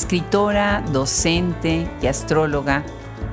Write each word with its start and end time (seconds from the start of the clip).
escritora, 0.00 0.82
docente 0.92 1.86
y 2.00 2.06
astróloga, 2.06 2.84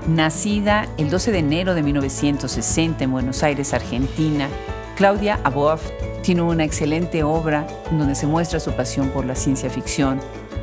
nacida 0.06 0.86
el 0.98 1.10
12 1.10 1.32
de 1.32 1.40
enero 1.40 1.74
de 1.74 1.82
1960 1.82 3.06
en 3.06 3.12
Buenos 3.12 3.42
Aires, 3.42 3.74
Argentina, 3.74 4.50
Claudia 4.98 5.40
Aboaf 5.46 5.82
tiene 6.24 6.42
una 6.42 6.66
excelente 6.66 7.24
obra 7.24 7.66
donde 7.90 8.16
se 8.16 8.28
muestra 8.28 8.60
su 8.60 8.74
pasión 8.74 9.12
por 9.12 9.26
la 9.26 9.36
ciencia 9.36 9.70
ficción, 9.70 10.20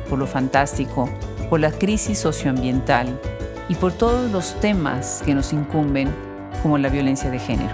por 0.07 0.19
lo 0.19 0.27
fantástico, 0.27 1.09
por 1.49 1.59
la 1.59 1.71
crisis 1.71 2.19
socioambiental 2.19 3.19
y 3.67 3.73
por 3.73 3.91
todos 3.91 4.29
los 4.29 4.59
temas 4.59 5.23
que 5.25 5.33
nos 5.33 5.53
incumben, 5.53 6.13
como 6.61 6.77
la 6.77 6.89
violencia 6.89 7.31
de 7.31 7.39
género. 7.39 7.73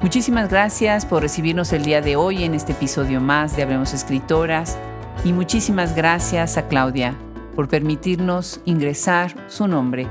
Muchísimas 0.00 0.48
gracias 0.48 1.04
por 1.04 1.20
recibirnos 1.20 1.74
el 1.74 1.84
día 1.84 2.00
de 2.00 2.16
hoy 2.16 2.44
en 2.44 2.54
este 2.54 2.72
episodio 2.72 3.20
más 3.20 3.56
de 3.56 3.62
Hablemos 3.64 3.92
Escritoras 3.92 4.78
y 5.22 5.34
muchísimas 5.34 5.94
gracias 5.94 6.56
a 6.56 6.66
Claudia 6.66 7.14
por 7.58 7.66
permitirnos 7.66 8.60
ingresar 8.66 9.34
su 9.48 9.66
nombre 9.66 10.06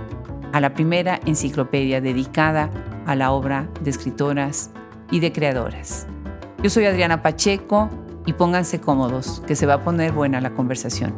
a 0.51 0.59
la 0.59 0.73
primera 0.73 1.21
enciclopedia 1.25 2.01
dedicada 2.01 2.69
a 3.05 3.15
la 3.15 3.31
obra 3.31 3.71
de 3.79 3.89
escritoras 3.89 4.69
y 5.11 5.21
de 5.21 5.31
creadoras. 5.31 6.07
Yo 6.61 6.69
soy 6.69 6.83
Adriana 6.83 7.21
Pacheco 7.21 7.89
y 8.25 8.33
pónganse 8.33 8.81
cómodos, 8.81 9.41
que 9.47 9.55
se 9.55 9.65
va 9.65 9.75
a 9.75 9.83
poner 9.85 10.11
buena 10.11 10.41
la 10.41 10.53
conversación. 10.55 11.15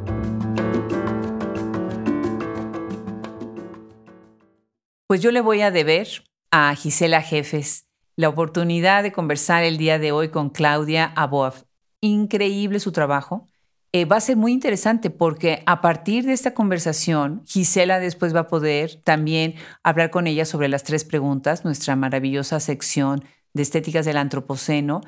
Pues 5.08 5.24
yo 5.24 5.32
le 5.32 5.42
voy 5.42 5.62
a 5.62 5.72
deber 5.72 6.08
a 6.52 6.76
Gisela 6.76 7.24
Jefes 7.24 7.88
la 8.16 8.30
oportunidad 8.30 9.02
de 9.02 9.12
conversar 9.12 9.64
el 9.64 9.80
día 9.80 9.98
de 9.98 10.12
hoy 10.12 10.30
con 10.30 10.52
Claudia 10.52 11.12
Aboaf. 11.16 11.64
Increíble 12.02 12.80
su 12.80 12.92
trabajo 12.92 13.49
eh, 13.92 14.06
va 14.06 14.18
a 14.18 14.22
ser 14.22 14.38
muy 14.38 14.52
interesante 14.52 15.10
porque 15.10 15.64
a 15.66 15.82
partir 15.82 16.26
de 16.26 16.34
esta 16.34 16.54
conversación, 16.54 17.42
Gisela 17.46 18.00
después 18.00 18.36
va 18.36 18.42
a 18.42 18.48
poder 18.48 19.02
también 19.04 19.56
hablar 19.84 20.12
con 20.12 20.28
ella 20.28 20.46
sobre 20.46 20.68
las 20.68 20.84
tres 20.84 21.04
preguntas, 21.04 21.66
nuestra 21.66 21.96
maravillosa 21.96 22.60
sección 22.60 23.24
de 23.54 23.64
estéticas 23.64 24.06
del 24.06 24.18
antropoceno. 24.18 25.02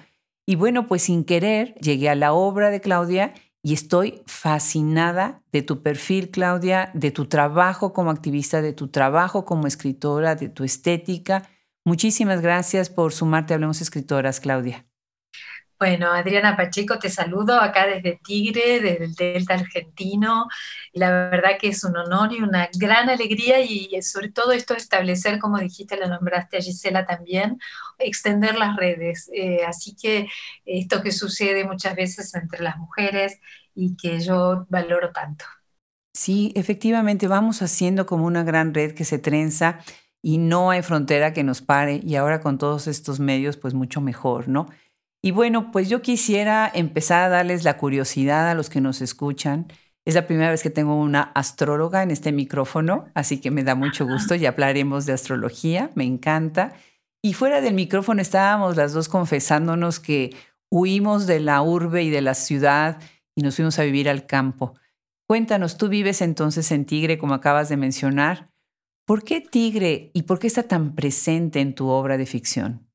Y 0.48 0.56
bueno, 0.56 0.88
pues 0.88 1.04
sin 1.04 1.24
querer 1.26 1.76
llegué 1.76 2.10
a 2.10 2.16
la 2.16 2.34
obra 2.34 2.72
de 2.72 2.82
Claudia 2.82 3.34
y 3.64 3.74
estoy 3.74 4.24
fascinada 4.26 5.44
de 5.52 5.62
tu 5.62 5.84
perfil, 5.84 6.32
Claudia, 6.32 6.90
de 6.96 7.12
tu 7.12 7.28
trabajo 7.28 7.94
como 7.94 8.10
activista, 8.10 8.64
de 8.64 8.74
tu 8.74 8.88
trabajo 8.88 9.46
como 9.46 9.68
escritora, 9.68 10.36
de 10.36 10.50
tu 10.50 10.64
estética. 10.64 11.48
Muchísimas 11.86 12.42
gracias 12.42 12.90
por 12.90 13.14
sumarte 13.14 13.54
a 13.54 13.56
Hablemos 13.56 13.82
Escritoras, 13.82 14.40
Claudia. 14.40 14.91
Bueno, 15.82 16.12
Adriana 16.12 16.56
Pacheco, 16.56 17.00
te 17.00 17.10
saludo 17.10 17.60
acá 17.60 17.88
desde 17.88 18.20
Tigre, 18.24 18.80
desde 18.80 19.04
el 19.04 19.16
Delta 19.16 19.56
argentino. 19.56 20.48
La 20.94 21.10
verdad 21.10 21.58
que 21.60 21.70
es 21.70 21.84
un 21.84 21.98
honor 21.98 22.32
y 22.34 22.44
una 22.44 22.70
gran 22.78 23.10
alegría 23.10 23.62
y 23.62 24.00
sobre 24.04 24.30
todo 24.30 24.52
esto 24.52 24.76
establecer, 24.76 25.40
como 25.40 25.58
dijiste, 25.58 25.98
la 25.98 26.06
nombraste 26.06 26.58
a 26.58 26.62
Gisela 26.62 27.08
también, 27.08 27.58
extender 27.98 28.60
las 28.60 28.76
redes. 28.76 29.28
Eh, 29.34 29.62
así 29.66 29.96
que 30.00 30.28
esto 30.66 31.02
que 31.02 31.12
sucede 31.12 31.64
muchas 31.64 31.96
veces 31.96 32.32
entre 32.36 32.62
las 32.62 32.78
mujeres 32.78 33.40
y 33.74 33.98
que 33.98 34.20
yo 34.20 34.68
valoro 34.70 35.12
tanto. 35.12 35.46
Sí, 36.14 36.54
efectivamente, 36.56 37.28
vamos 37.28 37.64
haciendo 37.64 38.06
como 38.06 38.28
una 38.28 38.44
gran 38.44 38.76
red 38.76 38.94
que 38.94 39.04
se 39.04 39.18
trenza 39.18 39.80
y 40.22 40.38
no 40.38 40.70
hay 40.70 40.84
frontera 40.84 41.34
que 41.34 41.44
nos 41.44 41.64
pare 41.64 42.00
y 42.04 42.18
ahora 42.18 42.40
con 42.40 42.60
todos 42.60 42.86
estos 42.86 43.20
medios, 43.20 43.58
pues 43.58 43.74
mucho 43.74 44.00
mejor, 44.00 44.48
¿no? 44.48 44.68
Y 45.24 45.32
bueno, 45.32 45.72
pues 45.72 45.88
yo 45.88 46.02
quisiera 46.02 46.70
empezar 46.74 47.24
a 47.24 47.30
darles 47.30 47.64
la 47.64 47.78
curiosidad 47.78 48.50
a 48.50 48.56
los 48.56 48.70
que 48.70 48.82
nos 48.82 49.02
escuchan. 49.02 49.68
Es 50.04 50.16
la 50.16 50.26
primera 50.26 50.50
vez 50.50 50.64
que 50.64 50.72
tengo 50.72 50.96
una 50.96 51.22
astróloga 51.22 52.02
en 52.02 52.10
este 52.10 52.32
micrófono, 52.32 53.06
así 53.14 53.40
que 53.40 53.52
me 53.52 53.64
da 53.64 53.76
mucho 53.76 54.08
gusto 54.08 54.34
y 54.34 54.48
hablaremos 54.48 55.06
de 55.06 55.14
astrología, 55.14 55.92
me 55.94 56.06
encanta. 56.06 56.74
Y 57.24 57.34
fuera 57.34 57.62
del 57.62 57.76
micrófono 57.76 58.20
estábamos 58.20 58.76
las 58.78 58.94
dos 58.94 59.10
confesándonos 59.10 60.00
que 60.00 60.36
huimos 60.72 61.28
de 61.28 61.40
la 61.40 61.62
urbe 61.62 62.02
y 62.02 62.10
de 62.10 62.22
la 62.22 62.34
ciudad 62.34 63.00
y 63.36 63.44
nos 63.44 63.56
fuimos 63.56 63.78
a 63.78 63.84
vivir 63.84 64.10
al 64.10 64.26
campo. 64.26 64.74
Cuéntanos, 65.28 65.78
tú 65.78 65.88
vives 65.88 66.22
entonces 66.22 66.72
en 66.72 66.86
Tigre, 66.86 67.20
como 67.20 67.36
acabas 67.36 67.70
de 67.70 67.78
mencionar. 67.78 68.52
¿Por 69.06 69.24
qué 69.24 69.40
Tigre 69.40 70.10
y 70.14 70.24
por 70.24 70.40
qué 70.40 70.48
está 70.48 70.64
tan 70.64 70.96
presente 70.96 71.60
en 71.60 71.76
tu 71.76 71.90
obra 71.90 72.18
de 72.18 72.26
ficción? 72.26 72.91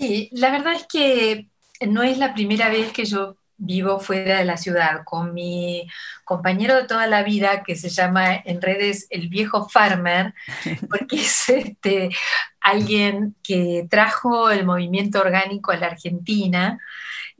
Sí, 0.00 0.30
la 0.32 0.50
verdad 0.50 0.72
es 0.72 0.86
que 0.86 1.48
no 1.86 2.02
es 2.02 2.16
la 2.16 2.32
primera 2.32 2.70
vez 2.70 2.90
que 2.90 3.04
yo 3.04 3.36
vivo 3.58 4.00
fuera 4.00 4.38
de 4.38 4.46
la 4.46 4.56
ciudad. 4.56 5.02
Con 5.04 5.34
mi 5.34 5.86
compañero 6.24 6.74
de 6.74 6.84
toda 6.84 7.06
la 7.06 7.22
vida 7.22 7.62
que 7.62 7.76
se 7.76 7.90
llama 7.90 8.34
en 8.34 8.62
redes 8.62 9.06
el 9.10 9.28
viejo 9.28 9.68
farmer, 9.68 10.32
porque 10.88 11.16
es 11.16 11.50
este, 11.50 12.08
alguien 12.62 13.36
que 13.42 13.86
trajo 13.90 14.50
el 14.50 14.64
movimiento 14.64 15.20
orgánico 15.20 15.70
a 15.70 15.76
la 15.76 15.88
Argentina 15.88 16.78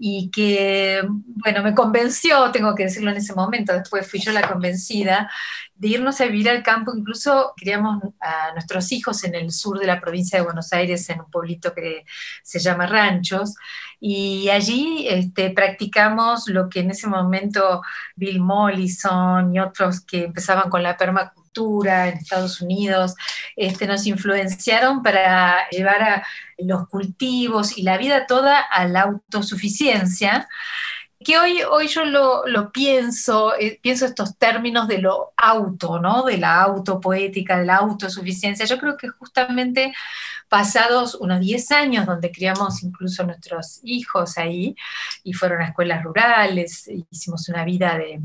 y 0.02 0.30
que, 0.30 1.02
bueno, 1.06 1.62
me 1.62 1.74
convenció, 1.74 2.50
tengo 2.50 2.74
que 2.74 2.84
decirlo 2.84 3.10
en 3.10 3.18
ese 3.18 3.34
momento, 3.34 3.74
después 3.74 4.10
fui 4.10 4.18
yo 4.18 4.32
la 4.32 4.48
convencida, 4.48 5.30
de 5.74 5.88
irnos 5.88 6.22
a 6.22 6.24
vivir 6.24 6.48
al 6.48 6.62
campo, 6.62 6.92
incluso 6.96 7.52
criamos 7.54 8.02
a 8.18 8.52
nuestros 8.52 8.92
hijos 8.92 9.22
en 9.24 9.34
el 9.34 9.52
sur 9.52 9.78
de 9.78 9.86
la 9.86 10.00
provincia 10.00 10.38
de 10.38 10.44
Buenos 10.46 10.72
Aires, 10.72 11.08
en 11.10 11.20
un 11.20 11.30
pueblito 11.30 11.74
que 11.74 12.06
se 12.42 12.60
llama 12.60 12.86
Ranchos, 12.86 13.54
y 14.00 14.48
allí 14.48 15.06
este, 15.06 15.50
practicamos 15.50 16.48
lo 16.48 16.70
que 16.70 16.80
en 16.80 16.92
ese 16.92 17.06
momento 17.06 17.82
Bill 18.16 18.40
Mollison 18.40 19.54
y 19.54 19.60
otros 19.60 20.00
que 20.00 20.24
empezaban 20.24 20.70
con 20.70 20.82
la 20.82 20.96
en 21.56 22.16
Estados 22.18 22.60
Unidos, 22.60 23.14
este, 23.56 23.86
nos 23.86 24.06
influenciaron 24.06 25.02
para 25.02 25.68
llevar 25.70 26.02
a 26.02 26.26
los 26.58 26.88
cultivos 26.88 27.76
y 27.76 27.82
la 27.82 27.98
vida 27.98 28.26
toda 28.26 28.60
a 28.60 28.86
la 28.86 29.02
autosuficiencia 29.02 30.48
que 31.22 31.38
hoy, 31.38 31.60
hoy 31.70 31.86
yo 31.88 32.04
lo, 32.06 32.72
pienso, 32.72 33.54
eh, 33.58 33.78
pienso 33.82 34.06
estos 34.06 34.38
términos 34.38 34.88
de 34.88 34.98
lo 34.98 35.32
auto, 35.36 36.00
¿no? 36.00 36.24
De 36.24 36.38
la 36.38 36.62
autopoética, 36.62 37.58
de 37.58 37.66
la 37.66 37.76
autosuficiencia. 37.76 38.64
Yo 38.64 38.78
creo 38.78 38.96
que 38.96 39.08
justamente 39.10 39.92
pasados 40.48 41.14
unos 41.16 41.40
10 41.40 41.70
años 41.72 42.06
donde 42.06 42.32
criamos 42.32 42.82
incluso 42.82 43.22
nuestros 43.24 43.80
hijos 43.84 44.38
ahí 44.38 44.74
y 45.22 45.34
fueron 45.34 45.60
a 45.60 45.66
escuelas 45.66 46.02
rurales, 46.02 46.88
hicimos 47.10 47.48
una 47.50 47.64
vida 47.64 47.98
de, 47.98 48.20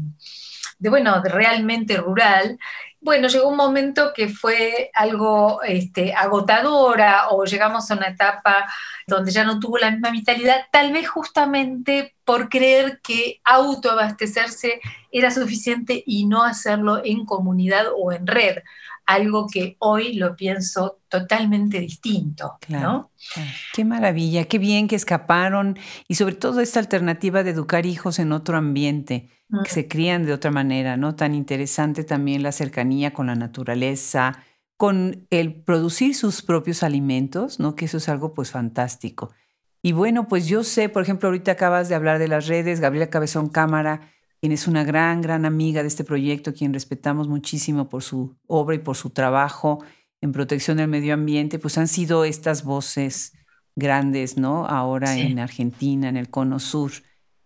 de 0.80 0.90
bueno, 0.90 1.22
realmente 1.24 1.97
rural, 1.97 2.58
bueno, 3.05 3.27
llegó 3.27 3.47
un 3.49 3.55
momento 3.55 4.13
que 4.16 4.29
fue 4.29 4.89
algo 4.95 5.61
este, 5.61 6.16
agotadora 6.16 7.29
o 7.29 7.45
llegamos 7.45 7.89
a 7.91 7.93
una 7.93 8.07
etapa 8.07 8.66
donde 9.05 9.31
ya 9.31 9.43
no 9.43 9.59
tuvo 9.59 9.77
la 9.77 9.91
misma 9.91 10.09
vitalidad, 10.09 10.66
tal 10.71 10.91
vez 10.91 11.07
justamente 11.07 12.16
por 12.25 12.49
creer 12.49 12.99
que 13.03 13.41
autoabastecerse 13.43 14.81
era 15.11 15.29
suficiente 15.29 16.03
y 16.03 16.25
no 16.25 16.43
hacerlo 16.43 16.99
en 17.05 17.25
comunidad 17.25 17.85
o 17.95 18.11
en 18.11 18.25
red, 18.25 18.57
algo 19.05 19.47
que 19.47 19.75
hoy 19.79 20.13
lo 20.13 20.35
pienso 20.35 20.99
totalmente 21.09 21.79
distinto. 21.79 22.57
¿no? 22.67 23.11
Qué 23.73 23.85
maravilla, 23.85 24.45
qué 24.45 24.57
bien 24.57 24.88
que 24.88 24.95
escaparon 24.95 25.77
y 26.07 26.16
sobre 26.16 26.35
todo 26.35 26.61
esta 26.61 26.79
alternativa 26.79 27.43
de 27.43 27.51
educar 27.51 27.85
hijos 27.85 28.19
en 28.19 28.31
otro 28.31 28.57
ambiente 28.57 29.29
que 29.63 29.69
se 29.69 29.87
crían 29.87 30.25
de 30.25 30.34
otra 30.34 30.52
manera, 30.52 30.97
¿no? 30.97 31.16
Tan 31.16 31.35
interesante 31.35 32.03
también 32.03 32.43
la 32.43 32.52
cercanía 32.52 33.13
con 33.13 33.28
la 33.28 33.35
naturaleza, 33.35 34.43
con 34.75 35.28
el 35.29 35.53
producir 35.53 36.16
sus 36.16 36.41
propios 36.41 36.84
alimentos, 36.84 37.59
¿no? 37.59 37.75
Que 37.75 37.85
eso 37.85 37.97
es 37.97 38.09
algo 38.09 38.34
pues 38.34 38.51
fantástico. 38.51 39.31
Y 39.81 39.91
bueno, 39.91 40.28
pues 40.28 40.47
yo 40.47 40.63
sé, 40.63 40.90
por 40.90 41.03
ejemplo, 41.03 41.29
ahorita 41.29 41.51
acabas 41.51 41.90
de 41.90 41.96
hablar 41.96 42.17
de 42.17 42.28
las 42.28 42.47
redes, 42.47 42.79
Gabriela 42.79 43.11
Cabezón 43.11 43.49
Cámara, 43.49 44.09
quien 44.46 44.53
es 44.53 44.68
una 44.68 44.84
gran, 44.84 45.22
gran 45.22 45.44
amiga 45.44 45.82
de 45.82 45.88
este 45.88 46.03
proyecto, 46.03 46.53
quien 46.53 46.72
respetamos 46.72 47.28
muchísimo 47.28 47.90
por 47.90 48.03
su 48.03 48.36
obra 48.46 48.76
y 48.76 48.78
por 48.78 48.96
su 48.96 49.09
trabajo 49.09 49.84
en 50.22 50.34
protección 50.34 50.78
del 50.78 50.88
medio 50.88 51.16
ambiente, 51.16 51.58
pues 51.58 51.80
han 51.80 51.88
sido 51.88 52.26
estas 52.26 52.64
voces 52.64 53.34
grandes, 53.76 54.38
¿no? 54.38 54.68
Ahora 54.68 55.18
en 55.18 55.40
Argentina, 55.40 56.09
en 56.09 56.16
el 56.16 56.30
Cono 56.30 56.59
Sur 56.59 56.92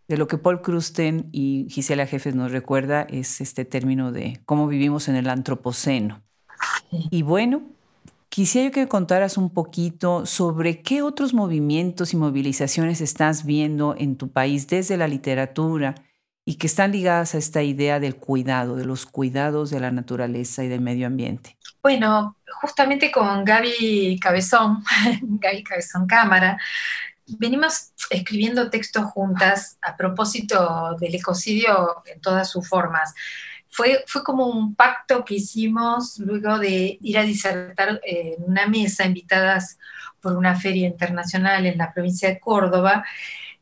de 0.10 0.18
lo 0.18 0.28
que 0.28 0.38
Paul 0.38 0.62
Krusten 0.62 1.30
y 1.32 1.68
Gisela 1.70 2.06
Jefes 2.06 2.36
nos 2.36 2.52
recuerda 2.52 3.04
es 3.04 3.40
este 3.40 3.64
término 3.64 4.12
de 4.12 4.42
cómo 4.46 4.68
vivimos 4.68 5.08
en 5.08 5.16
el 5.16 5.30
antropoceno. 5.30 6.22
Y 6.92 7.22
bueno, 7.22 7.62
quisiera 8.28 8.72
que 8.72 8.90
contaras 8.90 9.38
un 9.38 9.52
poquito 9.52 10.26
sobre 10.26 10.82
qué 10.82 11.02
otros 11.02 11.34
movimientos 11.34 12.14
y 12.14 12.18
movilizaciones 12.18 13.00
estás 13.00 13.46
viendo 13.46 13.96
en 13.98 14.18
tu 14.18 14.32
país 14.32 14.68
desde 14.68 14.98
la 14.98 15.08
literatura 15.08 15.96
y 16.50 16.56
que 16.56 16.66
están 16.66 16.92
ligadas 16.94 17.36
a 17.36 17.38
esta 17.38 17.62
idea 17.62 18.00
del 18.00 18.16
cuidado, 18.16 18.76
de 18.76 18.84
los 18.84 19.06
cuidados 19.06 19.70
de 19.70 19.80
la 19.80 19.92
naturaleza 19.92 20.64
y 20.64 20.68
del 20.68 20.82
medio 20.82 21.06
ambiente. 21.06 21.56
Bueno, 21.84 22.38
justamente 22.60 23.12
con 23.12 23.46
Gaby 23.46 24.20
Cabezón, 24.20 24.84
Gaby 25.22 25.64
Cabezón 25.64 26.08
Cámara, 26.08 26.60
venimos 27.38 27.92
escribiendo 28.10 28.68
textos 28.72 29.06
juntas 29.12 29.78
a 29.84 29.96
propósito 29.96 30.98
del 31.00 31.14
ecocidio 31.14 32.02
en 32.08 32.20
todas 32.20 32.50
sus 32.50 32.68
formas. 32.68 33.14
fue, 33.68 34.04
fue 34.08 34.24
como 34.24 34.48
un 34.48 34.74
pacto 34.74 35.24
que 35.24 35.36
hicimos 35.36 36.18
luego 36.18 36.58
de 36.58 36.98
ir 37.00 37.20
a 37.20 37.24
disertar 37.26 38.02
en 38.04 38.44
una 38.44 38.66
mesa 38.66 39.06
invitadas 39.06 39.78
por 40.20 40.36
una 40.36 40.56
feria 40.56 40.88
internacional 40.88 41.68
en 41.68 41.78
la 41.78 41.94
provincia 41.94 42.28
de 42.28 42.40
Córdoba 42.40 43.06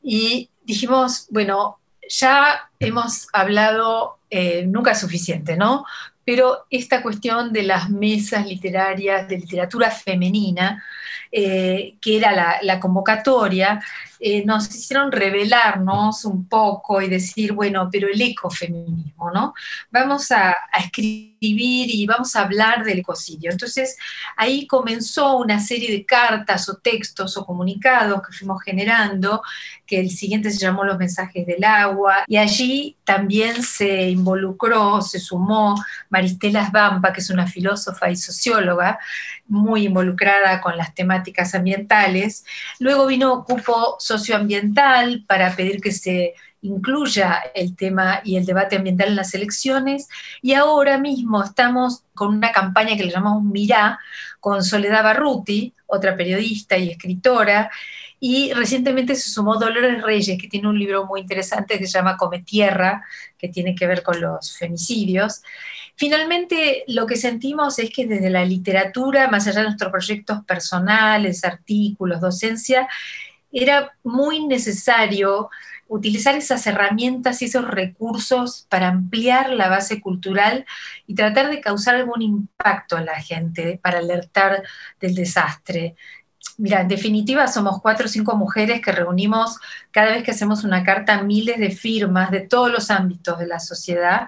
y 0.02 0.50
dijimos, 0.64 1.28
bueno, 1.32 1.80
ya 2.10 2.70
hemos 2.80 3.28
hablado, 3.34 4.20
eh, 4.30 4.66
nunca 4.68 4.92
es 4.92 5.00
suficiente, 5.00 5.58
¿no? 5.58 5.86
Pero 6.26 6.66
esta 6.70 7.02
cuestión 7.02 7.54
de 7.54 7.64
las 7.64 7.90
mesas 7.90 8.46
literarias 8.46 9.28
de 9.28 9.38
literatura 9.38 9.92
femenina, 9.92 10.84
eh, 11.32 11.96
que 12.02 12.18
era 12.18 12.60
la, 12.62 12.80
convocatoria, 12.80 13.82
eh, 14.20 14.44
nos 14.46 14.74
hicieron 14.74 15.12
revelarnos 15.12 16.26
un 16.26 16.48
poco 16.48 17.02
y 17.02 17.10
decir, 17.10 17.54
bueno, 17.54 17.90
pero 17.92 18.08
el 18.08 18.20
ecofeminismo, 18.20 19.30
¿no? 19.32 19.54
Vamos 19.92 20.32
a, 20.32 20.56
escribir 20.80 21.90
y 21.94 22.06
vamos 22.08 22.36
a 22.36 22.42
hablar 22.42 22.84
del 22.84 23.00
ecocidio. 23.00 23.52
Entonces 23.52 23.98
ahí 24.36 24.66
comenzó 24.66 25.38
una 25.38 25.60
serie 25.60 25.92
de 25.92 26.06
cartas 26.06 26.68
o 26.70 26.78
textos 26.78 27.38
o 27.38 27.46
comunicados 27.46 28.22
que 28.22 28.34
fuimos 28.34 28.62
generando, 28.64 29.42
que 29.86 30.00
el 30.00 30.10
siguiente 30.10 30.52
se 30.52 30.60
llamó 30.60 30.84
Los 30.84 30.98
mensajes 30.98 31.46
del 31.46 31.64
agua, 31.64 32.24
y 32.28 32.38
allí 32.38 32.98
también 33.04 33.64
se 33.64 34.10
involucró, 34.10 35.02
se 35.02 35.20
sumó 35.20 35.76
Maristela 36.10 36.70
Svampa, 36.70 37.14
que 37.14 37.22
es 37.22 37.30
una 37.30 37.48
filósofa 37.48 38.10
y 38.10 38.16
socióloga 38.16 39.00
muy 39.48 39.86
involucrada 39.86 40.62
con 40.62 40.78
las 40.78 40.94
temáticas 40.94 41.56
ambientales. 41.56 42.46
Luego 42.80 43.08
vino 43.08 43.44
Cupo 43.44 43.96
Socioambiental 44.00 45.24
para 45.28 45.56
pedir 45.56 45.82
que 45.82 45.92
se 45.92 46.34
incluya 46.62 47.44
el 47.54 47.76
tema 47.76 48.22
y 48.24 48.38
el 48.38 48.46
debate 48.46 48.76
ambiental 48.76 49.10
en 49.10 49.16
las 49.16 49.34
elecciones. 49.34 50.10
Y 50.42 50.54
ahora 50.54 50.98
mismo 50.98 51.44
estamos 51.44 52.04
con 52.14 52.36
una 52.36 52.52
campaña 52.52 52.98
que 52.98 53.06
le 53.06 53.12
llamamos 53.12 53.44
Mirá, 53.44 54.00
con 54.40 54.64
Soledad 54.64 55.04
Barruti, 55.04 55.74
otra 55.86 56.16
periodista 56.16 56.78
y 56.78 56.90
escritora, 56.90 57.70
y 58.20 58.52
recientemente 58.54 59.16
se 59.16 59.30
sumó 59.30 59.58
Dolores 59.58 60.02
Reyes, 60.02 60.40
que 60.42 60.48
tiene 60.48 60.68
un 60.68 60.80
libro 60.80 61.06
muy 61.06 61.22
interesante 61.22 61.78
que 61.78 61.86
se 61.86 61.94
llama 61.94 62.18
Come 62.18 62.42
Tierra, 62.42 63.04
que 63.38 63.48
tiene 63.48 63.76
que 63.76 63.86
ver 63.86 64.02
con 64.02 64.20
los 64.20 64.58
femicidios. 64.58 65.44
Finalmente, 65.98 66.84
lo 66.88 67.08
que 67.08 67.16
sentimos 67.16 67.80
es 67.80 67.90
que 67.90 68.06
desde 68.06 68.30
la 68.30 68.46
literatura, 68.46 69.30
más 69.30 69.48
allá 69.48 69.62
de 69.62 69.66
nuestros 69.66 69.92
proyectos 69.92 70.46
personales, 70.46 71.44
artículos, 71.44 72.22
docencia, 72.22 72.88
era 73.52 73.92
muy 74.04 74.46
necesario 74.46 75.50
utilizar 75.88 76.36
esas 76.36 76.68
herramientas 76.68 77.42
y 77.42 77.46
esos 77.46 77.68
recursos 77.68 78.68
para 78.70 78.90
ampliar 78.90 79.50
la 79.50 79.70
base 79.70 80.00
cultural 80.00 80.68
y 81.08 81.16
tratar 81.16 81.50
de 81.50 81.62
causar 81.62 81.96
algún 81.96 82.22
impacto 82.22 82.98
en 82.98 83.06
la 83.06 83.20
gente 83.20 83.80
para 83.82 83.98
alertar 83.98 84.62
del 85.00 85.16
desastre. 85.16 85.96
Mira, 86.60 86.82
en 86.82 86.90
definitiva 86.90 87.48
somos 87.48 87.82
cuatro 87.82 88.06
o 88.06 88.10
cinco 88.10 88.36
mujeres 88.36 88.82
que 88.82 88.92
reunimos 88.92 89.58
cada 89.90 90.12
vez 90.12 90.24
que 90.24 90.32
hacemos 90.32 90.64
una 90.64 90.84
carta 90.84 91.24
miles 91.24 91.58
de 91.58 91.72
firmas 91.72 92.30
de 92.30 92.42
todos 92.42 92.72
los 92.72 92.92
ámbitos 92.92 93.40
de 93.40 93.48
la 93.48 93.60
sociedad 93.60 94.28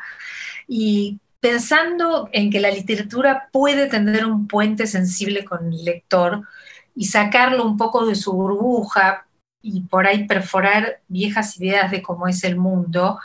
y 0.67 1.19
pensando 1.39 2.29
en 2.31 2.49
que 2.51 2.59
la 2.59 2.71
literatura 2.71 3.49
puede 3.51 3.87
tener 3.87 4.25
un 4.25 4.47
puente 4.47 4.87
sensible 4.87 5.45
con 5.45 5.71
el 5.71 5.85
lector 5.85 6.47
y 6.95 7.05
sacarlo 7.05 7.65
un 7.65 7.77
poco 7.77 8.05
de 8.05 8.15
su 8.15 8.33
burbuja, 8.33 9.25
y 9.61 9.81
por 9.81 10.07
ahí 10.07 10.25
perforar 10.25 11.01
viejas 11.07 11.59
ideas 11.59 11.91
de 11.91 12.01
cómo 12.01 12.27
es 12.27 12.43
el 12.43 12.55
mundo, 12.55 13.19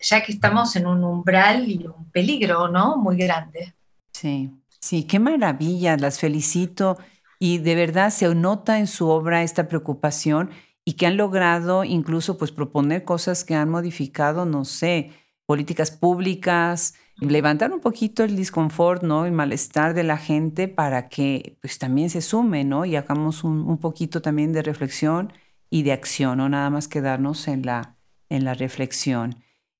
ya 0.00 0.22
que 0.22 0.32
estamos 0.32 0.76
en 0.76 0.86
un 0.86 1.02
umbral 1.02 1.68
y 1.68 1.86
un 1.86 2.10
peligro, 2.10 2.68
¿no? 2.68 2.96
Muy 2.96 3.16
grande. 3.16 3.74
Sí, 4.12 4.50
sí, 4.80 5.04
qué 5.04 5.18
maravilla, 5.18 5.96
las 5.96 6.20
felicito 6.20 6.98
y 7.38 7.58
de 7.58 7.74
verdad 7.74 8.10
se 8.10 8.32
nota 8.34 8.78
en 8.78 8.86
su 8.86 9.08
obra 9.08 9.42
esta 9.42 9.68
preocupación 9.68 10.50
y 10.84 10.92
que 10.94 11.06
han 11.06 11.16
logrado 11.16 11.84
incluso 11.84 12.38
pues 12.38 12.52
proponer 12.52 13.04
cosas 13.04 13.44
que 13.44 13.54
han 13.54 13.70
modificado, 13.70 14.44
no 14.44 14.64
sé, 14.64 15.12
políticas 15.46 15.90
públicas, 15.90 16.94
levantar 17.20 17.72
un 17.72 17.80
poquito 17.80 18.24
el 18.24 18.36
disconfort, 18.36 19.02
¿no? 19.02 19.26
El 19.26 19.32
malestar 19.32 19.94
de 19.94 20.04
la 20.04 20.18
gente 20.18 20.68
para 20.68 21.08
que 21.08 21.56
pues 21.60 21.78
también 21.78 22.10
se 22.10 22.20
sume, 22.20 22.64
¿no? 22.64 22.84
Y 22.84 22.96
hagamos 22.96 23.44
un, 23.44 23.60
un 23.68 23.78
poquito 23.78 24.20
también 24.20 24.52
de 24.52 24.62
reflexión 24.62 25.32
y 25.70 25.82
de 25.82 25.92
acción, 25.92 26.38
no 26.38 26.48
nada 26.48 26.70
más 26.70 26.88
quedarnos 26.88 27.48
en 27.48 27.66
la, 27.66 27.96
en 28.28 28.44
la 28.44 28.54
reflexión. 28.54 29.36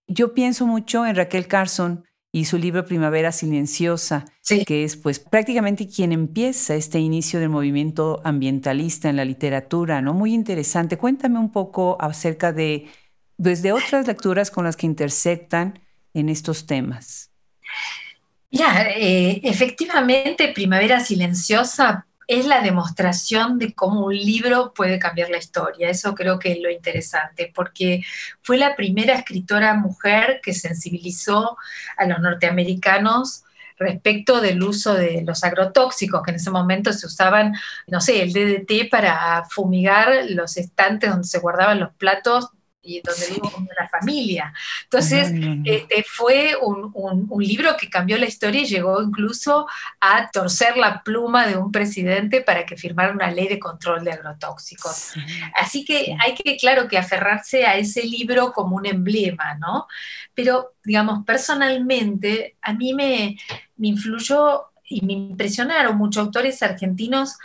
Yo 0.06 0.34
pienso 0.34 0.66
mucho 0.66 1.06
en 1.06 1.16
Raquel 1.16 1.46
Carson 1.46 2.04
y 2.32 2.46
su 2.46 2.58
libro 2.58 2.84
Primavera 2.84 3.30
Silenciosa, 3.30 4.24
que 4.66 4.82
es 4.82 4.96
pues 4.96 5.20
prácticamente 5.20 5.86
quien 5.86 6.10
empieza 6.10 6.74
este 6.74 6.98
inicio 6.98 7.38
del 7.38 7.48
movimiento 7.48 8.20
ambientalista 8.24 9.08
en 9.08 9.16
la 9.16 9.24
literatura, 9.24 10.02
¿no? 10.02 10.14
Muy 10.14 10.34
interesante. 10.34 10.98
Cuéntame 10.98 11.38
un 11.38 11.52
poco 11.52 11.96
acerca 12.00 12.52
de, 12.52 12.88
desde 13.36 13.72
otras 13.72 14.08
lecturas 14.08 14.50
con 14.50 14.64
las 14.64 14.76
que 14.76 14.86
intersectan 14.86 15.78
en 16.14 16.28
estos 16.28 16.66
temas. 16.66 17.30
Ya, 18.50 18.86
eh, 18.88 19.40
efectivamente, 19.42 20.52
Primavera 20.54 21.00
Silenciosa 21.00 22.06
es 22.26 22.46
la 22.46 22.60
demostración 22.62 23.58
de 23.58 23.74
cómo 23.74 24.06
un 24.06 24.16
libro 24.16 24.72
puede 24.72 24.98
cambiar 24.98 25.28
la 25.30 25.38
historia. 25.38 25.90
Eso 25.90 26.14
creo 26.14 26.38
que 26.38 26.52
es 26.52 26.60
lo 26.60 26.70
interesante, 26.70 27.52
porque 27.54 28.02
fue 28.42 28.56
la 28.56 28.76
primera 28.76 29.14
escritora 29.14 29.74
mujer 29.74 30.40
que 30.42 30.54
sensibilizó 30.54 31.56
a 31.96 32.06
los 32.06 32.20
norteamericanos 32.20 33.44
respecto 33.76 34.40
del 34.40 34.62
uso 34.62 34.94
de 34.94 35.22
los 35.26 35.42
agrotóxicos, 35.42 36.22
que 36.22 36.30
en 36.30 36.36
ese 36.36 36.50
momento 36.50 36.92
se 36.92 37.06
usaban, 37.06 37.54
no 37.88 38.00
sé, 38.00 38.22
el 38.22 38.32
DDT 38.32 38.88
para 38.88 39.44
fumigar 39.50 40.12
los 40.28 40.56
estantes 40.56 41.10
donde 41.10 41.26
se 41.26 41.40
guardaban 41.40 41.80
los 41.80 41.92
platos 41.94 42.50
y 42.84 43.00
donde 43.00 43.26
vivo 43.30 43.50
con 43.50 43.66
la 43.78 43.88
familia. 43.88 44.52
Entonces, 44.84 45.32
Este, 45.64 46.04
fue 46.06 46.56
un, 46.60 46.92
un, 46.94 47.44
libro 47.44 47.76
que 47.76 47.88
cambió 47.88 48.18
la 48.18 48.26
historia 48.26 48.62
y 48.62 48.66
llegó 48.66 49.02
incluso 49.02 49.66
a 50.00 50.30
torcer 50.30 50.76
la 50.76 51.02
pluma 51.02 51.46
de 51.46 51.56
un 51.56 51.72
presidente 51.72 52.40
para 52.42 52.64
que 52.66 52.76
firmara 52.76 53.12
una 53.12 53.30
ley 53.30 53.48
de 53.48 53.58
control 53.58 54.04
de 54.04 54.12
agrotóxicos. 54.12 55.14
Así 55.54 55.84
que 55.84 56.16
hay 56.20 56.34
que, 56.34 56.56
claro, 56.56 56.88
que 56.88 56.98
aferrarse 56.98 57.66
a 57.66 57.76
ese 57.76 58.04
libro 58.04 58.52
como 58.52 58.76
un 58.76 58.86
emblema, 58.86 59.54
¿no? 59.54 59.86
Pero, 60.34 60.74
digamos, 60.84 61.24
personalmente, 61.24 62.56
a 62.60 62.72
mí 62.72 62.94
me, 62.94 63.36
me 63.76 63.88
influyó 63.88 64.66
y 64.88 65.04
me 65.04 65.14
impresionaron 65.14 65.96
muchos 65.96 66.24
autores 66.24 66.62
argentinos 66.62 67.38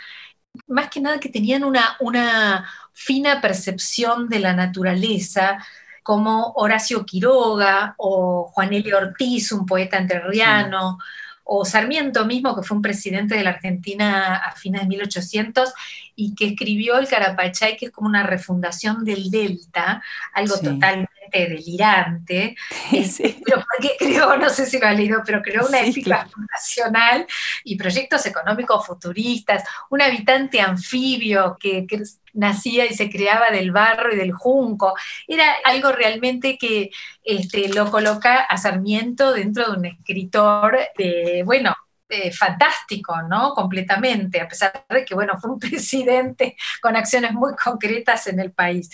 más 0.66 0.90
que 0.90 1.00
nada 1.00 1.20
que 1.20 1.28
tenían 1.28 1.64
una, 1.64 1.96
una 2.00 2.68
fina 3.02 3.40
percepción 3.40 4.28
de 4.28 4.40
la 4.40 4.52
naturaleza, 4.52 5.64
como 6.02 6.52
Horacio 6.56 7.06
Quiroga 7.06 7.94
o 7.96 8.50
Juan 8.52 8.74
Elio 8.74 8.98
Ortiz, 8.98 9.52
un 9.52 9.64
poeta 9.64 9.96
entrerriano, 9.96 10.98
o 11.44 11.64
Sarmiento 11.64 12.26
mismo, 12.26 12.54
que 12.54 12.62
fue 12.62 12.76
un 12.76 12.82
presidente 12.82 13.34
de 13.34 13.42
la 13.42 13.50
Argentina 13.50 14.36
a 14.36 14.52
fines 14.52 14.82
de 14.82 14.88
1800 14.88 15.72
y 16.14 16.34
que 16.34 16.48
escribió 16.48 16.98
el 16.98 17.08
Carapachay, 17.08 17.76
que 17.76 17.86
es 17.86 17.90
como 17.90 18.06
una 18.06 18.22
refundación 18.22 19.04
del 19.04 19.30
Delta, 19.30 20.02
algo 20.34 20.58
totalmente 20.58 21.08
delirante. 21.32 22.56
Este, 22.92 23.36
pero 23.44 23.64
porque 23.64 23.96
creó, 23.98 24.36
no 24.36 24.50
sé 24.50 24.66
si 24.66 24.78
lo 24.78 24.86
ha 24.86 24.92
leído, 24.92 25.22
pero 25.24 25.42
creó 25.42 25.66
una 25.66 25.80
ética 25.80 26.28
fundacional 26.30 27.26
y 27.64 27.76
proyectos 27.76 28.26
económicos 28.26 28.86
futuristas, 28.86 29.64
un 29.88 30.02
habitante 30.02 30.60
anfibio 30.60 31.56
que, 31.58 31.86
nacía 32.32 32.86
y 32.86 32.94
se 32.94 33.10
creaba 33.10 33.50
del 33.50 33.72
barro 33.72 34.12
y 34.12 34.16
del 34.16 34.32
junco. 34.32 34.94
Era 35.26 35.56
algo 35.64 35.92
realmente 35.92 36.58
que 36.58 36.90
este, 37.22 37.68
lo 37.68 37.90
coloca 37.90 38.40
a 38.40 38.56
Sarmiento 38.56 39.32
dentro 39.32 39.70
de 39.70 39.78
un 39.78 39.86
escritor 39.86 40.78
de, 40.96 41.42
bueno, 41.44 41.74
eh, 42.12 42.32
fantástico, 42.32 43.14
¿no? 43.22 43.54
Completamente, 43.54 44.40
a 44.40 44.48
pesar 44.48 44.84
de 44.88 45.04
que, 45.04 45.14
bueno, 45.14 45.34
fue 45.40 45.52
un 45.52 45.60
presidente 45.60 46.56
con 46.82 46.96
acciones 46.96 47.32
muy 47.32 47.52
concretas 47.54 48.26
en 48.26 48.40
el 48.40 48.50
país. 48.50 48.90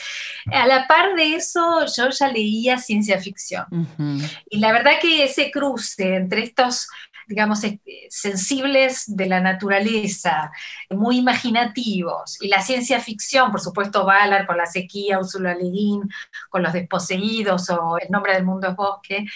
A 0.52 0.66
la 0.66 0.86
par 0.86 1.14
de 1.14 1.34
eso, 1.34 1.86
yo 1.96 2.10
ya 2.10 2.28
leía 2.28 2.76
ciencia 2.76 3.18
ficción. 3.18 3.64
Y 4.50 4.58
la 4.58 4.70
verdad 4.70 4.92
que 5.00 5.24
ese 5.24 5.50
cruce 5.50 6.16
entre 6.16 6.42
estos 6.42 6.88
digamos, 7.26 7.60
sensibles 8.08 9.04
de 9.06 9.26
la 9.26 9.40
naturaleza, 9.40 10.52
muy 10.90 11.18
imaginativos, 11.18 12.40
y 12.40 12.48
la 12.48 12.62
ciencia 12.62 13.00
ficción, 13.00 13.50
por 13.50 13.60
supuesto, 13.60 14.04
Ballard 14.04 14.46
con 14.46 14.56
la 14.56 14.66
sequía, 14.66 15.18
Úrsula 15.18 15.54
Le 15.54 15.70
Guin 15.70 16.02
con 16.50 16.62
los 16.62 16.72
desposeídos 16.72 17.68
o 17.70 17.98
El 17.98 18.10
nombre 18.10 18.34
del 18.34 18.44
mundo 18.44 18.68
es 18.68 18.76
bosque, 18.76 19.26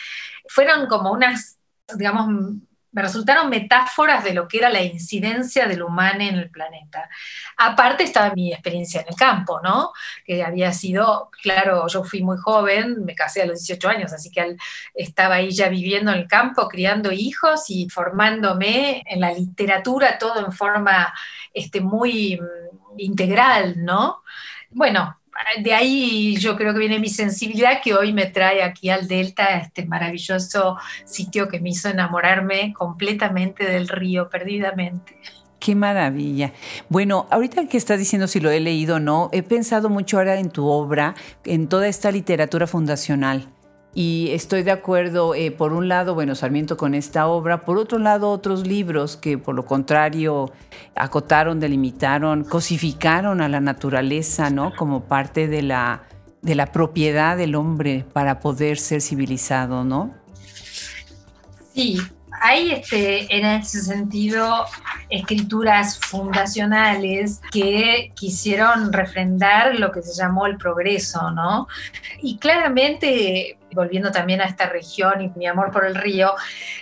fueron 0.48 0.86
como 0.86 1.12
unas, 1.12 1.58
digamos, 1.96 2.54
me 2.92 3.02
resultaron 3.02 3.48
metáforas 3.48 4.24
de 4.24 4.34
lo 4.34 4.48
que 4.48 4.58
era 4.58 4.68
la 4.68 4.82
incidencia 4.82 5.66
del 5.66 5.82
humano 5.82 6.22
en 6.22 6.36
el 6.36 6.50
planeta. 6.50 7.08
Aparte 7.56 8.02
estaba 8.04 8.34
mi 8.34 8.52
experiencia 8.52 9.02
en 9.02 9.08
el 9.08 9.14
campo, 9.14 9.60
¿no? 9.62 9.92
Que 10.24 10.42
había 10.42 10.72
sido, 10.72 11.30
claro, 11.42 11.86
yo 11.86 12.02
fui 12.02 12.22
muy 12.22 12.36
joven, 12.38 13.04
me 13.04 13.14
casé 13.14 13.42
a 13.42 13.46
los 13.46 13.60
18 13.60 13.88
años, 13.88 14.12
así 14.12 14.30
que 14.30 14.56
estaba 14.94 15.36
ahí 15.36 15.50
ya 15.50 15.68
viviendo 15.68 16.10
en 16.10 16.18
el 16.18 16.28
campo, 16.28 16.68
criando 16.68 17.12
hijos 17.12 17.70
y 17.70 17.88
formándome 17.88 19.02
en 19.06 19.20
la 19.20 19.32
literatura, 19.32 20.18
todo 20.18 20.44
en 20.44 20.52
forma 20.52 21.14
este, 21.54 21.80
muy 21.80 22.40
mm, 22.40 22.98
integral, 22.98 23.84
¿no? 23.84 24.22
Bueno, 24.70 25.19
de 25.62 25.74
ahí 25.74 26.36
yo 26.36 26.56
creo 26.56 26.72
que 26.72 26.78
viene 26.78 26.98
mi 26.98 27.08
sensibilidad 27.08 27.80
que 27.82 27.94
hoy 27.94 28.12
me 28.12 28.26
trae 28.26 28.62
aquí 28.62 28.90
al 28.90 29.08
Delta, 29.08 29.58
este 29.58 29.86
maravilloso 29.86 30.76
sitio 31.04 31.48
que 31.48 31.60
me 31.60 31.70
hizo 31.70 31.88
enamorarme 31.88 32.72
completamente 32.72 33.64
del 33.64 33.88
río, 33.88 34.28
perdidamente. 34.28 35.16
Qué 35.58 35.74
maravilla. 35.74 36.52
Bueno, 36.88 37.26
ahorita 37.30 37.66
que 37.68 37.76
estás 37.76 37.98
diciendo 37.98 38.26
si 38.26 38.40
lo 38.40 38.50
he 38.50 38.60
leído 38.60 38.96
o 38.96 39.00
no, 39.00 39.28
he 39.32 39.42
pensado 39.42 39.90
mucho 39.90 40.16
ahora 40.16 40.38
en 40.38 40.50
tu 40.50 40.66
obra, 40.66 41.14
en 41.44 41.68
toda 41.68 41.86
esta 41.86 42.10
literatura 42.10 42.66
fundacional. 42.66 43.48
Y 43.92 44.28
estoy 44.30 44.62
de 44.62 44.70
acuerdo, 44.70 45.34
eh, 45.34 45.50
por 45.50 45.72
un 45.72 45.88
lado, 45.88 46.14
bueno, 46.14 46.36
Sarmiento 46.36 46.76
con 46.76 46.94
esta 46.94 47.26
obra, 47.26 47.62
por 47.62 47.76
otro 47.76 47.98
lado, 47.98 48.30
otros 48.30 48.64
libros 48.66 49.16
que 49.16 49.36
por 49.36 49.56
lo 49.56 49.64
contrario 49.64 50.52
acotaron, 50.94 51.58
delimitaron, 51.58 52.44
cosificaron 52.44 53.40
a 53.40 53.48
la 53.48 53.60
naturaleza, 53.60 54.48
¿no? 54.50 54.72
Como 54.76 55.04
parte 55.04 55.48
de 55.48 55.62
la, 55.62 56.04
de 56.40 56.54
la 56.54 56.66
propiedad 56.66 57.36
del 57.36 57.56
hombre 57.56 58.04
para 58.12 58.38
poder 58.38 58.78
ser 58.78 59.00
civilizado, 59.00 59.82
¿no? 59.82 60.14
Sí, 61.74 61.98
hay 62.40 62.72
este, 62.72 63.36
en 63.36 63.44
ese 63.44 63.82
sentido 63.82 64.64
escrituras 65.10 65.98
fundacionales 66.00 67.40
que 67.52 68.12
quisieron 68.14 68.92
refrendar 68.92 69.78
lo 69.78 69.92
que 69.92 70.00
se 70.02 70.14
llamó 70.14 70.46
el 70.46 70.56
progreso, 70.56 71.30
¿no? 71.32 71.68
Y 72.22 72.38
claramente, 72.38 73.58
volviendo 73.72 74.10
también 74.10 74.40
a 74.40 74.44
esta 74.44 74.68
región 74.70 75.20
y 75.20 75.30
mi 75.36 75.46
amor 75.46 75.70
por 75.70 75.84
el 75.84 75.94
río, 75.94 76.34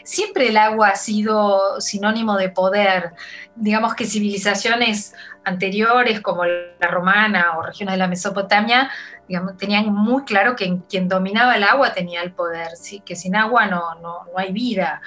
siempre 0.04 0.48
el 0.48 0.56
agua 0.56 0.90
ha 0.90 0.96
sido 0.96 1.80
sinónimo 1.80 2.36
de 2.36 2.50
poder. 2.50 3.14
Digamos 3.56 3.94
que 3.94 4.06
civilizaciones 4.06 5.12
anteriores, 5.44 6.20
como 6.20 6.44
la 6.44 6.88
romana 6.88 7.58
o 7.58 7.62
regiones 7.62 7.94
de 7.94 7.98
la 7.98 8.06
Mesopotamia, 8.06 8.90
tenían 9.58 9.92
muy 9.92 10.24
claro 10.24 10.54
que 10.54 10.78
quien 10.88 11.08
dominaba 11.08 11.56
el 11.56 11.64
agua 11.64 11.92
tenía 11.92 12.22
el 12.22 12.32
poder, 12.32 12.76
¿sí? 12.76 13.00
que 13.04 13.16
sin 13.16 13.34
agua 13.34 13.66
no, 13.66 13.96
no, 13.96 14.24
no 14.24 14.38
hay 14.38 14.52
vida. 14.52 15.02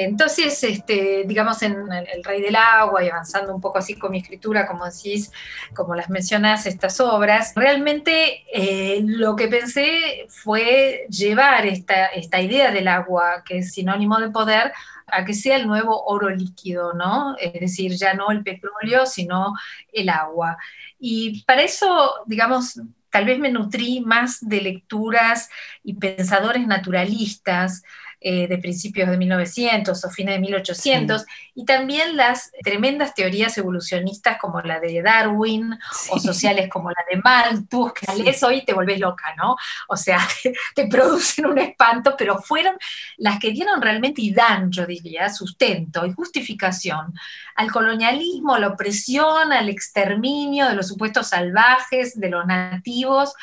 Entonces, 0.00 0.64
este, 0.64 1.24
digamos, 1.26 1.62
en 1.62 1.76
El 1.92 2.24
Rey 2.24 2.40
del 2.40 2.56
Agua 2.56 3.04
y 3.04 3.10
avanzando 3.10 3.54
un 3.54 3.60
poco 3.60 3.76
así 3.76 3.94
con 3.94 4.12
mi 4.12 4.20
escritura, 4.20 4.66
como 4.66 4.86
decís, 4.86 5.30
como 5.74 5.94
las 5.94 6.08
mencionas, 6.08 6.64
estas 6.64 6.98
obras, 6.98 7.52
realmente 7.54 8.42
eh, 8.54 9.02
lo 9.04 9.36
que 9.36 9.48
pensé 9.48 10.26
fue 10.30 11.06
llevar 11.10 11.66
esta, 11.66 12.06
esta 12.06 12.40
idea 12.40 12.70
del 12.70 12.88
agua, 12.88 13.42
que 13.44 13.58
es 13.58 13.74
sinónimo 13.74 14.18
de 14.18 14.30
poder, 14.30 14.72
a 15.08 15.26
que 15.26 15.34
sea 15.34 15.56
el 15.56 15.66
nuevo 15.66 16.04
oro 16.06 16.30
líquido, 16.30 16.94
¿no? 16.94 17.36
Es 17.38 17.60
decir, 17.60 17.92
ya 17.92 18.14
no 18.14 18.30
el 18.30 18.42
petróleo, 18.42 19.04
sino 19.04 19.52
el 19.92 20.08
agua. 20.08 20.56
Y 20.98 21.44
para 21.44 21.60
eso, 21.60 22.14
digamos, 22.24 22.80
tal 23.10 23.26
vez 23.26 23.38
me 23.38 23.52
nutrí 23.52 24.00
más 24.00 24.38
de 24.40 24.62
lecturas 24.62 25.50
y 25.84 25.94
pensadores 25.94 26.66
naturalistas, 26.66 27.82
eh, 28.24 28.46
de 28.46 28.58
principios 28.58 29.10
de 29.10 29.16
1900 29.16 30.04
o 30.04 30.10
fines 30.10 30.34
de 30.34 30.40
1800, 30.40 31.24
y 31.54 31.64
también 31.64 32.16
las 32.16 32.50
tremendas 32.62 33.14
teorías 33.14 33.56
evolucionistas 33.58 34.38
como 34.38 34.60
la 34.60 34.80
de 34.80 35.02
Darwin 35.02 35.78
o 36.10 36.18
sociales 36.18 36.68
como 36.68 36.90
la 36.90 37.04
de 37.10 37.20
Malthus, 37.20 37.92
que 37.92 38.22
lees 38.22 38.42
hoy 38.42 38.64
te 38.64 38.74
volvés 38.74 39.00
loca, 39.00 39.34
¿no? 39.36 39.56
O 39.88 39.96
sea, 39.96 40.20
te, 40.74 40.86
producen 40.86 41.46
un 41.46 41.58
espanto, 41.58 42.14
pero 42.16 42.38
fueron 42.38 42.76
las 43.16 43.38
que 43.38 43.50
dieron 43.50 43.80
realmente 43.82 44.22
y 44.22 44.32
dan, 44.32 44.70
yo 44.70 44.86
diría, 44.86 45.28
sustento 45.28 46.06
y 46.06 46.12
justificación 46.12 47.14
al 47.54 47.70
colonialismo, 47.70 48.54
a 48.54 48.58
la 48.58 48.68
opresión, 48.68 49.52
al 49.52 49.68
exterminio 49.68 50.68
de 50.68 50.74
los 50.74 50.88
supuestos 50.88 51.28
salvajes, 51.28 52.18
de 52.18 52.30
los 52.30 52.46
nativos, 52.46 53.34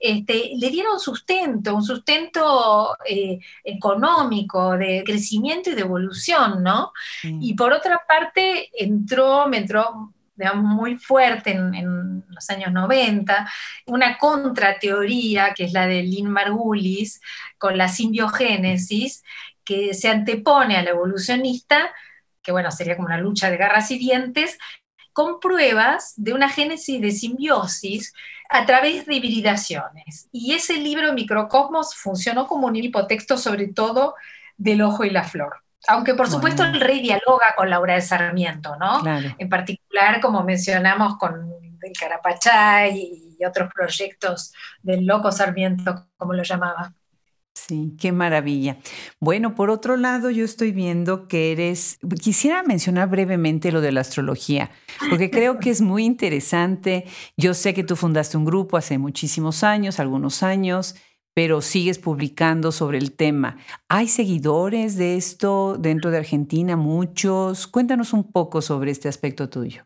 este, 0.00 0.52
le 0.56 0.70
dieron 0.70 1.00
sustento, 1.00 1.74
un 1.74 1.84
sustento 1.84 2.96
eh, 3.04 3.38
económico, 3.64 4.76
de 4.76 5.02
crecimiento 5.04 5.70
y 5.70 5.74
de 5.74 5.82
evolución, 5.82 6.62
¿no? 6.62 6.92
Y 7.22 7.54
por 7.54 7.72
otra 7.72 8.02
parte, 8.06 8.70
entró, 8.74 9.48
me 9.48 9.58
entró 9.58 10.12
digamos, 10.38 10.64
muy 10.64 10.96
fuerte 10.96 11.50
en, 11.50 12.24
los 12.28 12.48
años 12.50 12.72
90, 12.72 13.50
una 13.86 14.16
contrateoría, 14.16 15.52
que 15.52 15.64
es 15.64 15.72
la 15.72 15.88
de 15.88 16.04
Lynn 16.04 16.30
Margulis, 16.30 17.20
con 17.58 17.76
la 17.76 17.88
simbiogénesis, 17.88 19.24
que 19.64 19.94
se 19.94 20.08
antepone 20.08 20.76
a 20.76 20.82
la 20.82 20.90
evolucionista, 20.90 21.92
que 22.42 22.52
bueno, 22.52 22.70
sería 22.70 22.96
como 22.96 23.06
una 23.06 23.18
lucha 23.18 23.50
de 23.50 23.56
garras 23.56 23.90
y 23.90 23.98
dientes, 23.98 24.58
con 25.12 25.40
pruebas 25.40 26.14
de 26.16 26.32
una 26.32 26.48
génesis 26.48 27.00
de 27.00 27.10
simbiosis 27.10 28.12
a 28.48 28.64
través 28.66 29.04
de 29.06 29.16
hibridaciones. 29.16 30.28
Y 30.32 30.54
ese 30.54 30.74
libro, 30.74 31.12
Microcosmos, 31.12 31.94
funcionó 31.94 32.46
como 32.46 32.68
un 32.68 32.76
hipotexto 32.76 33.36
sobre 33.36 33.68
todo 33.68 34.14
del 34.56 34.80
ojo 34.82 35.04
y 35.04 35.10
la 35.10 35.24
flor. 35.24 35.62
Aunque 35.86 36.14
por 36.14 36.28
supuesto 36.28 36.64
el 36.64 36.80
rey 36.80 37.00
dialoga 37.00 37.54
con 37.56 37.70
Laura 37.70 37.94
de 37.94 38.00
Sarmiento, 38.00 38.76
¿no? 38.76 39.02
En 39.38 39.48
particular, 39.48 40.20
como 40.20 40.42
mencionamos 40.42 41.16
con 41.18 41.52
el 41.82 41.92
Carapachá 41.98 42.88
y 42.88 43.38
otros 43.46 43.72
proyectos 43.72 44.52
del 44.82 45.06
loco 45.06 45.30
Sarmiento, 45.30 46.06
como 46.16 46.32
lo 46.32 46.42
llamaba. 46.42 46.92
Sí, 47.66 47.94
qué 47.98 48.12
maravilla. 48.12 48.78
Bueno, 49.20 49.54
por 49.54 49.68
otro 49.68 49.96
lado, 49.96 50.30
yo 50.30 50.44
estoy 50.44 50.70
viendo 50.70 51.26
que 51.26 51.52
eres, 51.52 51.98
quisiera 52.22 52.62
mencionar 52.62 53.10
brevemente 53.10 53.72
lo 53.72 53.80
de 53.80 53.90
la 53.90 54.00
astrología, 54.00 54.70
porque 55.10 55.30
creo 55.30 55.58
que 55.58 55.70
es 55.70 55.80
muy 55.80 56.04
interesante. 56.04 57.04
Yo 57.36 57.54
sé 57.54 57.74
que 57.74 57.84
tú 57.84 57.96
fundaste 57.96 58.36
un 58.36 58.44
grupo 58.44 58.76
hace 58.76 58.96
muchísimos 58.96 59.64
años, 59.64 59.98
algunos 59.98 60.42
años, 60.42 60.94
pero 61.34 61.60
sigues 61.60 61.98
publicando 61.98 62.70
sobre 62.70 62.98
el 62.98 63.12
tema. 63.12 63.58
¿Hay 63.88 64.08
seguidores 64.08 64.96
de 64.96 65.16
esto 65.16 65.76
dentro 65.78 66.10
de 66.10 66.18
Argentina? 66.18 66.76
Muchos. 66.76 67.66
Cuéntanos 67.66 68.12
un 68.12 68.30
poco 68.30 68.62
sobre 68.62 68.92
este 68.92 69.08
aspecto 69.08 69.48
tuyo. 69.48 69.84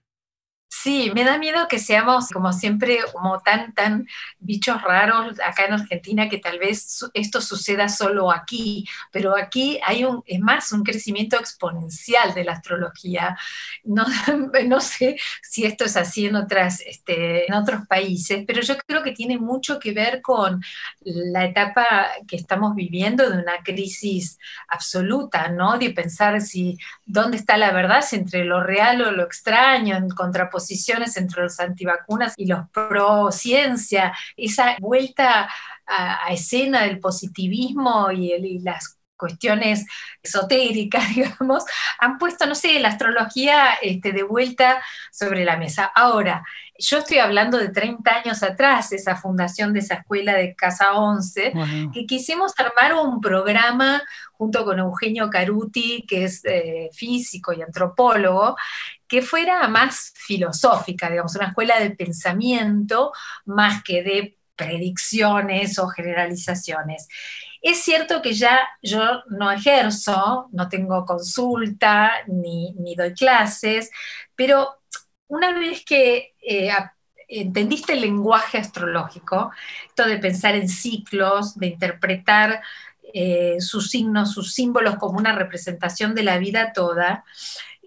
Sí, 0.75 1.13
me 1.15 1.23
da 1.23 1.37
miedo 1.37 1.69
que 1.69 1.79
seamos 1.79 2.31
como 2.31 2.51
siempre 2.53 2.99
como 3.13 3.41
tan, 3.41 3.75
tan 3.75 4.09
bichos 4.39 4.81
raros 4.81 5.39
acá 5.41 5.67
en 5.67 5.75
Argentina 5.75 6.31
que 6.31 6.39
tal 6.39 6.59
vez 6.59 7.05
esto 7.13 7.43
suceda 7.43 7.91
solo 7.91 8.33
aquí, 8.33 8.89
pero 9.13 9.37
aquí 9.37 9.79
hay 9.85 10.05
un, 10.05 10.23
es 10.27 10.41
más, 10.41 10.73
un 10.73 10.83
crecimiento 10.83 11.37
exponencial 11.37 12.33
de 12.33 12.45
la 12.45 12.53
astrología. 12.53 13.37
No, 13.85 14.07
no 14.67 14.81
sé 14.81 15.17
si 15.43 15.67
esto 15.67 15.85
es 15.85 15.97
así 15.97 16.25
en, 16.27 16.37
otras, 16.37 16.81
este, 16.81 17.47
en 17.47 17.55
otros 17.55 17.87
países, 17.87 18.43
pero 18.47 18.63
yo 18.63 18.77
creo 18.79 19.03
que 19.03 19.13
tiene 19.13 19.39
mucho 19.39 19.79
que 19.79 19.93
ver 19.93 20.23
con 20.23 20.63
la 21.01 21.45
etapa 21.45 22.09
que 22.27 22.37
estamos 22.37 22.75
viviendo 22.75 23.29
de 23.29 23.39
una 23.39 23.59
crisis 23.63 24.39
absoluta, 24.69 25.49
¿no? 25.49 25.79
De 25.79 25.91
pensar 25.91 26.41
si 26.41 26.79
dónde 27.05 27.37
está 27.37 27.59
la 27.59 27.73
verdad, 27.73 28.01
si 28.03 28.17
entre 28.17 28.45
lo 28.47 28.63
real 28.63 29.03
o 29.03 29.13
lo 29.13 29.23
extraño, 29.25 29.97
en 29.97 30.09
contraposición 30.09 30.62
entre 30.71 31.43
los 31.43 31.61
antivacunas 31.61 32.35
y 32.37 32.47
los 32.47 32.69
pro 32.71 33.31
ciencia, 33.33 34.13
esa 34.37 34.77
vuelta 34.81 35.49
a, 35.87 36.33
escena 36.33 36.83
del 36.83 37.01
positivismo 37.01 38.11
y, 38.11 38.33
y 38.33 38.59
las 38.61 38.99
cuestiones 39.23 39.87
esotéricas, 40.21 41.09
digamos, 41.15 41.65
han 42.01 42.19
puesto, 42.19 42.45
no 42.47 42.57
sé, 42.57 42.81
la 42.81 42.89
astrología 42.89 43.75
este, 43.81 44.11
de 44.11 44.25
vuelta 44.25 44.83
sobre 45.13 45.45
la 45.45 45.57
mesa. 45.57 45.85
Ahora, 45.95 46.43
yo 46.77 46.99
estoy 46.99 47.19
hablando 47.19 47.59
de 47.59 47.69
30 47.69 48.11
años 48.11 48.43
atrás, 48.43 48.93
esa 48.93 49.15
fundación 49.15 49.73
de 49.73 49.79
esa 49.79 49.95
escuela 49.95 50.35
de 50.35 50.57
Casa 50.57 50.95
11, 50.95 51.53
que 51.93 52.07
quisimos 52.07 52.53
armar 52.59 52.95
un 52.95 53.21
programa 53.21 54.03
junto 54.33 54.65
con 54.65 54.81
Eugenio 54.81 55.31
Caruti, 55.31 56.05
que 56.09 56.25
es 56.25 56.45
eh, 56.45 56.91
físico 56.93 57.53
y 57.53 57.63
antropólogo, 57.63 58.57
que 59.13 59.21
fuera 59.21 59.69
más 59.69 60.15
filosófica, 60.17 61.11
digamos, 61.11 61.37
una 61.37 61.49
escuela 61.49 61.79
de 61.79 61.91
pensamiento 61.91 63.13
más 63.45 63.83
que 63.83 64.03
de 64.03 64.39
predicciones 64.57 65.79
o 65.79 65.87
generalizaciones. 65.89 67.09
Es 67.61 67.81
cierto 67.83 68.23
que 68.23 68.33
ya 68.33 68.67
yo 68.83 69.23
no 69.29 69.53
ejerzo, 69.53 70.49
no 70.53 70.67
tengo 70.71 71.05
consulta 71.05 72.11
ni, 72.27 72.75
doy 72.97 73.13
clases, 73.13 73.91
pero 74.35 74.81
una 75.29 75.53
vez 75.59 75.85
que 75.85 76.33
eh, 76.41 76.71
entendiste 77.29 77.93
el 77.93 78.01
lenguaje 78.01 78.57
astrológico, 78.57 79.51
esto 79.89 80.07
de 80.07 80.17
pensar 80.17 80.55
en 80.55 80.71
ciclos, 80.71 81.59
de 81.59 81.67
interpretar 81.67 82.63
eh, 83.13 83.57
sus 83.61 83.91
signos, 83.91 84.33
sus 84.33 84.55
símbolos 84.55 84.97
como 84.97 85.19
una 85.19 85.35
representación 85.35 86.15
de 86.15 86.23
la 86.23 86.39
vida 86.39 86.73
toda, 86.73 87.25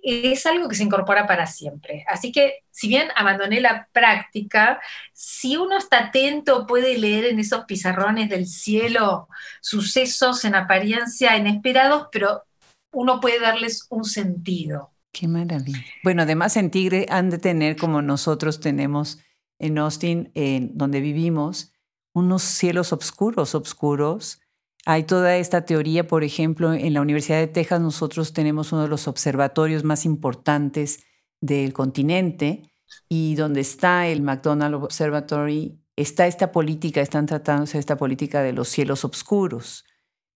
es 0.06 0.46
algo 0.46 0.70
que 0.70 0.76
se 0.76 0.84
incorpora 0.84 1.26
para 1.26 1.48
siempre. 1.48 2.06
Así 2.08 2.32
que, 2.32 2.64
si 2.70 2.88
bien 2.88 3.08
abandoné 3.16 3.60
la 3.60 3.90
práctica, 3.92 4.80
si 5.14 5.58
uno 5.58 5.78
está 5.78 6.06
atento 6.06 6.68
puede 6.68 6.98
leer 6.98 7.26
en 7.26 7.40
esos 7.40 7.66
pizarrones 7.66 8.30
del 8.30 8.46
cielo 8.46 9.28
sucesos 9.62 10.46
en 10.46 10.54
apariencia 10.54 11.36
inesperados, 11.36 12.08
pero 12.12 12.44
uno 12.92 13.20
puede 13.20 13.40
darles 13.40 13.88
un 13.90 14.06
sentido. 14.06 14.92
Qué 15.12 15.28
maravilla. 15.28 15.84
Bueno, 16.04 16.22
además 16.22 16.56
en 16.58 16.70
Tigre 16.70 17.06
han 17.10 17.30
de 17.30 17.40
tener, 17.40 17.76
como 17.76 18.02
nosotros 18.02 18.60
tenemos 18.60 19.20
en 19.60 19.78
Austin, 19.78 20.32
donde 20.74 21.02
vivimos, 21.02 21.72
unos 22.14 22.44
cielos 22.44 22.94
oscuros, 22.94 23.56
oscuros, 23.56 24.40
hay 24.86 25.04
toda 25.04 25.38
esta 25.38 25.66
teoría, 25.66 26.08
por 26.08 26.24
ejemplo, 26.24 26.72
en 26.74 26.94
la 26.94 27.02
Universidad 27.02 27.40
de 27.40 27.48
Texas 27.48 27.82
nosotros 27.82 28.34
tenemos 28.34 28.72
uno 28.72 28.84
de 28.84 28.88
los 28.88 29.08
observatorios 29.08 29.84
más 29.84 30.06
importantes 30.06 31.04
del 31.42 31.74
continente 31.74 32.70
y 33.10 33.34
donde 33.34 33.62
está 33.62 34.08
el 34.08 34.22
McDonald 34.22 34.76
Observatory 34.76 35.82
está 35.96 36.28
esta 36.28 36.52
política, 36.52 37.02
están 37.02 37.26
tratándose 37.26 37.80
esta 37.80 37.98
política 37.98 38.44
de 38.44 38.54
los 38.54 38.68
cielos 38.68 39.04
oscuros, 39.06 39.86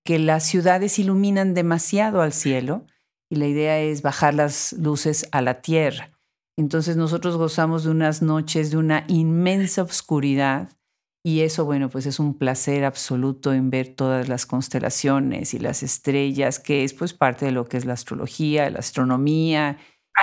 que 0.03 0.17
las 0.17 0.45
ciudades 0.45 0.97
iluminan 0.97 1.53
demasiado 1.53 2.21
al 2.21 2.33
cielo 2.33 2.87
y 3.29 3.35
la 3.35 3.45
idea 3.45 3.79
es 3.79 4.01
bajar 4.01 4.33
las 4.33 4.73
luces 4.73 5.27
a 5.31 5.43
la 5.43 5.61
tierra. 5.61 6.09
Entonces 6.57 6.97
nosotros 6.97 7.37
gozamos 7.37 7.83
de 7.83 7.91
unas 7.91 8.23
noches 8.23 8.71
de 8.71 8.77
una 8.77 9.05
inmensa 9.07 9.83
oscuridad 9.83 10.69
y 11.23 11.41
eso, 11.41 11.65
bueno, 11.65 11.89
pues 11.89 12.05
es 12.05 12.19
un 12.19 12.37
placer 12.37 12.85
absoluto 12.85 13.53
en 13.53 13.69
ver 13.69 13.93
todas 13.93 14.29
las 14.29 14.45
constelaciones 14.45 15.53
y 15.53 15.59
las 15.59 15.83
estrellas, 15.83 16.59
que 16.59 16.83
es 16.83 16.93
pues 16.93 17.13
parte 17.13 17.45
de 17.45 17.51
lo 17.51 17.65
que 17.65 17.77
es 17.77 17.85
la 17.85 17.93
astrología, 17.93 18.69
la 18.69 18.79
astronomía 18.79 19.77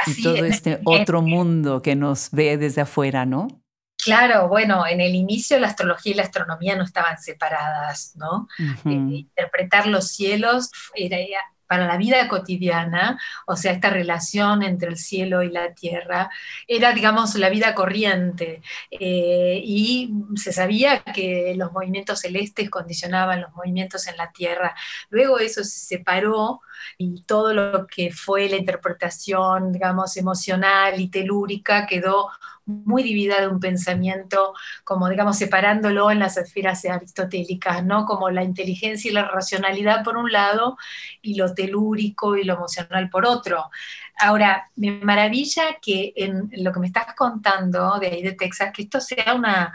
y 0.07 0.23
todo 0.23 0.45
este 0.45 0.81
otro 0.85 1.21
mundo 1.21 1.83
que 1.83 1.97
nos 1.97 2.31
ve 2.31 2.57
desde 2.57 2.83
afuera, 2.83 3.27
¿no? 3.27 3.63
Claro, 4.03 4.49
bueno, 4.49 4.87
en 4.87 5.01
el 5.01 5.15
inicio 5.15 5.59
la 5.59 5.69
astrología 5.69 6.13
y 6.13 6.17
la 6.17 6.23
astronomía 6.23 6.77
no 6.77 6.85
estaban 6.85 7.19
separadas, 7.19 8.13
¿no? 8.15 8.47
Eh, 8.59 8.93
interpretar 8.93 9.87
los 9.87 10.09
cielos 10.09 10.71
era 10.95 11.19
para 11.67 11.87
la 11.87 11.97
vida 11.97 12.29
cotidiana, 12.29 13.21
o 13.47 13.57
sea, 13.57 13.73
esta 13.73 13.91
relación 13.91 14.63
entre 14.63 14.89
el 14.89 14.97
cielo 14.97 15.43
y 15.43 15.51
la 15.51 15.75
tierra, 15.75 16.31
era, 16.67 16.93
digamos, 16.93 17.35
la 17.37 17.49
vida 17.49 17.75
corriente. 17.75 18.63
Eh, 18.91 19.61
y 19.65 20.13
se 20.37 20.53
sabía 20.53 21.03
que 21.03 21.55
los 21.57 21.73
movimientos 21.73 22.21
celestes 22.21 22.71
condicionaban 22.71 23.41
los 23.41 23.53
movimientos 23.55 24.07
en 24.07 24.17
la 24.17 24.31
tierra. 24.33 24.75
Luego 25.11 25.39
eso 25.39 25.65
se 25.65 25.79
separó 25.79 26.61
y 26.99 27.23
todo 27.23 27.53
lo 27.55 27.87
que 27.87 28.13
fue 28.13 28.49
la 28.49 28.57
interpretación, 28.57 29.73
digamos, 29.73 30.17
emocional 30.17 31.01
y 31.01 31.09
telúrica 31.09 31.87
quedó 31.87 32.31
muy 32.67 33.03
dividida 33.03 33.41
de 33.41 33.49
un 33.49 33.61
pensamiento, 33.61 34.55
como 34.85 35.09
digamos, 35.09 35.39
separándolo 35.39 36.11
en 36.11 36.19
las 36.19 36.37
esferas 36.37 36.85
aristotélicas, 36.85 37.85
¿no? 37.85 38.05
Como 38.05 38.29
la 38.31 38.43
inteligencia 38.43 39.11
y 39.11 39.15
la 39.15 39.29
racionalidad 39.29 40.03
por 40.05 40.17
un 40.17 40.31
lado 40.31 40.77
y 41.23 41.37
lo 41.37 41.55
telúrico 41.55 42.37
y 42.37 42.45
lo 42.45 42.55
emocional 42.55 43.09
por 43.09 43.25
otro. 43.25 43.71
Ahora, 44.19 44.71
me 44.77 44.93
maravilla 44.93 45.77
que 45.81 46.13
en 46.17 46.51
lo 46.57 46.73
que 46.73 46.81
me 46.81 46.87
estás 46.89 47.15
contando 47.15 47.99
de 48.01 48.09
ahí 48.09 48.23
de 48.23 48.33
Texas, 48.33 48.73
que 48.75 48.83
esto 48.83 49.01
sea 49.01 49.35
una, 49.35 49.73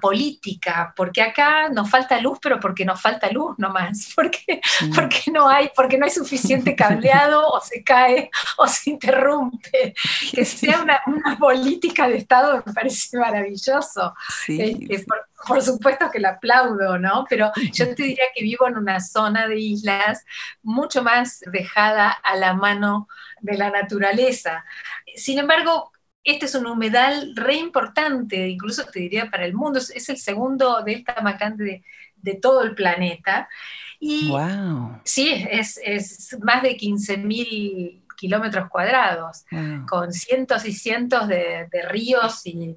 política, 0.00 0.92
porque 0.96 1.22
acá 1.22 1.68
nos 1.68 1.88
falta 1.90 2.20
luz, 2.20 2.38
pero 2.40 2.58
porque 2.58 2.84
nos 2.84 3.00
falta 3.00 3.30
luz 3.30 3.54
nomás, 3.58 4.12
porque, 4.16 4.60
porque, 4.94 5.30
no, 5.30 5.48
hay, 5.48 5.70
porque 5.74 5.98
no 5.98 6.04
hay 6.04 6.10
suficiente 6.10 6.74
cableado 6.74 7.46
o 7.46 7.60
se 7.60 7.84
cae 7.84 8.30
o 8.56 8.66
se 8.66 8.90
interrumpe. 8.90 9.94
Que 10.32 10.44
sea 10.44 10.82
una, 10.82 11.00
política 11.38 12.08
de 12.08 12.16
Estado 12.16 12.62
me 12.64 12.72
parece 12.72 13.16
maravilloso. 13.18 14.14
Este, 14.48 15.06
por, 15.46 15.62
supuesto 15.62 16.10
que 16.10 16.20
lo 16.20 16.28
aplaudo, 16.28 16.98
¿no? 16.98 17.24
Pero 17.28 17.52
yo 17.72 17.86
te 17.94 18.02
diría 18.02 18.24
que 18.34 18.42
vivo 18.42 18.66
en 18.66 18.76
una 18.76 19.00
zona 19.00 19.46
de 19.46 19.58
islas 19.58 20.24
mucho 20.62 21.02
más 21.02 21.40
dejada 21.46 22.10
a 22.10 22.36
la 22.36 22.54
mano 22.54 23.08
de 23.40 23.56
la 23.56 23.70
naturaleza. 23.70 24.64
Sin 25.14 25.38
embargo, 25.38 25.92
este 26.24 26.46
es 26.46 26.54
un 26.54 26.66
humedal 26.66 27.32
re 27.34 27.54
importante, 27.56 28.48
incluso 28.48 28.84
te 28.84 29.00
diría 29.00 29.30
para 29.30 29.44
el 29.44 29.54
mundo, 29.54 29.78
es, 29.78 30.08
el 30.08 30.18
segundo 30.18 30.82
delta 30.82 31.20
más 31.22 31.38
grande 31.38 31.82
de, 32.16 32.34
todo 32.34 32.62
el 32.62 32.74
planeta. 32.74 33.48
Y 33.98 34.28
wow. 34.28 35.00
sí, 35.04 35.46
es, 35.50 35.78
más 36.42 36.62
de 36.62 36.76
15.000 36.76 38.02
kilómetros 38.16 38.68
cuadrados, 38.68 39.44
con 39.88 40.12
cientos 40.12 40.66
y 40.66 40.72
cientos 40.72 41.26
de, 41.26 41.68
de 41.70 41.82
ríos 41.88 42.46
y 42.46 42.74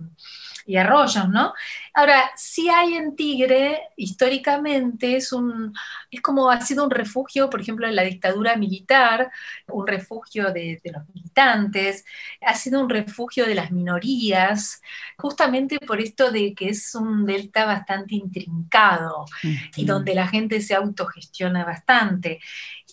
y 0.66 0.78
arroyos, 0.78 1.30
¿no? 1.30 1.54
Ahora, 1.94 2.32
sí 2.36 2.70
hay 2.70 2.96
en 2.96 3.16
Tigre, 3.16 3.90
históricamente, 3.98 5.18
es, 5.18 5.34
un, 5.34 5.74
es 6.10 6.22
como 6.22 6.50
ha 6.50 6.62
sido 6.62 6.86
un 6.86 6.92
refugio, 6.92 7.50
por 7.50 7.62
ejemplo, 7.62 7.88
en 7.88 7.96
la 7.96 8.04
dictadura 8.04 8.56
militar, 8.56 9.30
un 9.68 9.86
refugio 9.88 10.52
de, 10.52 10.82
los 10.84 11.04
militantes, 11.14 12.06
ha 12.42 12.56
sido 12.56 12.80
un 12.82 12.90
refugio 12.90 13.46
de 13.46 13.56
las 13.56 13.72
minorías, 13.72 14.82
justamente 15.18 15.80
por 15.80 16.00
esto 16.00 16.32
de 16.32 16.54
que 16.54 16.70
es 16.70 16.96
un 16.96 17.26
delta 17.26 17.66
bastante 17.66 18.16
intrincado 18.16 19.26
y 19.76 19.86
donde 19.86 20.16
la 20.16 20.28
gente 20.28 20.62
se 20.62 20.76
autogestiona 20.76 21.66
bastante. 21.66 22.40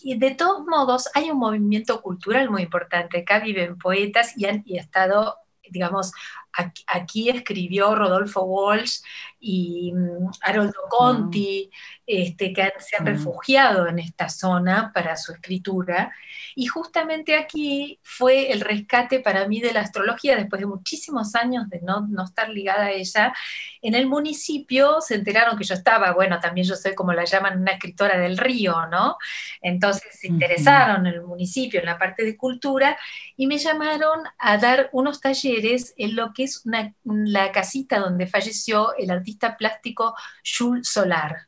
Y 0.03 0.17
de 0.17 0.31
todos 0.31 0.65
modos, 0.65 1.09
hay 1.13 1.29
un 1.29 1.37
movimiento 1.37 2.01
cultural 2.01 2.49
muy 2.49 2.63
importante. 2.63 3.19
Acá 3.19 3.39
viven 3.39 3.77
poetas 3.77 4.37
y 4.37 4.45
han 4.45 4.63
y 4.65 4.77
ha 4.77 4.81
estado 4.81 5.37
digamos, 5.71 6.11
Aquí, 6.87 7.29
escribió 7.29 7.95
Rodolfo 7.95 8.43
Walsh 8.43 9.01
y 9.41 9.91
mm, 9.91 10.29
Haroldo 10.41 10.79
Conti, 10.89 11.69
este, 12.05 12.53
que 12.53 12.71
se 12.79 12.95
han 12.97 13.05
refugiado 13.05 13.87
en 13.87 13.99
esta 13.99 14.29
zona 14.29 14.91
para 14.93 15.17
su 15.17 15.31
escritura. 15.33 16.13
Y 16.55 16.67
justamente 16.67 17.35
aquí 17.35 17.99
fue 18.03 18.51
el 18.51 18.61
rescate 18.61 19.19
para 19.19 19.47
mí 19.47 19.59
de 19.59 19.73
la 19.73 19.81
astrología, 19.81 20.35
después 20.35 20.59
de 20.59 20.67
muchísimos 20.67 21.33
años 21.35 21.69
de 21.69 21.81
no, 21.81 22.07
no 22.07 22.25
estar 22.25 22.49
ligada 22.49 22.85
a 22.85 22.91
ella. 22.91 23.33
En 23.81 23.95
el 23.95 24.07
municipio 24.07 25.01
se 25.01 25.15
enteraron 25.15 25.57
que 25.57 25.63
yo 25.63 25.73
estaba, 25.73 26.13
bueno, 26.13 26.39
también 26.39 26.67
yo 26.67 26.75
soy 26.75 26.93
como 26.93 27.13
la 27.13 27.25
llaman 27.25 27.61
una 27.61 27.71
escritora 27.71 28.17
del 28.19 28.37
río, 28.37 28.85
¿no? 28.87 29.17
Entonces 29.61 30.19
se 30.19 30.27
interesaron 30.27 31.07
en 31.07 31.13
el 31.13 31.23
municipio, 31.23 31.79
en 31.79 31.87
la 31.87 31.97
parte 31.97 32.23
de 32.23 32.37
cultura, 32.37 32.97
y 33.35 33.47
me 33.47 33.57
llamaron 33.57 34.19
a 34.37 34.57
dar 34.57 34.89
unos 34.91 35.19
talleres 35.19 35.93
en 35.97 36.15
lo 36.15 36.33
que 36.33 36.43
es 36.43 36.63
la 37.03 37.51
casita 37.51 37.99
donde 37.99 38.27
falleció 38.27 38.95
el 38.97 39.09
artista 39.09 39.30
plástico 39.57 40.15
Jules 40.43 40.87
Solar, 40.87 41.47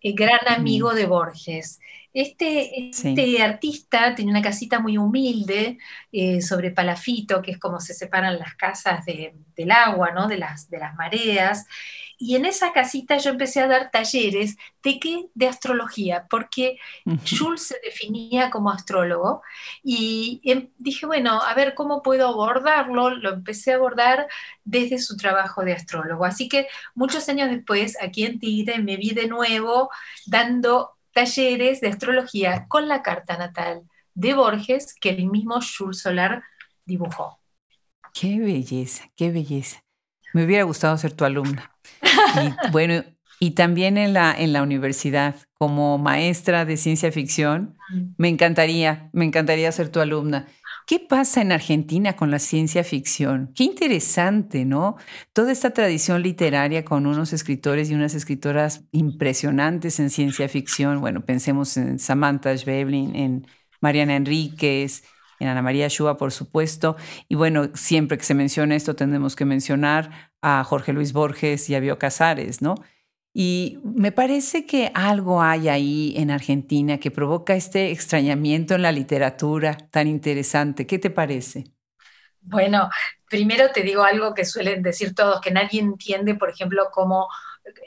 el 0.00 0.14
gran 0.14 0.40
mm. 0.46 0.52
amigo 0.52 0.94
de 0.94 1.06
Borges. 1.06 1.80
Este, 2.12 2.90
este 2.90 3.42
artista 3.42 4.14
tenía 4.14 4.30
una 4.30 4.42
casita 4.42 4.78
muy 4.78 4.96
humilde 4.96 5.78
eh, 6.12 6.40
sobre 6.40 6.70
palafito, 6.70 7.42
que 7.42 7.50
es 7.50 7.58
como 7.58 7.80
se 7.80 7.92
separan 7.92 8.38
las 8.38 8.54
casas 8.54 9.04
del 9.04 9.70
agua, 9.72 10.12
¿no? 10.12 10.28
de, 10.28 10.38
las, 10.38 10.70
de 10.70 10.78
las 10.78 10.94
mareas. 10.94 11.66
Y 12.18 12.36
en 12.36 12.44
esa 12.44 12.72
casita 12.72 13.16
yo 13.18 13.30
empecé 13.30 13.60
a 13.60 13.66
dar 13.66 13.90
talleres 13.90 14.56
de 14.82 14.98
qué? 15.00 15.26
De 15.34 15.48
astrología, 15.48 16.26
porque 16.30 16.78
Jules 17.28 17.62
se 17.62 17.76
definía 17.82 18.50
como 18.50 18.70
astrólogo 18.70 19.42
y 19.82 20.40
em, 20.44 20.70
dije, 20.78 21.06
bueno, 21.06 21.42
a 21.42 21.54
ver 21.54 21.74
cómo 21.74 22.02
puedo 22.02 22.28
abordarlo. 22.28 23.10
Lo 23.10 23.32
empecé 23.32 23.72
a 23.72 23.76
abordar 23.76 24.28
desde 24.64 24.98
su 24.98 25.16
trabajo 25.16 25.64
de 25.64 25.72
astrólogo. 25.72 26.24
Así 26.24 26.48
que 26.48 26.68
muchos 26.94 27.28
años 27.28 27.50
después, 27.50 27.96
aquí 28.00 28.24
en 28.24 28.38
Tigre, 28.38 28.78
me 28.78 28.96
vi 28.96 29.10
de 29.10 29.28
nuevo 29.28 29.90
dando 30.26 30.92
talleres 31.12 31.80
de 31.80 31.88
astrología 31.88 32.66
con 32.68 32.88
la 32.88 33.02
carta 33.02 33.36
natal 33.36 33.82
de 34.14 34.34
Borges 34.34 34.94
que 35.00 35.10
el 35.10 35.26
mismo 35.26 35.60
Jules 35.60 36.00
Solar 36.00 36.42
dibujó. 36.84 37.38
Qué 38.12 38.38
belleza, 38.38 39.10
qué 39.16 39.30
belleza. 39.30 39.82
Me 40.32 40.44
hubiera 40.44 40.64
gustado 40.64 40.96
ser 40.98 41.12
tu 41.12 41.24
alumna. 41.24 41.73
Y, 42.36 42.70
bueno, 42.70 43.04
y 43.40 43.52
también 43.52 43.98
en 43.98 44.12
la, 44.12 44.34
en 44.36 44.52
la 44.52 44.62
universidad, 44.62 45.36
como 45.58 45.98
maestra 45.98 46.64
de 46.64 46.76
ciencia 46.76 47.10
ficción, 47.12 47.76
me 48.16 48.28
encantaría, 48.28 49.10
me 49.12 49.24
encantaría 49.24 49.70
ser 49.72 49.88
tu 49.88 50.00
alumna. 50.00 50.46
¿Qué 50.86 51.00
pasa 51.00 51.40
en 51.40 51.50
Argentina 51.52 52.14
con 52.14 52.30
la 52.30 52.38
ciencia 52.38 52.84
ficción? 52.84 53.52
Qué 53.54 53.64
interesante, 53.64 54.66
¿no? 54.66 54.96
Toda 55.32 55.50
esta 55.50 55.70
tradición 55.70 56.22
literaria 56.22 56.84
con 56.84 57.06
unos 57.06 57.32
escritores 57.32 57.90
y 57.90 57.94
unas 57.94 58.14
escritoras 58.14 58.84
impresionantes 58.92 59.98
en 59.98 60.10
ciencia 60.10 60.46
ficción. 60.48 61.00
Bueno, 61.00 61.24
pensemos 61.24 61.78
en 61.78 61.98
Samantha 61.98 62.54
Schweblin, 62.54 63.16
en 63.16 63.46
Mariana 63.80 64.16
Enríquez, 64.16 65.04
Ana 65.46 65.62
María 65.62 65.88
Shua, 65.88 66.16
por 66.16 66.32
supuesto. 66.32 66.96
Y 67.28 67.34
bueno, 67.34 67.70
siempre 67.74 68.18
que 68.18 68.24
se 68.24 68.34
menciona 68.34 68.76
esto, 68.76 68.94
tendremos 68.96 69.36
que 69.36 69.44
mencionar 69.44 70.32
a 70.42 70.64
Jorge 70.64 70.92
Luis 70.92 71.12
Borges 71.12 71.68
y 71.70 71.74
a 71.74 71.80
Bio 71.80 71.98
Casares, 71.98 72.62
¿no? 72.62 72.76
Y 73.32 73.80
me 73.82 74.12
parece 74.12 74.64
que 74.64 74.92
algo 74.94 75.42
hay 75.42 75.68
ahí 75.68 76.14
en 76.16 76.30
Argentina 76.30 76.98
que 76.98 77.10
provoca 77.10 77.56
este 77.56 77.90
extrañamiento 77.90 78.76
en 78.76 78.82
la 78.82 78.92
literatura 78.92 79.76
tan 79.90 80.06
interesante. 80.06 80.86
¿Qué 80.86 81.00
te 81.00 81.10
parece? 81.10 81.64
Bueno, 82.40 82.90
primero 83.28 83.70
te 83.72 83.82
digo 83.82 84.04
algo 84.04 84.34
que 84.34 84.44
suelen 84.44 84.82
decir 84.82 85.14
todos, 85.14 85.40
que 85.40 85.50
nadie 85.50 85.80
entiende, 85.80 86.34
por 86.34 86.50
ejemplo, 86.50 86.88
cómo 86.92 87.26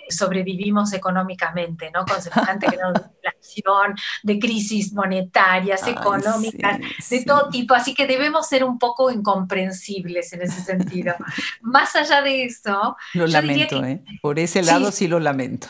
sobrevivimos 0.10 0.94
económicamente, 0.94 1.92
¿no? 1.92 2.06
Con 2.06 2.22
semejante 2.22 2.68
grado 2.72 2.94
de 2.94 3.02
inflación, 3.02 3.96
de 4.24 4.40
crisis 4.40 4.94
monetarias, 4.94 5.88
económicas, 5.88 6.80
de 7.10 7.24
todo 7.26 7.50
tipo. 7.50 7.74
Así 7.74 7.94
que 7.94 8.08
debemos 8.08 8.48
ser 8.48 8.64
un 8.64 8.80
poco 8.80 9.12
incomprensibles 9.12 10.34
en 10.34 10.44
ese 10.44 10.62
sentido. 10.62 11.16
Más 11.62 11.96
allá 11.96 12.22
de 12.22 12.46
eso... 12.46 12.96
Lo 13.14 13.28
lamento, 13.28 13.84
¿eh? 13.84 14.04
Por 14.22 14.40
ese 14.40 14.64
lado 14.64 14.92
sí 14.92 15.08
lo 15.08 15.20
lamento. 15.20 15.68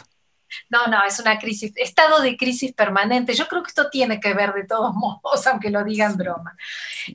No, 0.69 0.87
no, 0.87 1.03
es 1.05 1.19
una 1.19 1.37
crisis, 1.37 1.73
estado 1.75 2.21
de 2.21 2.37
crisis 2.37 2.73
permanente. 2.73 3.33
Yo 3.33 3.47
creo 3.47 3.63
que 3.63 3.69
esto 3.69 3.89
tiene 3.89 4.19
que 4.19 4.33
ver 4.33 4.53
de 4.53 4.65
todos 4.65 4.93
modos, 4.95 5.45
aunque 5.47 5.69
lo 5.69 5.83
digan 5.83 6.17
broma. 6.17 6.55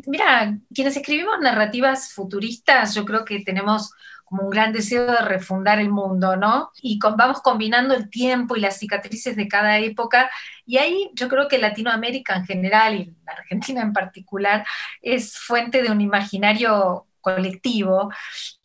Mira, 0.07 0.57
quienes 0.75 0.97
escribimos 0.97 1.41
narrativas 1.41 2.13
futuristas, 2.13 2.95
yo 2.95 3.05
creo 3.05 3.25
que 3.25 3.41
tenemos 3.41 3.93
como 4.33 4.45
un 4.45 4.51
gran 4.51 4.73
deseo 4.73 5.05
de 5.05 5.21
refundar 5.21 5.79
el 5.79 5.91
mundo, 5.91 6.37
¿no? 6.37 6.71
Y 6.81 6.99
vamos 6.99 7.43
combinando 7.43 7.93
el 7.95 8.09
tiempo 8.09 8.57
y 8.57 8.61
las 8.61 8.79
cicatrices 8.79 9.37
de 9.37 9.47
cada 9.47 9.79
época. 9.79 10.31
Y 10.65 10.79
ahí 10.79 11.11
yo 11.13 11.29
creo 11.29 11.49
que 11.49 11.59
Latinoamérica 11.59 12.35
en 12.37 12.47
general 12.47 12.95
y 12.95 13.15
la 13.27 13.33
Argentina 13.35 13.83
en 13.83 13.93
particular 13.93 14.65
es 15.03 15.39
fuente 15.39 15.83
de 15.83 15.91
un 15.91 16.01
imaginario 16.01 17.07
colectivo 17.21 18.11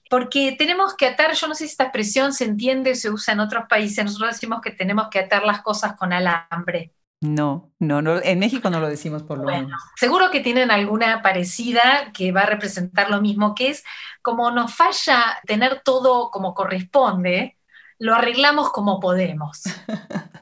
porque 0.10 0.56
tenemos 0.58 0.96
que 0.96 1.06
atar, 1.08 1.34
yo 1.34 1.48
no 1.50 1.54
sé 1.54 1.66
si 1.66 1.72
esta 1.72 1.84
expresión 1.84 2.32
se 2.32 2.46
entiende 2.46 2.96
se 2.96 3.10
usa 3.10 3.34
en 3.34 3.42
otros 3.42 3.66
países, 3.68 4.06
nosotros 4.06 4.32
decimos 4.32 4.62
que 4.62 4.72
tenemos 4.72 5.10
que 5.10 5.20
atar 5.20 5.44
las 5.44 5.62
cosas 5.62 5.98
con 5.98 6.14
alambre. 6.14 6.94
No, 7.20 7.72
no, 7.80 8.02
no, 8.02 8.22
en 8.22 8.38
México 8.38 8.70
no 8.70 8.80
lo 8.80 8.88
decimos 8.88 9.24
por 9.24 9.40
lo 9.40 9.46
menos. 9.46 9.82
Seguro 9.96 10.30
que 10.30 10.42
tienen 10.42 10.70
alguna 10.70 11.24
parecida 11.24 12.12
que 12.14 12.32
va 12.32 12.42
a 12.42 12.46
representar 12.46 13.10
lo 13.10 13.22
mismo, 13.22 13.56
que 13.56 13.70
es 13.70 13.84
como 14.22 14.52
nos 14.52 14.76
falla 14.76 15.40
tener 15.46 15.82
todo 15.84 16.30
como 16.30 16.54
corresponde, 16.54 17.58
lo 17.98 18.14
arreglamos 18.14 18.72
como 18.72 19.00
podemos. 19.00 19.64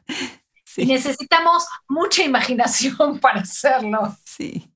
Y 0.78 0.86
necesitamos 0.86 1.66
mucha 1.88 2.24
imaginación 2.24 3.20
para 3.22 3.42
hacerlo. 3.42 4.16
Sí. 4.26 4.72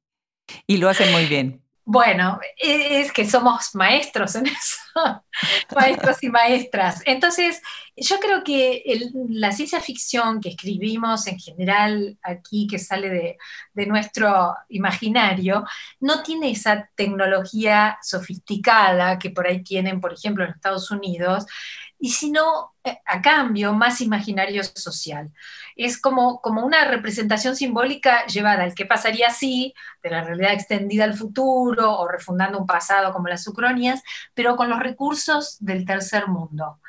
Y 0.66 0.78
lo 0.78 0.90
hacen 0.90 1.12
muy 1.12 1.26
bien. 1.26 1.62
Bueno, 1.92 2.40
es 2.56 3.12
que 3.12 3.28
somos 3.28 3.74
maestros 3.74 4.36
en 4.36 4.46
eso, 4.46 5.24
maestros 5.76 6.22
y 6.22 6.30
maestras. 6.30 7.02
Entonces, 7.04 7.64
yo 7.96 8.20
creo 8.20 8.44
que 8.44 8.84
la 9.30 9.52
ciencia 9.52 9.82
ficción 9.82 10.40
que 10.40 10.50
escribimos 10.50 11.26
en 11.26 11.40
general 11.40 12.16
aquí, 12.22 12.68
que 12.68 12.78
sale 12.78 13.10
de, 13.10 13.38
de, 13.74 13.86
nuestro 13.88 14.56
imaginario, 14.70 15.66
no 16.00 16.22
tiene 16.22 16.52
esa 16.52 16.88
tecnología 16.94 17.98
sofisticada 18.04 19.18
que 19.18 19.32
por 19.32 19.48
ahí 19.48 19.64
tienen, 19.64 20.00
por 20.00 20.14
ejemplo, 20.14 20.44
en 20.44 20.52
Estados 20.52 20.92
Unidos, 20.92 21.48
y 22.00 22.12
sino 22.12 22.74
eh, 22.84 22.98
a 23.06 23.22
cambio 23.22 23.74
más 23.74 24.02
imaginario 24.02 24.64
social. 24.64 25.32
Es 25.76 26.00
como, 26.00 26.42
como 26.42 26.66
una 26.66 26.86
representación 26.86 27.56
simbólica 27.56 28.26
llevada 28.26 28.64
al 28.64 28.74
que 28.74 28.86
pasaría 28.86 29.30
si, 29.32 29.74
de 30.02 30.10
la 30.10 30.24
realidad 30.24 30.54
extendida 30.54 31.04
al 31.04 31.14
futuro 31.14 32.00
o 32.00 32.08
refundando 32.08 32.58
un 32.58 32.66
pasado 32.66 33.12
como 33.12 33.28
las 33.28 33.46
ucronias, 33.48 34.02
pero 34.34 34.56
con 34.56 34.70
los 34.70 34.80
recursos 34.80 35.58
del 35.60 35.86
tercer 35.86 36.28
mundo 36.28 36.80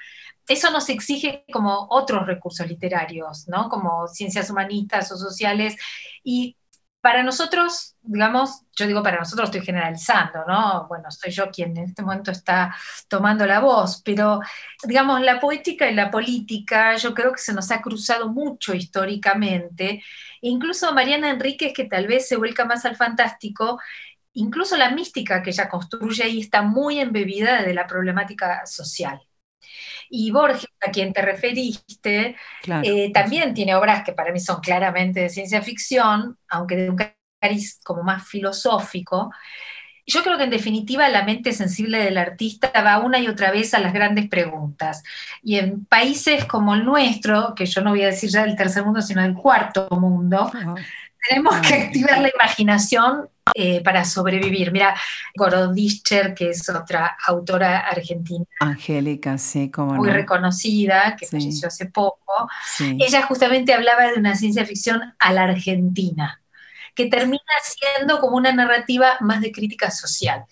eso 0.51 0.71
nos 0.73 0.89
exige 0.89 1.45
como 1.53 1.87
otros 1.91 2.27
recursos 2.27 2.67
literarios, 2.67 3.47
¿no? 3.47 3.69
Como 3.69 4.09
ciencias 4.09 4.51
humanistas 4.51 5.13
o 5.13 5.17
sociales, 5.17 5.77
y 6.25 6.57
para 7.01 7.23
nosotros, 7.23 7.97
digamos, 8.03 8.63
yo 8.77 8.87
digo 8.87 9.03
para 9.03 9.19
nosotros 9.19 9.49
estoy 9.49 9.65
generalizando, 9.65 10.45
¿no? 10.47 10.87
Bueno, 10.89 11.11
soy 11.11 11.31
yo 11.31 11.51
quien 11.51 11.77
en 11.77 11.85
este 11.85 12.03
momento 12.03 12.31
está 12.31 12.75
tomando 13.09 13.47
la 13.47 13.61
voz, 13.61 14.03
pero 14.05 14.41
digamos, 14.85 15.21
la 15.23 15.41
poética 15.41 15.89
y 15.91 15.95
la 15.95 16.11
política 16.11 16.97
yo 16.97 17.15
creo 17.15 17.33
que 17.33 17.39
se 17.41 17.55
nos 17.55 17.71
ha 17.71 17.81
cruzado 17.81 18.29
mucho 18.29 18.75
históricamente, 18.75 20.03
incluso 20.43 20.93
Mariana 20.93 21.31
Enríquez, 21.31 21.73
que 21.75 21.85
tal 21.85 22.07
vez 22.07 22.29
se 22.29 22.37
vuelca 22.37 22.65
más 22.67 22.85
al 22.85 22.97
fantástico, 22.97 23.81
incluso 24.35 24.77
la 24.77 24.91
mística 24.91 25.43
que 25.43 25.51
ella 25.51 25.69
construye 25.69 26.25
ahí 26.25 26.41
está 26.41 26.63
muy 26.63 27.01
embebida 27.01 27.63
de 27.63 27.75
la 27.75 27.87
problemática 27.87 28.67
social. 28.67 29.21
Y 30.11 30.33
Borges, 30.33 30.67
a 30.85 30.91
quien 30.91 31.13
te 31.13 31.23
referiste, 31.23 32.37
eh, 32.83 33.13
también 33.13 33.55
tiene 33.55 33.77
obras 33.77 34.03
que 34.05 34.13
para 34.13 34.33
mí 34.33 34.41
son 34.41 34.61
claramente 34.61 35.21
de 35.21 35.29
ciencia 35.29 35.63
ficción, 35.63 36.37
aunque 36.49 36.77
de 36.77 36.91
un 36.91 36.99
cariz 37.41 37.81
como 37.85 38.03
más 38.03 38.27
filosófico. 38.27 39.31
Yo 40.07 40.25
creo 40.25 40.37
que 40.37 40.45
en 40.45 40.51
definitiva 40.51 41.09
la 41.09 41.25
mente 41.25 41.53
sensible 41.53 41.99
del 41.99 42.19
artista 42.19 42.73
va 42.83 42.99
una 42.99 43.21
y 43.21 43.29
otra 43.29 43.53
vez 43.53 43.73
a 43.75 43.79
las 43.79 43.93
grandes 43.93 44.29
preguntas. 44.29 45.05
Y 45.43 45.59
en 45.59 45.85
países 45.85 46.45
como 46.47 46.75
el 46.75 46.85
nuestro, 46.85 47.55
que 47.55 47.67
yo 47.67 47.81
no 47.81 47.91
voy 47.91 48.03
a 48.03 48.07
decir 48.07 48.31
ya 48.31 48.43
del 48.43 48.57
tercer 48.57 48.85
mundo, 48.85 49.03
sino 49.03 49.23
del 49.23 49.35
cuarto 49.35 49.89
mundo, 49.93 50.51
tenemos 51.29 51.57
que 51.61 51.75
activar 51.75 52.21
la 52.21 52.31
imaginación 52.35 53.29
eh, 53.55 53.83
para 53.83 54.05
sobrevivir. 54.05 54.73
Mira, 54.73 54.95
Gorodischer, 55.35 56.35
que 56.35 56.51
es 56.51 56.69
otra 56.69 57.17
autora 57.27 57.81
argentina. 57.81 58.45
Angélica, 58.61 59.39
sí, 59.39 59.71
como 59.71 59.95
Muy 59.95 60.11
reconocida, 60.11 61.17
que 61.19 61.27
falleció 61.27 61.69
hace 61.69 61.87
poco. 61.87 62.49
Ella 62.79 63.23
justamente 63.23 63.75
hablaba 63.75 64.07
de 64.07 64.19
una 64.19 64.37
ciencia 64.37 64.65
ficción 64.65 65.15
a 65.19 65.33
la 65.33 65.45
argentina, 65.45 66.43
que 66.95 67.07
termina 67.07 67.41
siendo 67.63 68.21
como 68.21 68.37
una 68.37 68.53
narrativa 68.53 69.17
más 69.21 69.41
de 69.41 69.53
crítica 69.53 69.91
social. 69.91 70.45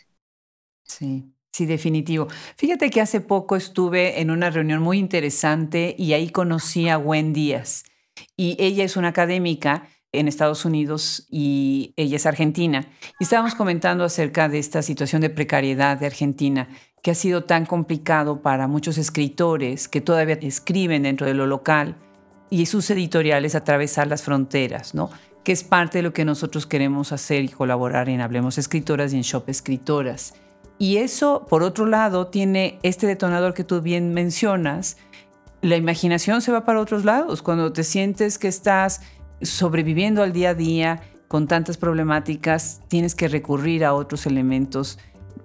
Sí. 0.84 1.32
Sí, 1.50 1.66
definitivo. 1.66 2.28
Fíjate 2.56 2.88
que 2.88 3.00
hace 3.00 3.20
poco 3.20 3.56
estuve 3.56 4.20
en 4.20 4.30
una 4.30 4.48
reunión 4.48 4.80
muy 4.80 4.98
interesante 4.98 5.96
y 5.98 6.12
ahí 6.12 6.30
conocí 6.30 6.88
a 6.88 6.94
Gwen 6.94 7.32
Díaz. 7.32 7.82
Y 8.36 8.56
ella 8.60 8.84
es 8.84 8.96
una 8.96 9.08
académica 9.08 9.88
en 10.18 10.28
Estados 10.28 10.64
Unidos 10.64 11.26
y 11.30 11.94
ella 11.96 12.16
es 12.16 12.26
argentina. 12.26 12.86
Y 13.18 13.24
estábamos 13.24 13.54
comentando 13.54 14.04
acerca 14.04 14.48
de 14.48 14.58
esta 14.58 14.82
situación 14.82 15.22
de 15.22 15.30
precariedad 15.30 15.98
de 15.98 16.06
Argentina, 16.06 16.68
que 17.02 17.12
ha 17.12 17.14
sido 17.14 17.44
tan 17.44 17.66
complicado 17.66 18.42
para 18.42 18.66
muchos 18.66 18.98
escritores 18.98 19.88
que 19.88 20.00
todavía 20.00 20.38
escriben 20.42 21.04
dentro 21.04 21.26
de 21.26 21.34
lo 21.34 21.46
local 21.46 21.96
y 22.50 22.66
sus 22.66 22.90
editoriales 22.90 23.54
atravesar 23.54 24.06
las 24.06 24.22
fronteras, 24.22 24.94
¿no? 24.94 25.10
Que 25.44 25.52
es 25.52 25.64
parte 25.64 25.98
de 25.98 26.02
lo 26.02 26.12
que 26.12 26.24
nosotros 26.24 26.66
queremos 26.66 27.12
hacer 27.12 27.44
y 27.44 27.48
colaborar 27.48 28.08
en 28.08 28.20
Hablemos 28.20 28.58
Escritoras 28.58 29.12
y 29.12 29.16
en 29.16 29.22
Shop 29.22 29.48
Escritoras. 29.48 30.34
Y 30.78 30.98
eso, 30.98 31.46
por 31.48 31.62
otro 31.62 31.86
lado, 31.86 32.28
tiene 32.28 32.78
este 32.82 33.06
detonador 33.06 33.54
que 33.54 33.64
tú 33.64 33.80
bien 33.80 34.14
mencionas. 34.14 34.96
La 35.60 35.76
imaginación 35.76 36.40
se 36.40 36.52
va 36.52 36.64
para 36.64 36.80
otros 36.80 37.04
lados. 37.04 37.42
Cuando 37.42 37.72
te 37.72 37.82
sientes 37.82 38.38
que 38.38 38.48
estás 38.48 39.00
sobreviviendo 39.42 40.22
al 40.22 40.32
día 40.32 40.50
a 40.50 40.54
día 40.54 41.02
con 41.28 41.46
tantas 41.46 41.76
problemáticas, 41.76 42.80
tienes 42.88 43.14
que 43.14 43.28
recurrir 43.28 43.84
a 43.84 43.94
otros 43.94 44.26
elementos 44.26 44.98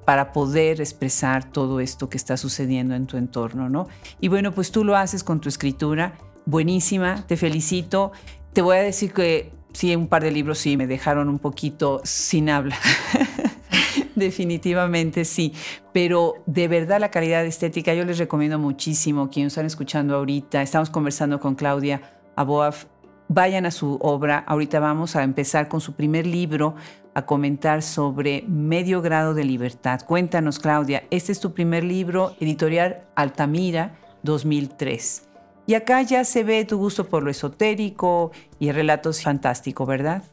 para 0.06 0.34
poder 0.34 0.82
expresar 0.82 1.50
todo 1.50 1.80
esto 1.80 2.10
que 2.10 2.18
está 2.18 2.38
sucediendo 2.38 2.96
en 2.96 3.06
tu 3.06 3.18
entorno, 3.18 3.70
¿no? 3.70 3.88
Y 4.20 4.28
bueno, 4.28 4.54
pues 4.54 4.72
tú 4.72 4.84
lo 4.84 4.96
haces 4.96 5.24
con 5.24 5.40
tu 5.40 5.50
escritura, 5.50 6.14
buenísima, 6.46 7.26
te 7.28 7.38
felicito. 7.38 8.12
Te 8.54 8.62
voy 8.62 8.78
a 8.78 8.82
decir 8.82 9.14
que 9.14 9.52
sí, 9.74 9.96
un 9.96 10.08
par 10.08 10.24
de 10.24 10.32
libros 10.32 10.60
sí 10.60 10.78
me 10.78 10.88
dejaron 10.88 11.30
un 11.30 11.40
poquito 11.40 12.02
sin 12.04 12.50
habla. 12.50 12.78
Definitivamente 14.16 15.26
sí, 15.26 15.54
pero 15.92 16.36
de 16.46 16.68
verdad 16.68 17.00
la 17.00 17.10
calidad 17.10 17.46
estética 17.46 17.94
yo 17.94 18.06
les 18.06 18.20
recomiendo 18.20 18.60
muchísimo, 18.60 19.30
quienes 19.30 19.54
están 19.54 19.66
escuchando 19.66 20.16
ahorita, 20.16 20.62
estamos 20.62 20.90
conversando 20.90 21.40
con 21.40 21.56
Claudia 21.56 22.20
Aboaf 22.36 22.86
vayan 23.28 23.66
a 23.66 23.72
su 23.72 23.98
obra. 24.02 24.44
Ahorita 24.48 24.80
vamos 24.80 25.16
a 25.16 25.24
empezar 25.24 25.68
con 25.68 25.82
su 25.82 25.94
primer 25.94 26.26
libro 26.26 26.76
a 27.14 27.26
comentar 27.26 27.82
sobre 27.82 28.44
medio 28.48 29.02
grado 29.02 29.34
de 29.34 29.44
libertad. 29.44 30.02
Cuéntanos, 30.06 30.60
Claudia, 30.60 31.04
este 31.12 31.32
es 31.32 31.40
tu 31.40 31.54
primer 31.54 31.84
libro, 31.84 32.36
editorial 32.40 33.02
Altamira 33.16 33.96
2003. 34.24 35.28
Y 35.66 35.76
acá 35.76 36.02
ya 36.02 36.26
se 36.26 36.44
ve 36.44 36.66
tu 36.66 36.78
gusto 36.78 37.08
por 37.08 37.24
lo 37.24 37.32
esotérico 37.32 38.32
y 38.60 38.70
el 38.70 38.76
relato 38.76 39.10
es 39.10 39.22
fantástico, 39.22 39.86
¿verdad? 39.86 40.24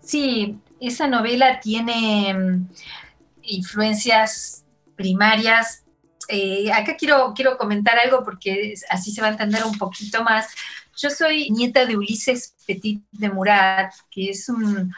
Sí, 0.00 0.58
esa 0.80 1.06
novela 1.06 1.60
tiene 1.60 2.32
mm, 2.34 2.68
influencias 3.42 4.64
primarias. 4.96 5.84
Eh, 6.28 6.72
acá 6.72 6.96
quiero, 6.96 7.32
quiero 7.34 7.58
comentar 7.58 7.98
algo 7.98 8.24
porque 8.24 8.74
así 8.88 9.12
se 9.12 9.20
va 9.20 9.28
a 9.28 9.32
entender 9.32 9.64
un 9.64 9.76
poquito 9.76 10.22
más. 10.22 10.48
Yo 10.96 11.10
soy 11.10 11.50
nieta 11.50 11.86
de 11.86 11.96
Ulises 11.96 12.54
Petit 12.66 13.02
de 13.12 13.30
Murat, 13.30 13.92
que 14.10 14.30
es 14.30 14.48
un 14.48 14.92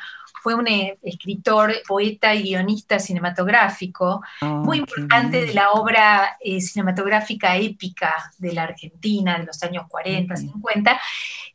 fue 0.47 0.55
un 0.55 0.69
eh, 0.69 0.97
escritor, 1.03 1.75
poeta 1.89 2.33
y 2.33 2.45
guionista 2.45 3.01
cinematográfico, 3.01 4.23
Oh, 4.43 4.63
muy 4.63 4.79
importante 4.79 5.45
de 5.45 5.53
la 5.53 5.73
obra 5.73 6.37
eh, 6.39 6.61
cinematográfica 6.61 7.57
épica 7.57 8.15
de 8.39 8.53
la 8.53 8.63
Argentina 8.63 9.39
de 9.41 9.47
los 9.47 9.61
años 9.65 9.87
40, 9.89 10.35
Ujú. 10.35 10.43
50, 10.53 11.01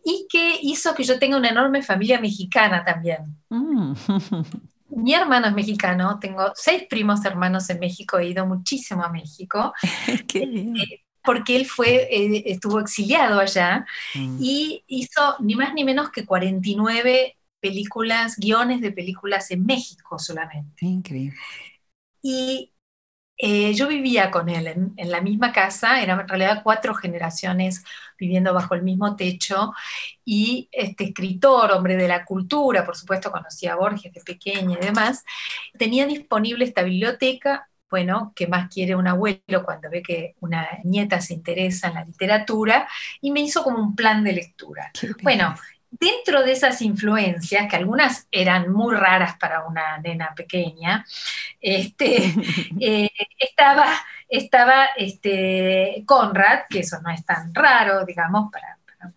y 0.04 0.28
que 0.30 0.58
hizo 0.64 0.94
que 0.94 1.06
yo 1.06 1.18
tenga 1.18 1.38
una 1.38 1.48
enorme 1.48 1.82
familia 1.82 2.20
mexicana 2.20 2.84
también. 2.84 3.38
Mm. 3.48 3.94
Mi 4.90 5.14
hermano 5.14 5.48
es 5.48 5.54
mexicano, 5.54 6.20
tengo 6.20 6.52
seis 6.54 6.84
primos 6.90 7.24
hermanos 7.24 7.70
en 7.70 7.80
México, 7.80 8.20
he 8.20 8.28
ido 8.28 8.46
muchísimo 8.46 9.06
a 9.06 9.10
México, 9.10 9.72
Qué 10.28 10.46
bien. 10.46 10.76
Porque 11.24 11.56
él 11.56 11.66
fue, 11.66 12.08
eh, 12.12 12.44
estuvo 12.48 12.80
exiliado 12.80 13.40
allá 13.40 13.86
Mm. 14.16 14.38
y 14.42 14.84
hizo 14.88 15.36
ni 15.40 15.56
más 15.56 15.74
ni 15.74 15.84
menos 15.84 16.10
que 16.12 16.26
49 16.26 17.38
películas, 17.60 18.38
guiones 18.38 18.82
de 18.82 18.92
películas 18.92 19.52
en 19.52 19.66
México 19.66 20.18
solamente. 20.20 20.86
Increíble. 20.86 21.38
Y 22.22 22.74
eh, 23.38 23.74
yo 23.76 23.88
vivía 23.88 24.32
con 24.32 24.50
él 24.50 24.68
en, 24.68 24.94
en 24.98 25.12
la 25.12 25.22
misma 25.22 25.54
casa, 25.54 26.02
eran 26.02 26.22
en 26.22 26.30
realidad 26.30 26.62
cuatro 26.64 26.96
generaciones 26.96 27.84
viviendo 28.20 28.54
bajo 28.54 28.76
el 28.76 28.84
mismo 28.84 29.16
techo, 29.18 29.74
y 30.26 30.70
este 30.74 31.06
escritor, 31.06 31.72
hombre 31.74 31.98
de 31.98 32.08
la 32.10 32.26
cultura, 32.26 32.86
por 32.86 32.98
supuesto 32.98 33.32
conocía 33.32 33.74
a 33.74 33.78
Borges 33.78 34.14
de 34.14 34.22
pequeña 34.22 34.78
y 34.82 34.86
demás, 34.86 35.26
tenía 35.80 36.08
disponible 36.08 36.66
esta 36.66 36.84
biblioteca, 36.84 37.70
bueno, 37.92 38.32
que 38.36 38.48
más 38.48 38.70
quiere 38.74 38.96
un 38.96 39.08
abuelo 39.08 39.64
cuando 39.64 39.90
ve 39.90 40.02
que 40.02 40.36
una 40.40 40.68
nieta 40.86 41.22
se 41.22 41.34
interesa 41.36 41.90
en 41.90 41.96
la 41.96 42.04
literatura, 42.06 42.88
y 43.22 43.32
me 43.32 43.42
hizo 43.42 43.64
como 43.64 43.80
un 43.80 43.96
plan 43.96 44.24
de 44.24 44.34
lectura. 44.34 44.90
Qué. 45.00 45.10
Bueno, 45.22 45.56
dentro 45.92 46.42
de 46.44 46.54
esas 46.54 46.82
influencias, 46.82 47.68
que 47.70 47.76
algunas 47.76 48.28
eran 48.32 48.72
muy 48.72 48.96
raras 48.96 49.38
para 49.38 49.66
una 49.68 49.98
nena 50.00 50.34
pequeña, 50.34 51.06
este, 51.60 52.34
eh, 52.80 53.10
estaba, 53.38 53.86
estaba 54.30 54.86
este, 54.96 56.04
Conrad, 56.06 56.62
que 56.70 56.80
eso 56.80 57.00
no 57.02 57.12
es 57.12 57.26
tan 57.26 57.54
raro, 57.54 58.06
digamos, 58.06 58.52
para, 58.52 58.78
para- 58.86 59.14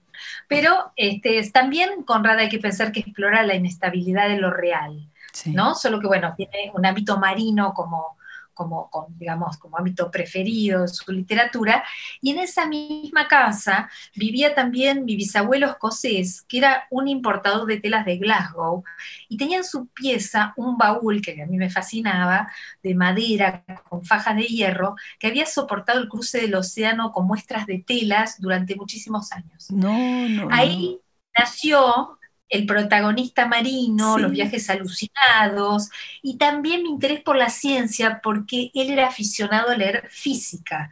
pero 0.48 0.92
este, 0.96 1.48
también 1.50 2.02
Conrad 2.04 2.38
hay 2.40 2.48
que 2.48 2.58
pensar 2.58 2.90
que 2.90 3.00
explora 3.00 3.44
la 3.44 3.54
inestabilidad 3.54 4.28
de 4.28 4.38
lo 4.38 4.50
real, 4.50 5.08
Sí. 5.32 5.52
¿no? 5.52 5.74
Solo 5.74 5.98
que, 6.00 6.06
bueno, 6.06 6.32
tiene 6.36 6.70
un 6.74 6.86
ámbito 6.86 7.18
marino 7.18 7.72
como, 7.74 8.16
como, 8.54 8.88
con, 8.90 9.18
digamos, 9.18 9.56
como 9.58 9.76
ámbito 9.76 10.10
preferido 10.10 10.82
de 10.82 10.88
su 10.88 11.12
literatura, 11.12 11.84
y 12.20 12.30
en 12.30 12.38
esa 12.38 12.66
misma 12.66 13.28
casa 13.28 13.90
vivía 14.14 14.54
también 14.54 15.04
mi 15.04 15.16
bisabuelo 15.16 15.66
escocés, 15.66 16.42
que 16.42 16.58
era 16.58 16.86
un 16.90 17.08
importador 17.08 17.66
de 17.66 17.80
telas 17.80 18.04
de 18.04 18.18
Glasgow, 18.18 18.84
y 19.28 19.36
tenía 19.36 19.58
en 19.58 19.64
su 19.64 19.86
pieza 19.88 20.54
un 20.56 20.78
baúl 20.78 21.20
que 21.20 21.42
a 21.42 21.46
mí 21.46 21.56
me 21.56 21.70
fascinaba, 21.70 22.48
de 22.82 22.94
madera 22.94 23.64
con 23.88 24.04
fajas 24.04 24.36
de 24.36 24.44
hierro, 24.44 24.94
que 25.18 25.26
había 25.26 25.46
soportado 25.46 26.00
el 26.00 26.08
cruce 26.08 26.40
del 26.40 26.54
océano 26.54 27.12
con 27.12 27.26
muestras 27.26 27.66
de 27.66 27.84
telas 27.86 28.40
durante 28.40 28.76
muchísimos 28.76 29.32
años. 29.32 29.70
No, 29.70 30.28
no, 30.28 30.48
Ahí 30.50 31.00
nació 31.36 32.18
el 32.48 32.66
protagonista 32.66 33.46
marino, 33.46 34.16
Sí. 34.16 34.22
los 34.22 34.30
viajes 34.32 34.68
alucinados 34.70 35.88
y 36.22 36.36
también 36.38 36.82
mi 36.82 36.90
interés 36.90 37.20
por 37.22 37.36
la 37.36 37.50
ciencia 37.50 38.20
porque 38.22 38.70
él 38.74 38.90
era 38.90 39.08
aficionado 39.08 39.70
a 39.70 39.76
leer 39.76 40.08
física. 40.10 40.90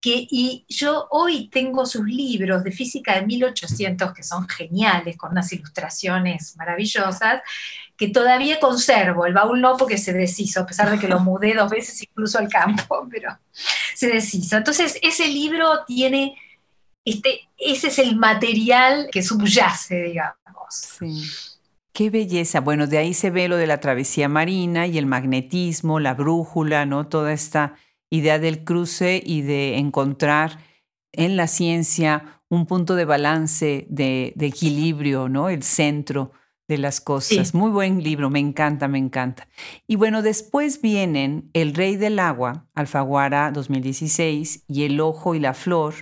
Que, 0.00 0.26
y 0.30 0.64
yo 0.68 1.08
hoy 1.10 1.48
tengo 1.48 1.84
sus 1.86 2.04
libros 2.06 2.62
de 2.62 2.70
física 2.70 3.16
de 3.18 3.26
1800 3.26 4.12
que 4.12 4.22
son 4.22 4.48
geniales, 4.48 5.16
con 5.16 5.32
unas 5.32 5.52
ilustraciones 5.52 6.54
maravillosas, 6.56 7.42
que 7.96 8.08
todavía 8.08 8.60
conservo. 8.60 9.26
El 9.26 9.32
baúl 9.34 9.60
no 9.60 9.76
porque 9.76 9.98
se 9.98 10.12
deshizo, 10.12 10.60
a 10.60 10.66
pesar 10.66 10.90
de 10.90 10.98
que 10.98 11.08
lo 11.08 11.18
mudé 11.20 11.54
dos 11.54 11.70
veces 11.70 12.00
incluso 12.02 12.38
al 12.38 12.48
campo, 12.48 13.08
pero 13.10 13.36
se 13.94 14.08
deshizo. 14.08 14.56
Entonces, 14.56 14.98
ese 15.02 15.26
libro 15.28 15.84
tiene 15.86 16.36
este, 17.06 17.48
ese 17.56 17.88
es 17.88 17.98
el 17.98 18.16
material 18.16 19.08
que 19.10 19.22
subyace, 19.22 20.02
digamos. 20.02 20.36
Sí. 20.70 21.22
Qué 21.92 22.10
belleza. 22.10 22.60
Bueno, 22.60 22.86
de 22.86 22.98
ahí 22.98 23.14
se 23.14 23.30
ve 23.30 23.48
lo 23.48 23.56
de 23.56 23.66
la 23.66 23.80
travesía 23.80 24.28
marina 24.28 24.86
y 24.86 24.98
el 24.98 25.06
magnetismo, 25.06 26.00
la 26.00 26.14
brújula, 26.14 26.84
¿no? 26.84 27.06
Toda 27.06 27.32
esta 27.32 27.76
idea 28.10 28.38
del 28.38 28.64
cruce 28.64 29.22
y 29.24 29.42
de 29.42 29.78
encontrar 29.78 30.58
en 31.12 31.36
la 31.36 31.46
ciencia 31.46 32.42
un 32.48 32.66
punto 32.66 32.96
de 32.96 33.04
balance, 33.04 33.86
de, 33.88 34.32
de 34.36 34.46
equilibrio, 34.46 35.28
¿no? 35.28 35.48
El 35.48 35.62
centro 35.62 36.32
de 36.68 36.78
las 36.78 37.00
cosas. 37.00 37.48
Sí. 37.48 37.56
Muy 37.56 37.70
buen 37.70 38.02
libro, 38.02 38.30
me 38.30 38.40
encanta, 38.40 38.88
me 38.88 38.98
encanta. 38.98 39.48
Y 39.86 39.96
bueno, 39.96 40.22
después 40.22 40.82
vienen 40.82 41.50
El 41.52 41.74
Rey 41.74 41.96
del 41.96 42.18
Agua, 42.18 42.66
Alfaguara 42.74 43.50
2016, 43.52 44.64
y 44.68 44.84
El 44.84 45.00
Ojo 45.00 45.34
y 45.34 45.40
la 45.40 45.54
Flor, 45.54 45.94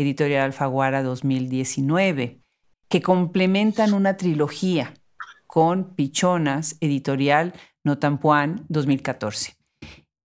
editorial 0.00 0.42
Alfaguara 0.42 1.02
2019, 1.02 2.40
que 2.88 3.02
complementan 3.02 3.94
una 3.94 4.16
trilogía 4.16 4.94
con 5.46 5.94
Pichonas, 5.94 6.76
editorial 6.80 7.54
Notampuan 7.84 8.66
2014. 8.68 9.56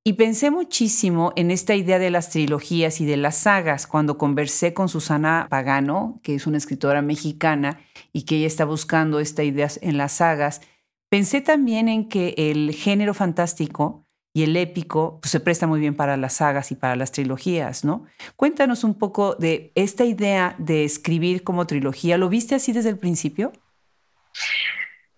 Y 0.07 0.13
pensé 0.13 0.51
muchísimo 0.51 1.33
en 1.35 1.49
esta 1.49 1.73
idea 1.73 1.97
de 1.97 2.11
las 2.11 2.29
trilogías 2.29 3.01
y 3.01 3.05
de 3.05 3.17
las 3.17 3.38
sagas 3.38 3.88
cuando 3.88 4.19
conversé 4.19 4.71
con 4.71 4.88
Susana 4.88 5.47
Pagano, 5.49 6.19
que 6.21 6.35
es 6.35 6.45
una 6.45 6.57
escritora 6.57 7.01
mexicana 7.01 7.79
y 8.13 8.21
que 8.21 8.38
ella 8.38 8.45
está 8.45 8.65
buscando 8.65 9.19
esta 9.19 9.43
idea 9.43 9.67
en 9.81 9.97
las 9.97 10.11
sagas. 10.11 10.61
Pensé 11.09 11.41
también 11.41 11.89
en 11.89 12.07
que 12.07 12.35
el 12.38 12.73
género 12.73 13.15
fantástico 13.15 14.04
y 14.35 14.43
el 14.43 14.57
épico 14.57 15.19
pues, 15.21 15.31
se 15.31 15.41
presta 15.41 15.67
muy 15.67 15.79
bien 15.81 15.95
para 15.95 16.17
las 16.17 16.35
sagas 16.35 16.71
y 16.71 16.75
para 16.75 16.97
las 16.97 17.11
trilogías, 17.13 17.85
¿no? 17.85 18.05
Cuéntanos 18.35 18.83
un 18.85 18.95
poco 18.95 19.35
de 19.35 19.73
esta 19.75 20.05
idea 20.05 20.55
de 20.59 20.85
escribir 20.85 21.43
como 21.43 21.67
trilogía. 21.67 22.19
¿Lo 22.19 22.29
viste 22.29 22.55
así 22.55 22.73
desde 22.73 22.89
el 22.91 22.99
principio? 22.99 23.53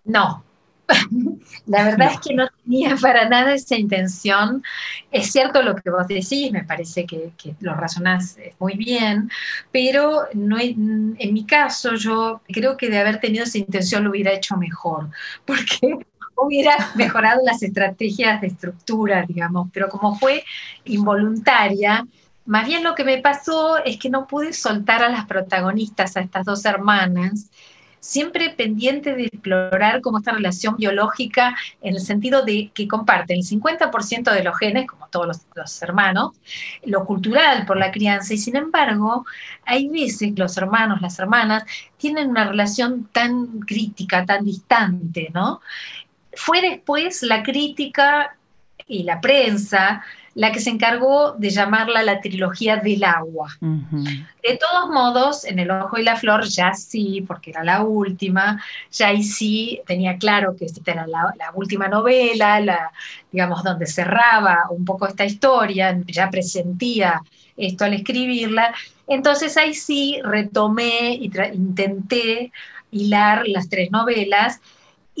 No. 0.04 0.44
La 1.66 1.84
verdad 1.84 2.08
No. 2.08 2.12
es 2.14 2.20
que 2.20 2.34
no 2.34 2.48
tenía 2.64 2.96
para 2.96 3.28
nada 3.28 3.52
esa 3.54 3.76
intención. 3.76 4.62
Es 5.10 5.32
cierto 5.32 5.62
lo 5.62 5.74
que 5.76 5.90
vos 5.90 6.06
decís, 6.08 6.50
me 6.50 6.64
parece 6.64 7.04
que, 7.06 7.32
que 7.36 7.54
lo 7.60 7.74
razonás 7.74 8.38
eh, 8.38 8.54
muy 8.58 8.74
bien, 8.76 9.30
pero 9.70 10.22
no 10.32 10.58
en 10.58 11.16
mi 11.34 11.44
caso 11.46 11.94
yo 11.94 12.40
creo 12.48 12.76
que 12.78 12.88
de 12.88 12.98
haber 12.98 13.20
tenido 13.20 13.44
esa 13.44 13.58
intención 13.58 14.04
lo 14.04 14.10
hubiera 14.10 14.32
hecho 14.32 14.56
mejor, 14.56 15.10
porque 15.44 15.98
hubiera 16.38 16.76
mejorado 16.94 17.40
las 17.44 17.62
estrategias 17.62 18.40
de 18.40 18.48
estructura, 18.48 19.24
digamos, 19.26 19.68
pero 19.72 19.88
como 19.88 20.16
fue 20.18 20.44
involuntaria, 20.84 22.06
más 22.46 22.66
bien 22.66 22.82
lo 22.82 22.94
que 22.94 23.04
me 23.04 23.18
pasó 23.18 23.76
es 23.84 23.98
que 23.98 24.08
no 24.08 24.26
pude 24.26 24.52
soltar 24.52 25.02
a 25.02 25.10
las 25.10 25.26
protagonistas, 25.26 26.16
a 26.16 26.20
estas 26.20 26.46
dos 26.46 26.64
hermanas, 26.64 27.50
siempre 28.00 28.50
pendiente 28.50 29.14
de 29.14 29.24
explorar 29.24 30.00
cómo 30.00 30.18
esta 30.18 30.32
relación 30.32 30.76
biológica, 30.76 31.54
en 31.82 31.94
el 31.94 32.00
sentido 32.00 32.44
de 32.44 32.70
que 32.72 32.88
comparten 32.88 33.38
el 33.38 33.44
50% 33.44 34.32
de 34.32 34.44
los 34.44 34.56
genes, 34.58 34.86
como 34.86 35.08
todos 35.08 35.26
los, 35.26 35.40
los 35.54 35.82
hermanos, 35.82 36.32
lo 36.84 37.04
cultural 37.04 37.66
por 37.66 37.76
la 37.76 37.90
crianza, 37.90 38.34
y 38.34 38.38
sin 38.38 38.56
embargo, 38.56 39.26
hay 39.64 39.88
veces 39.88 40.32
los 40.36 40.56
hermanos, 40.56 41.02
las 41.02 41.18
hermanas, 41.18 41.64
tienen 41.96 42.30
una 42.30 42.44
relación 42.44 43.08
tan 43.12 43.60
crítica, 43.60 44.24
tan 44.24 44.44
distante, 44.44 45.30
¿no? 45.34 45.60
Fue 46.38 46.60
después 46.62 47.22
la 47.24 47.42
crítica 47.42 48.36
y 48.86 49.02
la 49.02 49.20
prensa 49.20 50.04
la 50.34 50.52
que 50.52 50.60
se 50.60 50.70
encargó 50.70 51.32
de 51.32 51.50
llamarla 51.50 52.04
la 52.04 52.20
trilogía 52.20 52.76
del 52.76 53.02
agua. 53.02 53.48
De 53.60 54.56
todos 54.56 54.88
modos, 54.88 55.44
en 55.44 55.58
El 55.58 55.72
Ojo 55.72 55.98
y 55.98 56.04
la 56.04 56.14
Flor 56.14 56.44
ya 56.44 56.74
sí, 56.74 57.24
porque 57.26 57.50
era 57.50 57.64
la 57.64 57.82
última, 57.82 58.62
ya 58.92 59.08
ahí 59.08 59.24
sí 59.24 59.80
tenía 59.84 60.16
claro 60.16 60.54
que 60.54 60.66
esta 60.66 60.92
era 60.92 61.08
la, 61.08 61.34
la 61.36 61.50
última 61.54 61.88
novela, 61.88 62.60
la, 62.60 62.92
digamos, 63.32 63.64
donde 63.64 63.86
cerraba 63.86 64.66
un 64.70 64.84
poco 64.84 65.08
esta 65.08 65.24
historia, 65.24 66.00
ya 66.06 66.30
presentía 66.30 67.20
esto 67.56 67.84
al 67.84 67.94
escribirla. 67.94 68.72
Entonces 69.08 69.56
ahí 69.56 69.74
sí 69.74 70.20
retomé 70.22 71.14
y 71.14 71.32
intenté 71.52 72.52
hilar 72.92 73.42
las 73.48 73.68
tres 73.68 73.90
novelas 73.90 74.60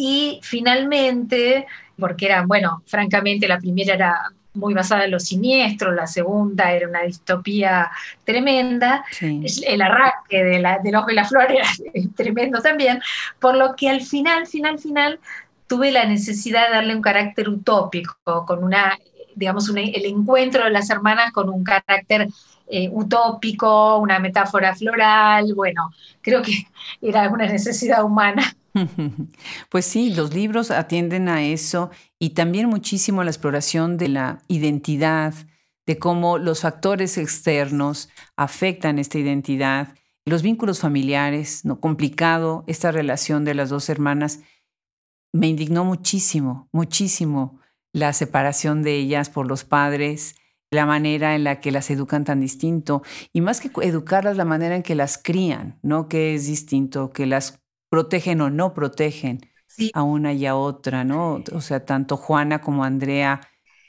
y 0.00 0.38
finalmente, 0.44 1.66
porque 1.98 2.26
eran, 2.26 2.46
bueno, 2.46 2.82
francamente 2.86 3.48
la 3.48 3.58
primera 3.58 3.94
era 3.94 4.32
muy 4.54 4.72
basada 4.72 5.04
en 5.06 5.10
lo 5.10 5.18
siniestro, 5.18 5.90
la 5.90 6.06
segunda 6.06 6.70
era 6.72 6.88
una 6.88 7.02
distopía 7.02 7.90
tremenda, 8.22 9.04
Sí. 9.10 9.40
el 9.66 9.82
arranque 9.82 10.44
de 10.44 10.60
la, 10.60 10.78
del 10.78 10.94
ojo 10.94 11.10
y 11.10 11.14
la 11.16 11.24
flor 11.24 11.50
era 11.50 11.66
tremendo 12.16 12.60
también, 12.62 13.00
por 13.40 13.56
lo 13.56 13.74
que 13.74 13.90
al 13.90 14.00
final, 14.00 14.46
final, 14.46 14.78
final, 14.78 15.18
tuve 15.66 15.90
la 15.90 16.04
necesidad 16.04 16.68
de 16.68 16.74
darle 16.74 16.94
un 16.94 17.02
carácter 17.02 17.48
utópico, 17.48 18.14
con 18.46 18.62
una, 18.62 18.96
digamos, 19.34 19.68
el 19.68 20.04
encuentro 20.04 20.62
de 20.62 20.70
las 20.70 20.90
hermanas 20.90 21.32
con 21.32 21.48
un 21.48 21.64
carácter 21.64 22.28
eh, 22.68 22.88
utópico, 22.92 23.98
una 23.98 24.20
metáfora 24.20 24.76
floral, 24.76 25.54
bueno, 25.56 25.90
creo 26.20 26.40
que 26.42 26.52
era 27.02 27.28
una 27.30 27.46
necesidad 27.46 28.04
humana. 28.04 28.44
Pues 29.70 29.84
sí, 29.84 30.14
los 30.14 30.34
libros 30.34 30.70
atienden 30.70 31.28
a 31.28 31.42
eso 31.44 31.90
y 32.18 32.30
también 32.30 32.68
muchísimo 32.68 33.20
a 33.20 33.24
la 33.24 33.30
exploración 33.30 33.96
de 33.96 34.08
la 34.08 34.42
identidad, 34.48 35.34
de 35.86 35.98
cómo 35.98 36.38
los 36.38 36.60
factores 36.60 37.16
externos 37.16 38.10
afectan 38.36 38.98
esta 38.98 39.18
identidad, 39.18 39.94
los 40.26 40.42
vínculos 40.42 40.80
familiares, 40.80 41.64
no 41.64 41.80
complicado 41.80 42.64
esta 42.66 42.92
relación 42.92 43.44
de 43.44 43.54
las 43.54 43.70
dos 43.70 43.88
hermanas. 43.88 44.40
Me 45.32 45.48
indignó 45.48 45.84
muchísimo, 45.84 46.68
muchísimo 46.72 47.60
la 47.92 48.12
separación 48.12 48.82
de 48.82 48.96
ellas 48.96 49.30
por 49.30 49.46
los 49.46 49.64
padres, 49.64 50.36
la 50.70 50.84
manera 50.84 51.34
en 51.34 51.44
la 51.44 51.60
que 51.60 51.72
las 51.72 51.90
educan 51.90 52.24
tan 52.24 52.40
distinto 52.40 53.02
y 53.32 53.40
más 53.40 53.60
que 53.60 53.70
educarlas, 53.82 54.36
la 54.36 54.44
manera 54.44 54.76
en 54.76 54.82
que 54.82 54.94
las 54.94 55.16
crían, 55.16 55.78
¿no? 55.82 56.08
Que 56.08 56.34
es 56.34 56.46
distinto, 56.46 57.10
que 57.10 57.24
las 57.24 57.60
protegen 57.88 58.40
o 58.40 58.50
no 58.50 58.74
protegen 58.74 59.40
a 59.92 60.02
una 60.02 60.32
y 60.32 60.46
a 60.46 60.56
otra, 60.56 61.04
¿no? 61.04 61.42
O 61.52 61.60
sea, 61.60 61.84
tanto 61.84 62.16
Juana 62.16 62.60
como 62.60 62.84
Andrea, 62.84 63.40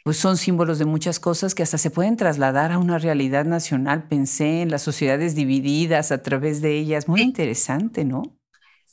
pues 0.03 0.17
son 0.17 0.37
símbolos 0.37 0.79
de 0.79 0.85
muchas 0.85 1.19
cosas 1.19 1.55
que 1.55 1.63
hasta 1.63 1.77
se 1.77 1.91
pueden 1.91 2.17
trasladar 2.17 2.71
a 2.71 2.77
una 2.79 2.97
realidad 2.99 3.45
nacional. 3.45 4.07
Pensé 4.07 4.61
en 4.61 4.71
las 4.71 4.81
sociedades 4.81 5.35
divididas 5.35 6.11
a 6.11 6.23
través 6.23 6.61
de 6.61 6.77
ellas. 6.77 7.07
Muy 7.07 7.21
interesante, 7.21 8.05
¿no? 8.05 8.38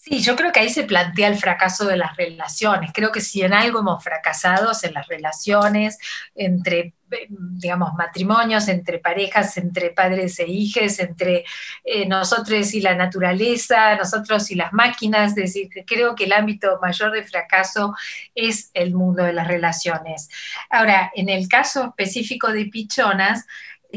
Sí, 0.09 0.21
yo 0.23 0.37
creo 0.37 0.53
que 0.53 0.61
ahí 0.61 0.71
se 0.71 0.85
plantea 0.85 1.27
el 1.27 1.37
fracaso 1.37 1.85
de 1.85 1.97
las 1.97 2.17
relaciones. 2.17 2.93
Creo 2.95 3.11
que 3.11 3.21
si 3.21 3.43
en 3.43 3.53
algo 3.53 3.81
hemos 3.81 4.05
fracasado 4.05 4.71
es 4.71 4.85
en 4.85 4.95
las 4.95 5.09
relaciones 5.09 5.99
entre, 6.37 6.95
digamos, 7.29 7.93
matrimonios, 7.95 8.69
entre 8.69 9.01
parejas, 9.01 9.57
entre 9.57 9.91
padres 9.91 10.39
e 10.39 10.47
hijos, 10.47 11.01
entre 11.01 11.45
eh, 11.83 12.07
nosotros 12.07 12.73
y 12.75 12.81
la 12.81 12.95
naturaleza, 12.95 13.97
nosotros 13.97 14.49
y 14.53 14.55
las 14.55 14.73
máquinas. 14.73 15.31
Es 15.31 15.35
decir, 15.35 15.71
creo 15.85 16.15
que 16.15 16.27
el 16.27 16.35
ámbito 16.35 16.79
mayor 16.81 17.11
de 17.11 17.25
fracaso 17.25 17.93
es 18.33 18.71
el 18.75 18.95
mundo 18.95 19.25
de 19.25 19.33
las 19.33 19.49
relaciones. 19.49 20.29
Ahora, 20.71 21.11
en 21.17 21.29
el 21.29 21.49
caso 21.49 21.87
específico 21.87 22.53
de 22.53 22.67
Pichonas, 22.67 23.45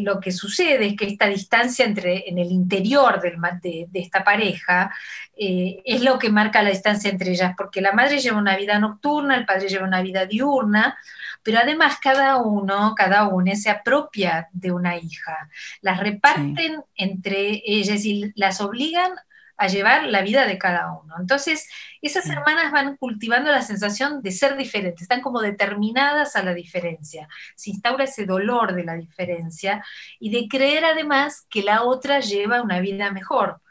lo 0.02 0.20
que 0.20 0.32
sucede 0.32 0.88
es 0.88 0.96
que 0.96 1.06
esta 1.06 1.28
distancia 1.28 1.86
entre, 1.86 2.30
en 2.30 2.38
el 2.38 2.52
interior 2.52 3.22
del, 3.22 3.38
de, 3.62 3.88
de, 3.90 4.00
esta 4.00 4.24
pareja 4.24 4.94
eh, 5.38 5.82
es 5.86 6.02
lo 6.02 6.20
que 6.20 6.30
marca 6.30 6.62
la 6.62 6.70
distancia 6.70 7.10
entre 7.10 7.32
ellas, 7.32 7.54
porque 7.58 7.82
la 7.82 7.94
madre 7.94 8.20
lleva 8.20 8.38
una 8.38 8.58
vida 8.58 8.80
nocturna, 8.80 9.36
el 9.36 9.46
padre 9.46 9.70
lleva 9.70 9.88
una 9.88 10.02
vida 10.02 10.26
diurna, 10.26 10.98
pero 11.44 11.60
además 11.60 11.98
cada 12.02 12.38
uno, 12.38 12.94
cada 12.96 13.28
una 13.28 13.56
se 13.56 13.70
apropia 13.70 14.50
de 14.52 14.72
una 14.72 14.98
hija, 14.98 15.50
las 15.82 16.00
reparten 16.00 16.84
entre 16.96 17.62
ellas 17.66 18.04
y 18.06 18.32
las 18.36 18.62
obligan 18.62 19.12
a 19.60 19.68
llevar 19.68 20.06
la 20.06 20.22
vida 20.22 20.48
de 20.48 20.58
cada 20.58 20.94
uno. 20.94 21.16
Entonces, 21.20 21.70
esas 22.02 22.28
hermanas 22.30 22.72
van 22.72 22.96
cultivando 22.96 23.52
la 23.52 23.62
sensación 23.62 24.22
de 24.22 24.32
ser 24.32 24.56
diferentes, 24.56 25.02
están 25.02 25.20
como 25.22 25.42
determinadas 25.42 26.38
a 26.38 26.44
la 26.44 26.54
diferencia. 26.54 27.28
Se 27.56 27.72
instaura 27.72 28.06
ese 28.06 28.26
dolor 28.26 28.74
de 28.74 28.86
la 28.86 28.96
diferencia 28.96 29.84
y 30.18 30.32
de 30.32 30.48
creer 30.48 30.86
además 30.86 31.46
que 31.50 31.62
la 31.62 31.84
otra 31.84 32.22
lleva 32.22 32.62
una 32.62 32.80
vida 32.80 33.12
mejor. 33.12 33.62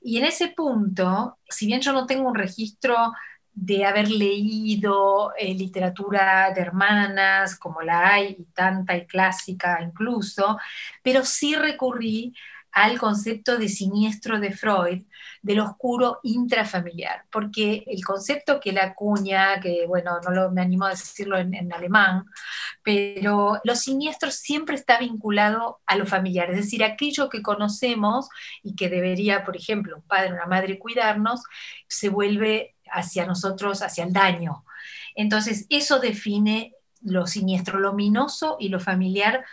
Y 0.00 0.18
en 0.18 0.26
ese 0.26 0.48
punto, 0.48 1.38
si 1.48 1.66
bien 1.66 1.80
yo 1.80 1.92
no 1.92 2.06
tengo 2.06 2.28
un 2.28 2.36
registro 2.36 3.12
de 3.52 3.84
haber 3.84 4.08
leído 4.08 5.32
eh, 5.36 5.54
literatura 5.54 6.52
de 6.54 6.60
hermanas, 6.60 7.58
como 7.58 7.82
la 7.82 8.12
hay, 8.12 8.36
y 8.38 8.44
tanta 8.52 8.96
y 8.96 9.06
clásica 9.06 9.82
incluso, 9.82 10.56
pero 11.02 11.24
sí 11.24 11.56
recurrí 11.56 12.32
al 12.76 12.98
concepto 12.98 13.56
de 13.56 13.70
siniestro 13.70 14.38
de 14.38 14.52
Freud, 14.52 15.04
del 15.40 15.60
oscuro 15.60 16.20
intrafamiliar, 16.22 17.24
porque 17.32 17.84
el 17.86 18.04
concepto 18.04 18.60
que 18.60 18.70
la 18.70 18.84
acuña, 18.84 19.58
que 19.60 19.86
bueno, 19.86 20.20
no 20.22 20.30
lo, 20.30 20.50
me 20.50 20.60
animo 20.60 20.84
a 20.84 20.90
decirlo 20.90 21.38
en, 21.38 21.72
alemán, 21.72 22.26
pero 22.82 23.58
lo 23.64 23.74
siniestro 23.76 24.30
siempre 24.30 24.74
está 24.74 24.98
vinculado 24.98 25.80
a 25.86 25.96
lo 25.96 26.04
familiar, 26.04 26.50
es 26.50 26.56
decir, 26.56 26.84
aquello 26.84 27.30
que 27.30 27.40
conocemos 27.40 28.28
y 28.62 28.76
que 28.76 28.90
debería, 28.90 29.42
por 29.42 29.56
ejemplo, 29.56 29.96
un 29.96 30.02
padre 30.02 30.32
o 30.32 30.34
una 30.34 30.44
madre 30.44 30.78
cuidarnos, 30.78 31.44
se 31.88 32.10
vuelve 32.10 32.74
hacia 32.92 33.24
nosotros, 33.24 33.80
hacia 33.80 34.04
el 34.04 34.12
daño. 34.12 34.66
Entonces, 35.14 35.64
eso 35.70 35.98
define 35.98 36.74
lo 37.00 37.26
siniestro, 37.26 37.80
lo 37.80 37.92
ominoso 37.92 38.58
y 38.60 38.68
lo 38.68 38.80
familiar 38.80 39.46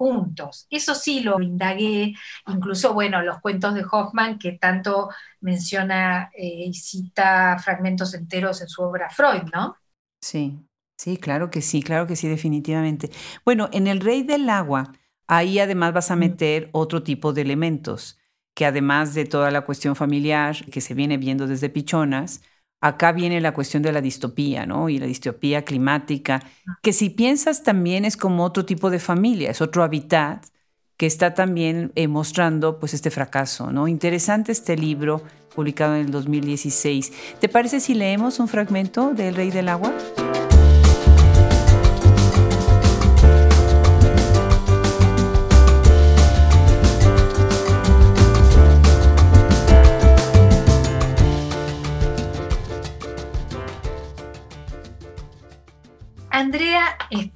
juntos. 0.00 0.66
Eso 0.70 0.94
sí 0.94 1.20
lo 1.20 1.40
indagué, 1.42 2.14
incluso, 2.46 2.94
bueno, 2.94 3.20
los 3.20 3.38
cuentos 3.40 3.74
de 3.74 3.84
Hoffman, 3.90 4.38
que 4.38 4.52
tanto 4.52 5.10
menciona 5.40 6.30
eh, 6.34 6.64
y 6.68 6.72
cita 6.74 7.58
fragmentos 7.58 8.14
enteros 8.14 8.62
en 8.62 8.68
su 8.68 8.82
obra 8.82 9.10
Freud, 9.10 9.42
¿no? 9.52 9.76
Sí, 10.20 10.58
sí, 10.98 11.16
claro 11.16 11.50
que 11.50 11.62
sí, 11.62 11.82
claro 11.82 12.06
que 12.06 12.16
sí, 12.16 12.28
definitivamente. 12.28 13.10
Bueno, 13.44 13.68
en 13.72 13.86
El 13.86 14.00
Rey 14.00 14.22
del 14.22 14.48
Agua, 14.50 14.92
ahí 15.26 15.58
además 15.58 15.92
vas 15.94 16.10
a 16.10 16.16
meter 16.16 16.68
otro 16.72 17.02
tipo 17.02 17.32
de 17.32 17.42
elementos, 17.42 18.18
que 18.54 18.66
además 18.66 19.14
de 19.14 19.24
toda 19.24 19.50
la 19.50 19.62
cuestión 19.64 19.96
familiar 19.96 20.56
que 20.70 20.80
se 20.80 20.94
viene 20.94 21.16
viendo 21.18 21.46
desde 21.46 21.68
Pichonas, 21.70 22.42
acá 22.80 23.12
viene 23.12 23.40
la 23.40 23.52
cuestión 23.52 23.82
de 23.82 23.92
la 23.92 24.00
distopía, 24.00 24.66
¿no? 24.66 24.88
Y 24.88 24.98
la 24.98 25.06
distopía 25.06 25.64
climática, 25.64 26.42
que 26.82 26.92
si 26.92 27.10
piensas 27.10 27.62
también 27.62 28.04
es 28.04 28.16
como 28.16 28.44
otro 28.44 28.64
tipo 28.64 28.90
de 28.90 28.98
familia, 28.98 29.50
es 29.50 29.60
otro 29.60 29.82
hábitat 29.82 30.46
que 30.96 31.06
está 31.06 31.32
también 31.32 31.92
eh, 31.94 32.08
mostrando 32.08 32.78
pues 32.78 32.92
este 32.92 33.10
fracaso, 33.10 33.72
¿no? 33.72 33.88
Interesante 33.88 34.52
este 34.52 34.76
libro 34.76 35.22
publicado 35.54 35.94
en 35.94 36.06
el 36.06 36.10
2016. 36.10 37.12
¿Te 37.40 37.48
parece 37.48 37.80
si 37.80 37.94
leemos 37.94 38.38
un 38.38 38.48
fragmento 38.48 39.12
del 39.14 39.34
Rey 39.34 39.50
del 39.50 39.68
Agua? 39.68 39.92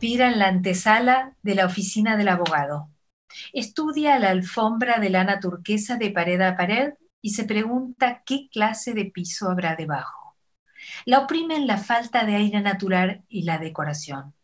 Andrea 0.05 0.29
expira 0.29 0.33
en 0.33 0.39
la 0.39 0.49
antesala 0.49 1.37
de 1.43 1.55
la 1.55 1.65
oficina 1.65 2.17
del 2.19 2.29
abogado. 2.29 2.91
Estudia 3.55 4.19
la 4.19 4.31
alfombra 4.31 4.99
de 4.99 5.09
lana 5.09 5.41
turquesa 5.41 5.97
de 5.97 6.11
pared 6.11 6.41
a 6.43 6.59
pared 6.59 6.93
y 7.23 7.31
se 7.31 7.45
pregunta 7.45 8.23
qué 8.27 8.49
clase 8.51 8.93
de 8.93 9.07
piso 9.07 9.51
habrá 9.51 9.77
debajo. 9.77 10.37
La 11.07 11.21
oprimen 11.21 11.67
la 11.67 11.79
falta 11.79 12.27
de 12.27 12.35
aire 12.35 12.61
natural 12.61 13.25
y 13.29 13.45
la 13.45 13.57
decoración. 13.57 14.35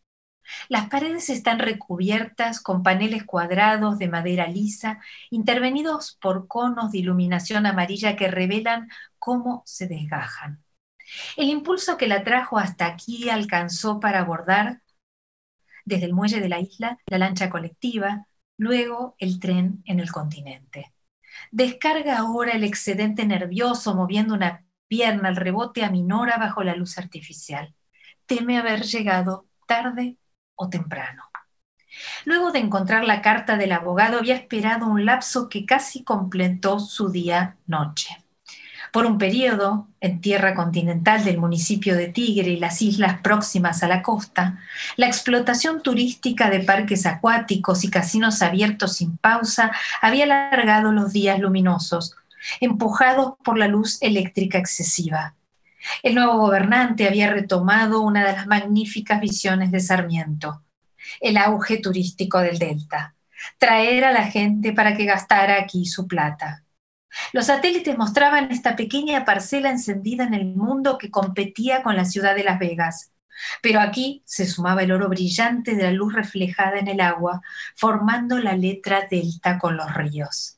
Las 0.67 0.89
paredes 0.89 1.29
están 1.29 1.59
recubiertas 1.59 2.59
con 2.59 2.81
paneles 2.81 3.23
cuadrados 3.23 3.99
de 3.99 4.07
madera 4.07 4.47
lisa, 4.47 4.99
intervenidos 5.29 6.17
por 6.19 6.47
conos 6.47 6.91
de 6.91 6.97
iluminación 6.97 7.67
amarilla 7.67 8.15
que 8.15 8.29
revelan 8.29 8.89
cómo 9.19 9.61
se 9.67 9.87
desgajan. 9.87 10.63
El 11.37 11.49
impulso 11.49 11.97
que 11.97 12.07
la 12.07 12.23
trajo 12.23 12.57
hasta 12.57 12.87
aquí 12.87 13.29
alcanzó 13.29 13.99
para 13.99 14.21
abordar 14.21 14.80
desde 15.85 16.05
el 16.05 16.13
muelle 16.13 16.39
de 16.39 16.49
la 16.49 16.59
isla 16.59 16.97
la 17.07 17.17
lancha 17.17 17.49
colectiva, 17.49 18.27
luego 18.57 19.15
el 19.19 19.39
tren 19.39 19.81
en 19.85 19.99
el 19.99 20.11
continente. 20.11 20.93
Descarga 21.51 22.17
ahora 22.17 22.51
el 22.51 22.63
excedente 22.63 23.25
nervioso 23.25 23.95
moviendo 23.95 24.33
una 24.33 24.65
pierna 24.87 25.29
al 25.29 25.35
rebote 25.35 25.83
aminora 25.83 26.37
bajo 26.37 26.63
la 26.63 26.75
luz 26.75 26.97
artificial. 26.97 27.73
Teme 28.25 28.57
haber 28.57 28.83
llegado 28.83 29.47
tarde 29.65 30.17
o 30.55 30.69
temprano. 30.69 31.23
Luego 32.25 32.51
de 32.51 32.59
encontrar 32.59 33.03
la 33.03 33.21
carta 33.21 33.57
del 33.57 33.71
abogado 33.71 34.17
había 34.19 34.35
esperado 34.35 34.87
un 34.87 35.05
lapso 35.05 35.49
que 35.49 35.65
casi 35.65 36.03
completó 36.03 36.79
su 36.79 37.09
día-noche. 37.09 38.20
Por 38.91 39.05
un 39.05 39.17
periodo, 39.17 39.87
en 40.01 40.19
tierra 40.19 40.53
continental 40.53 41.23
del 41.23 41.37
municipio 41.37 41.95
de 41.95 42.09
Tigre 42.09 42.49
y 42.49 42.59
las 42.59 42.81
islas 42.81 43.21
próximas 43.21 43.83
a 43.83 43.87
la 43.87 44.01
costa, 44.01 44.59
la 44.97 45.07
explotación 45.07 45.81
turística 45.81 46.49
de 46.49 46.59
parques 46.59 47.05
acuáticos 47.05 47.85
y 47.85 47.89
casinos 47.89 48.41
abiertos 48.41 48.97
sin 48.97 49.15
pausa 49.15 49.71
había 50.01 50.25
alargado 50.25 50.91
los 50.91 51.13
días 51.13 51.39
luminosos, 51.39 52.17
empujados 52.59 53.35
por 53.45 53.57
la 53.57 53.67
luz 53.67 53.97
eléctrica 54.01 54.57
excesiva. 54.57 55.35
El 56.03 56.15
nuevo 56.15 56.37
gobernante 56.37 57.07
había 57.07 57.31
retomado 57.31 58.01
una 58.01 58.25
de 58.25 58.33
las 58.33 58.47
magníficas 58.47 59.21
visiones 59.21 59.71
de 59.71 59.79
Sarmiento, 59.79 60.63
el 61.21 61.37
auge 61.37 61.77
turístico 61.77 62.39
del 62.39 62.59
delta, 62.59 63.15
traer 63.57 64.03
a 64.03 64.11
la 64.11 64.25
gente 64.25 64.73
para 64.73 64.97
que 64.97 65.05
gastara 65.05 65.59
aquí 65.59 65.85
su 65.85 66.07
plata. 66.07 66.63
Los 67.33 67.47
satélites 67.47 67.97
mostraban 67.97 68.51
esta 68.51 68.75
pequeña 68.75 69.25
parcela 69.25 69.69
encendida 69.69 70.23
en 70.23 70.33
el 70.33 70.45
mundo 70.45 70.97
que 70.97 71.11
competía 71.11 71.83
con 71.83 71.95
la 71.95 72.05
ciudad 72.05 72.35
de 72.35 72.43
Las 72.43 72.59
Vegas. 72.59 73.11
Pero 73.61 73.79
aquí 73.79 74.21
se 74.25 74.45
sumaba 74.45 74.83
el 74.83 74.91
oro 74.91 75.09
brillante 75.09 75.75
de 75.75 75.83
la 75.83 75.91
luz 75.91 76.13
reflejada 76.13 76.77
en 76.77 76.87
el 76.87 77.01
agua, 77.01 77.41
formando 77.75 78.37
la 78.39 78.55
letra 78.55 79.07
delta 79.09 79.57
con 79.57 79.77
los 79.77 79.93
ríos. 79.93 80.57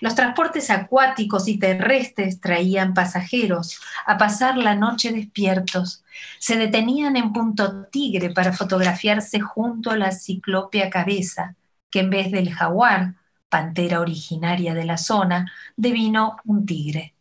Los 0.00 0.14
transportes 0.14 0.70
acuáticos 0.70 1.48
y 1.48 1.58
terrestres 1.58 2.40
traían 2.40 2.94
pasajeros 2.94 3.80
a 4.06 4.18
pasar 4.18 4.56
la 4.56 4.74
noche 4.74 5.12
despiertos. 5.12 6.04
Se 6.38 6.56
detenían 6.56 7.16
en 7.16 7.32
Punto 7.32 7.86
Tigre 7.86 8.30
para 8.30 8.52
fotografiarse 8.52 9.40
junto 9.40 9.90
a 9.90 9.96
la 9.96 10.12
ciclópea 10.12 10.90
cabeza, 10.90 11.56
que 11.90 12.00
en 12.00 12.10
vez 12.10 12.30
del 12.30 12.54
jaguar, 12.54 13.14
pantera 13.52 14.00
originaria 14.00 14.72
de 14.72 14.86
la 14.86 14.96
zona, 14.96 15.52
devino 15.76 16.38
un 16.46 16.64
tigre. 16.64 17.14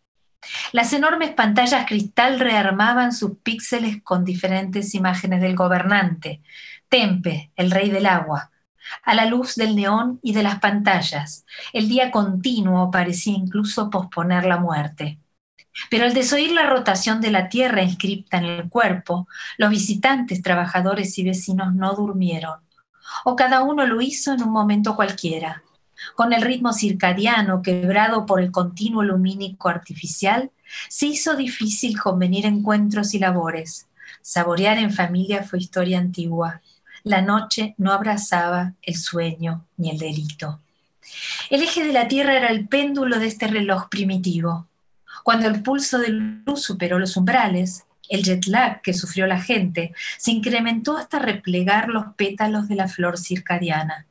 Las 0.72 0.94
enormes 0.94 1.32
pantallas 1.32 1.86
cristal 1.86 2.40
rearmaban 2.40 3.12
sus 3.12 3.38
píxeles 3.40 4.02
con 4.02 4.24
diferentes 4.24 4.96
imágenes 4.96 5.42
del 5.42 5.58
gobernante, 5.58 6.42
Tempe, 6.88 7.52
el 7.58 7.70
rey 7.70 7.90
del 7.90 8.06
agua, 8.06 8.50
a 9.04 9.14
la 9.14 9.26
luz 9.26 9.56
del 9.56 9.76
neón 9.76 10.20
y 10.24 10.32
de 10.32 10.44
las 10.44 10.60
pantallas. 10.60 11.46
El 11.74 11.90
día 11.90 12.12
continuo 12.12 12.92
parecía 12.92 13.34
incluso 13.34 13.90
posponer 13.90 14.46
la 14.46 14.58
muerte. 14.58 15.20
Pero 15.90 16.06
al 16.06 16.14
desoír 16.14 16.52
la 16.52 16.70
rotación 16.70 17.20
de 17.20 17.32
la 17.32 17.50
Tierra 17.50 17.84
inscripta 17.84 18.38
en 18.38 18.46
el 18.46 18.70
cuerpo, 18.70 19.28
los 19.58 19.70
visitantes, 19.70 20.42
trabajadores 20.42 21.18
y 21.18 21.26
vecinos 21.26 21.76
no 21.76 21.94
durmieron, 21.94 22.60
o 23.26 23.36
cada 23.36 23.64
uno 23.64 23.86
lo 23.86 24.00
hizo 24.00 24.34
en 24.34 24.44
un 24.44 24.52
momento 24.52 24.96
cualquiera. 24.96 25.64
Con 26.16 26.34
el 26.34 26.42
ritmo 26.42 26.74
circadiano 26.74 27.62
quebrado 27.62 28.26
por 28.26 28.42
el 28.42 28.52
continuo 28.52 29.04
lumínico 29.04 29.70
artificial, 29.70 30.52
se 30.90 31.08
hizo 31.08 31.36
difícil 31.36 32.00
convenir 32.00 32.46
encuentros 32.46 33.14
y 33.14 33.20
labores. 33.20 33.88
Saborear 34.22 34.78
en 34.78 34.92
familia 34.92 35.44
fue 35.44 35.60
historia 35.60 36.00
antigua 36.00 36.62
la 37.04 37.22
noche 37.22 37.74
no 37.78 37.94
abrazaba 37.94 38.74
el 38.84 38.96
sueño 38.96 39.66
ni 39.78 39.90
el 39.90 39.98
delito. 39.98 40.60
El 41.50 41.64
eje 41.64 41.84
de 41.84 41.94
la 41.94 42.08
Tierra 42.08 42.38
era 42.38 42.50
el 42.50 42.68
péndulo 42.68 43.18
de 43.18 43.26
este 43.26 43.48
reloj 43.48 43.90
primitivo. 43.90 44.68
Cuando 45.24 45.48
el 45.48 45.64
pulso 45.64 45.98
de 45.98 46.10
luz 46.10 46.62
superó 46.62 47.00
los 47.00 47.18
umbrales, 47.18 47.86
el 48.08 48.24
jet 48.24 48.46
lag 48.46 48.82
que 48.82 48.94
sufrió 48.94 49.26
la 49.26 49.42
gente 49.42 49.94
se 50.18 50.32
incrementó 50.32 50.98
hasta 50.98 51.18
replegar 51.18 51.90
los 51.90 52.14
pétalos 52.16 52.68
de 52.68 52.76
la 52.76 52.88
flor 52.88 53.18
circadiana. 53.18 54.06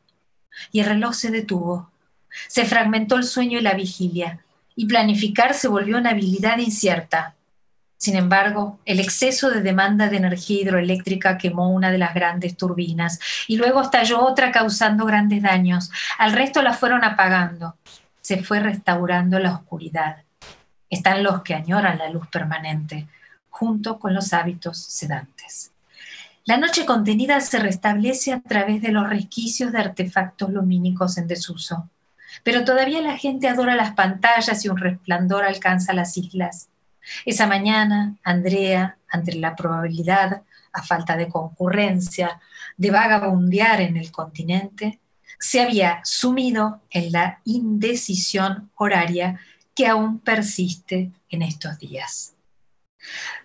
Y 0.73 0.81
el 0.81 0.87
reloj 0.87 1.15
se 1.15 1.31
detuvo. 1.31 1.91
Se 2.49 2.65
fragmentó 2.65 3.17
el 3.17 3.25
sueño 3.25 3.59
y 3.59 3.63
la 3.63 3.75
vigilia, 3.75 4.41
y 4.77 4.87
planificar 4.87 5.55
se 5.55 5.69
volvió 5.69 5.99
una 5.99 6.11
habilidad 6.11 6.59
incierta. 6.59 7.35
Sin 8.01 8.17
embargo, 8.17 8.79
el 8.87 8.99
exceso 8.99 9.51
de 9.51 9.61
demanda 9.61 10.09
de 10.09 10.17
energía 10.17 10.63
hidroeléctrica 10.63 11.37
quemó 11.37 11.69
una 11.69 11.91
de 11.91 11.99
las 11.99 12.15
grandes 12.15 12.57
turbinas 12.57 13.21
y 13.47 13.57
luego 13.57 13.83
estalló 13.83 14.25
otra 14.25 14.51
causando 14.53 15.05
grandes 15.05 15.43
daños. 15.43 15.91
Al 16.17 16.33
resto 16.33 16.63
la 16.63 16.73
fueron 16.73 17.05
apagando. 17.05 17.77
Se 18.23 18.43
fue 18.43 18.61
restaurando 18.61 19.39
la 19.39 19.53
oscuridad. 19.53 20.23
Están 20.89 21.23
los 21.23 21.43
que 21.43 21.55
añoran 21.55 21.99
la 21.99 22.09
luz 22.09 22.27
permanente, 22.29 23.07
junto 23.51 23.99
con 23.99 24.15
los 24.15 24.33
hábitos 24.33 24.79
sedantes. 24.79 25.70
La 26.45 26.57
noche 26.57 26.87
contenida 26.87 27.41
se 27.41 27.59
restablece 27.59 28.33
a 28.33 28.41
través 28.41 28.81
de 28.81 28.93
los 28.93 29.09
resquicios 29.09 29.73
de 29.73 29.79
artefactos 29.79 30.51
lumínicos 30.51 31.19
en 31.19 31.27
desuso. 31.27 31.91
Pero 32.43 32.65
todavía 32.65 33.03
la 33.03 33.19
gente 33.19 33.49
adora 33.49 33.75
las 33.75 33.93
pantallas 33.93 34.65
y 34.65 34.69
un 34.69 34.79
resplandor 34.79 35.45
alcanza 35.45 35.93
las 35.93 36.17
islas. 36.17 36.69
Esa 37.27 37.47
mañana, 37.47 38.17
Andrea, 38.23 38.97
ante 39.09 39.35
la 39.35 39.55
probabilidad, 39.55 40.43
a 40.73 40.83
falta 40.83 41.17
de 41.17 41.29
concurrencia, 41.29 42.41
de 42.77 42.91
vagabundear 42.91 43.81
en 43.81 43.97
el 43.97 44.11
continente, 44.11 45.01
se 45.39 45.61
había 45.61 46.01
sumido 46.05 46.83
en 46.91 47.13
la 47.13 47.41
indecisión 47.45 48.71
horaria 48.77 49.41
que 49.75 49.87
aún 49.87 50.21
persiste 50.21 51.11
en 51.29 51.43
estos 51.43 51.79
días. 51.79 52.35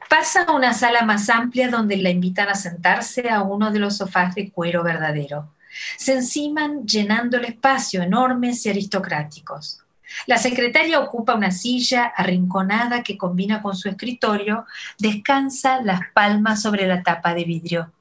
Pasa 0.09 0.43
a 0.43 0.51
una 0.51 0.73
sala 0.73 1.03
más 1.03 1.29
amplia 1.29 1.69
donde 1.69 1.97
la 1.97 2.09
invitan 2.09 2.49
a 2.49 2.55
sentarse 2.55 3.29
a 3.29 3.41
uno 3.41 3.71
de 3.71 3.79
los 3.79 3.97
sofás 3.97 4.35
de 4.35 4.51
cuero 4.51 4.83
verdadero. 4.83 5.53
Se 5.97 6.13
enciman 6.13 6.85
llenando 6.85 7.37
el 7.37 7.45
espacio 7.45 8.01
enormes 8.01 8.65
y 8.65 8.69
aristocráticos. 8.69 9.81
La 10.27 10.37
secretaria 10.37 10.99
ocupa 10.99 11.35
una 11.35 11.51
silla 11.51 12.05
arrinconada 12.05 13.03
que 13.03 13.17
combina 13.17 13.61
con 13.61 13.75
su 13.75 13.89
escritorio, 13.89 14.65
descansa 14.97 15.81
las 15.81 16.01
palmas 16.13 16.61
sobre 16.61 16.87
la 16.87 17.03
tapa 17.03 17.33
de 17.33 17.43
vidrio. 17.43 17.91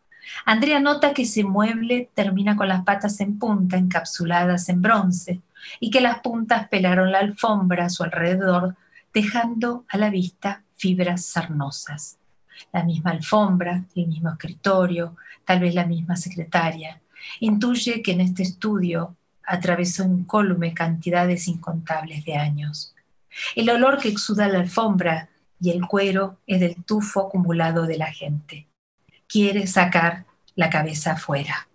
Andrea 0.45 0.81
nota 0.81 1.15
que 1.15 1.23
ese 1.23 1.45
mueble 1.45 2.11
termina 2.15 2.57
con 2.57 2.69
las 2.69 2.85
patas 2.85 3.21
en 3.21 3.39
punta, 3.39 3.77
encapsuladas 3.77 4.69
en 4.69 4.83
bronce, 4.83 5.41
y 5.81 5.91
que 5.91 6.01
las 6.01 6.21
puntas 6.21 6.69
pelaron 6.69 7.11
la 7.11 7.21
alfombra 7.21 7.87
a 7.87 7.91
su 7.91 8.05
alrededor, 8.05 8.77
dejando 9.13 9.85
a 9.89 9.97
la 9.97 10.11
vista 10.11 10.63
fibras 10.77 11.25
sarnosas. 11.25 12.19
La 12.73 12.85
misma 12.85 13.11
alfombra, 13.11 13.85
el 13.95 14.07
mismo 14.07 14.31
escritorio, 14.31 15.17
tal 15.45 15.61
vez 15.61 15.75
la 15.75 15.87
misma 15.87 16.17
secretaria. 16.17 17.01
Intuye 17.41 18.03
que 18.03 18.13
en 18.13 18.21
este 18.21 18.43
estudio 18.43 19.17
atravesó 19.47 20.05
incólume 20.05 20.75
cantidades 20.75 21.49
incontables 21.49 22.25
de 22.25 22.37
años. 22.37 22.95
El 23.55 23.69
olor 23.71 23.99
que 23.99 24.09
exuda 24.09 24.49
la 24.49 24.61
alfombra 24.61 25.29
y 25.61 25.71
el 25.71 25.87
cuero 25.87 26.39
es 26.47 26.61
del 26.61 26.85
tufo 26.85 27.21
acumulado 27.21 27.87
de 27.87 27.99
la 27.99 28.13
gente. 28.13 28.69
Quiere 29.27 29.67
sacar 29.67 30.27
la 30.55 30.71
cabeza 30.71 31.13
afuera. 31.13 31.69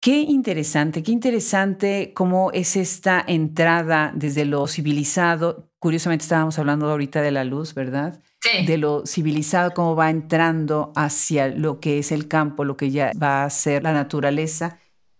Qué 0.00 0.20
interesante, 0.20 1.02
qué 1.02 1.12
interesante 1.12 2.12
cómo 2.14 2.52
es 2.52 2.76
esta 2.76 3.24
entrada 3.26 4.12
desde 4.14 4.44
lo 4.44 4.66
civilizado. 4.66 5.70
Curiosamente 5.78 6.22
estábamos 6.22 6.58
hablando 6.58 6.88
ahorita 6.88 7.20
de 7.20 7.32
la 7.32 7.44
luz, 7.44 7.74
¿verdad? 7.74 8.22
Sí. 8.40 8.64
De 8.64 8.78
lo 8.78 9.04
civilizado, 9.06 9.72
cómo 9.74 9.96
va 9.96 10.10
entrando 10.10 10.92
hacia 10.94 11.48
lo 11.48 11.80
que 11.80 11.98
es 11.98 12.12
el 12.12 12.28
campo, 12.28 12.64
lo 12.64 12.76
que 12.76 12.90
ya 12.90 13.12
va 13.20 13.44
a 13.44 13.50
ser 13.50 13.82
la 13.82 13.92
naturaleza 13.92 14.78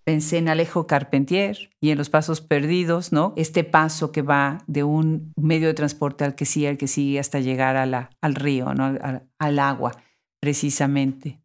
Pensé 0.09 0.39
en 0.39 0.49
Alejo 0.49 0.87
Carpentier 0.87 1.68
y 1.83 1.91
en 1.91 1.99
los 1.99 2.09
pasos 2.09 2.41
perdidos, 2.41 3.12
¿no? 3.12 3.35
Este 3.37 3.62
paso 3.62 4.11
que 4.11 4.22
va 4.22 4.64
de 4.66 4.83
un 4.83 5.35
medio 5.37 5.68
de 5.68 5.74
transporte 5.74 6.24
al 6.24 6.35
que 6.35 6.47
sigue, 6.47 6.68
al 6.68 6.79
que 6.79 6.89
sigue 6.89 7.18
hasta 7.18 7.41
llegar 7.41 7.76
a 7.76 7.85
la, 7.85 8.09
al 8.22 8.35
río, 8.35 8.72
¿no? 8.72 8.97
al 9.39 9.59
agua, 9.59 10.03
precisamente. 10.41 11.43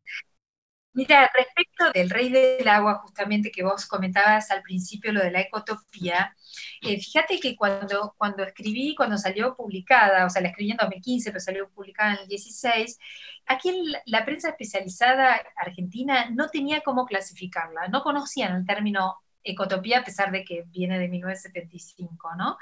Mira, 0.94 1.30
respecto 1.36 1.92
del 1.92 2.10
rey 2.10 2.30
del 2.30 2.68
agua, 2.68 3.00
justamente 3.00 3.52
que 3.52 3.64
vos 3.64 3.88
comentabas 3.88 4.52
al 4.52 4.62
principio, 4.62 5.12
lo 5.12 5.22
de 5.22 5.32
la 5.32 5.42
ecotopía, 5.42 6.36
eh, 6.82 7.00
fíjate 7.00 7.40
que 7.40 7.56
cuando, 7.56 8.14
cuando 8.18 8.44
escribí, 8.44 8.94
cuando 8.96 9.18
salió 9.18 9.56
publicada, 9.56 10.26
o 10.26 10.30
sea, 10.30 10.42
la 10.44 10.50
escribí 10.50 10.72
en 10.72 10.78
2015, 10.78 11.32
pero 11.32 11.40
salió 11.40 11.70
publicada 11.70 12.14
en 12.14 12.20
el 12.22 12.28
16, 12.28 13.00
aquí 13.48 13.72
la 14.06 14.24
prensa 14.24 14.50
especializada 14.50 15.42
argentina 15.56 16.30
no 16.30 16.50
tenía 16.50 16.82
cómo 16.82 17.06
clasificarla, 17.06 17.88
no 17.88 18.04
conocían 18.04 18.56
el 18.56 18.66
término 18.66 19.18
ecotopía 19.44 20.00
a 20.00 20.04
pesar 20.04 20.32
de 20.32 20.44
que 20.44 20.64
viene 20.68 21.00
de 21.00 21.08
1975, 21.10 22.36
¿no? 22.38 22.58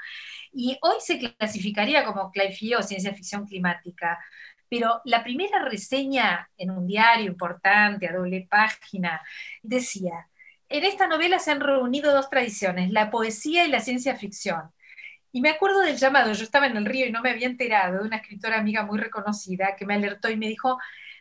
Y 0.52 0.78
hoy 0.82 0.96
se 1.00 1.18
clasificaría 1.18 2.04
como 2.04 2.30
cli 2.30 2.74
o 2.74 2.82
ciencia 2.82 3.14
ficción 3.14 3.46
climática, 3.46 4.18
pero 4.72 5.02
la 5.04 5.22
primera 5.22 5.62
reseña 5.62 6.48
en 6.56 6.70
un 6.70 6.86
diario 6.86 7.26
importante, 7.26 8.08
a 8.08 8.14
doble 8.14 8.46
página, 8.48 9.20
decía, 9.62 10.30
en 10.66 10.84
esta 10.84 11.06
novela 11.06 11.38
se 11.38 11.50
han 11.50 11.60
reunido 11.60 12.10
dos 12.10 12.30
tradiciones, 12.30 12.90
la 12.90 13.10
poesía 13.10 13.66
y 13.66 13.70
la 13.70 13.80
ciencia 13.80 14.16
ficción. 14.16 14.72
Y 15.30 15.42
me 15.42 15.50
acuerdo 15.50 15.80
del 15.80 15.98
llamado, 15.98 16.32
yo 16.32 16.42
estaba 16.42 16.68
en 16.68 16.78
el 16.78 16.86
río 16.86 17.04
y 17.04 17.12
no 17.12 17.20
me 17.20 17.28
había 17.28 17.48
enterado, 17.48 17.98
de 17.98 18.06
una 18.06 18.16
escritora 18.16 18.60
amiga 18.60 18.82
muy 18.82 18.98
reconocida 18.98 19.76
que 19.76 19.84
me 19.84 19.92
alertó 19.92 20.30
y 20.30 20.38
me 20.38 20.48
dijo, 20.48 20.78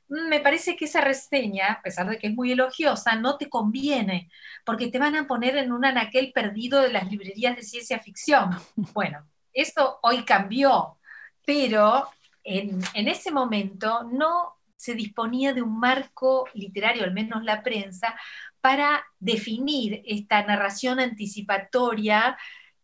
mm, 0.07 0.29
me 0.29 0.39
parece 0.39 0.77
que 0.77 0.85
esa 0.85 1.01
reseña, 1.01 1.73
a 1.73 1.81
pesar 1.81 2.07
de 2.09 2.17
que 2.19 2.27
es 2.27 2.33
muy 2.33 2.53
elogiosa, 2.53 3.17
no 3.17 3.37
te 3.37 3.49
conviene, 3.49 4.29
porque 4.63 4.87
te 4.87 4.97
van 4.97 5.17
a 5.17 5.27
poner 5.27 5.57
en 5.57 5.73
un 5.73 5.83
anaquel 5.83 6.31
perdido 6.31 6.81
de 6.81 6.93
las 6.93 7.11
librerías 7.11 7.57
de 7.57 7.63
ciencia 7.63 7.99
ficción. 7.99 8.51
Bueno, 8.93 9.27
esto 9.51 9.99
hoy 10.03 10.23
cambió, 10.23 10.97
pero 11.45 12.07
en, 12.43 12.81
ese 13.07 13.31
momento 13.31 14.03
no 14.03 14.55
se 14.75 14.95
disponía 14.95 15.53
de 15.53 15.61
un 15.61 15.79
marco 15.79 16.47
literario, 16.53 17.03
al 17.03 17.13
menos 17.13 17.43
la 17.43 17.63
prensa, 17.63 18.15
para 18.61 19.03
definir 19.19 20.01
esta 20.05 20.43
narración 20.43 20.99
anticipatoria 20.99 22.37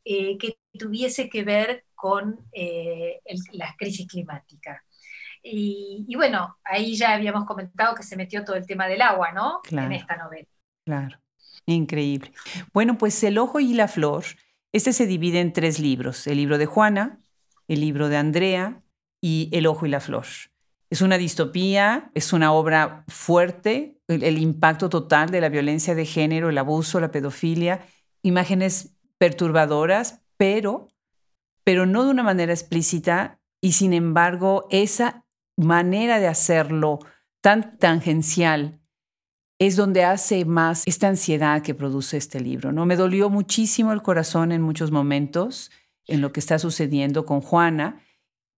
eh, 0.04 0.38
que 0.38 0.58
tuviese 0.78 1.30
que 1.30 1.44
ver 1.44 1.86
con 1.96 2.40
eh, 2.52 3.20
la 3.54 3.76
crisis 3.78 4.08
climática. 4.08 4.84
Y, 5.42 6.14
bueno, 6.16 6.58
ahí 6.64 6.96
ya 6.96 7.14
habíamos 7.14 7.46
comentado 7.46 7.96
que 7.96 8.04
se 8.04 8.18
metió 8.18 8.44
todo 8.44 8.58
el 8.58 8.68
tema 8.68 8.88
del 8.88 9.02
agua, 9.02 9.32
¿no? 9.32 9.62
en 9.72 9.94
esta 9.94 10.18
novela. 10.18 10.48
Claro, 10.84 11.20
increíble. 11.66 12.34
Bueno, 12.74 12.98
pues 12.98 13.24
El 13.24 13.38
ojo 13.38 13.60
y 13.60 13.74
la 13.74 13.88
flor, 13.88 14.26
este 14.74 14.92
se 14.92 15.06
divide 15.06 15.40
en 15.40 15.54
tres 15.54 15.80
libros, 15.80 16.28
el 16.28 16.38
libro 16.38 16.58
de 16.58 16.66
Juana, 16.66 17.20
el 17.68 17.80
libro 17.80 18.10
de 18.10 18.18
Andrea 18.18 18.84
y 19.22 19.50
El 19.52 19.68
ojo 19.68 19.86
y 19.86 19.90
la 19.90 20.00
flor. 20.00 20.26
Es 20.90 21.02
una 21.02 21.18
distopía, 21.18 22.12
es 22.14 22.32
una 22.32 22.54
obra 22.54 23.04
fuerte, 23.08 24.00
el, 24.08 24.38
impacto 24.38 24.90
total 24.90 25.30
de 25.30 25.42
la 25.42 25.50
violencia 25.50 25.96
de 25.96 26.06
género, 26.06 26.50
el 26.50 26.58
abuso, 26.58 27.00
la 27.00 27.12
pedofilia, 27.12 27.86
imágenes 28.24 28.96
perturbadoras, 29.18 30.22
pero, 30.38 30.88
pero 31.64 31.86
no 31.86 32.06
de 32.06 32.12
una 32.12 32.24
manera 32.24 32.54
explícita 32.54 33.42
y 33.62 33.74
sin 33.74 33.94
embargo 33.94 34.68
esa 34.70 35.26
manera 35.58 36.20
de 36.20 36.28
hacerlo 36.28 37.00
tan 37.42 37.78
tangencial 37.78 38.80
es 39.60 39.76
donde 39.76 40.04
hace 40.04 40.46
más 40.46 40.84
esta 40.86 41.08
ansiedad 41.08 41.64
que 41.64 41.74
produce 41.74 42.18
este 42.18 42.40
libro. 42.40 42.72
¿no? 42.72 42.86
Me 42.86 42.96
dolió 42.96 43.30
muchísimo 43.30 43.92
el 43.92 44.04
corazón 44.04 44.52
en 44.52 44.62
muchos 44.62 44.92
momentos 44.92 45.72
en 46.06 46.22
lo 46.22 46.32
que 46.32 46.40
está 46.40 46.60
sucediendo 46.60 47.26
con 47.26 47.42
Juana, 47.42 48.02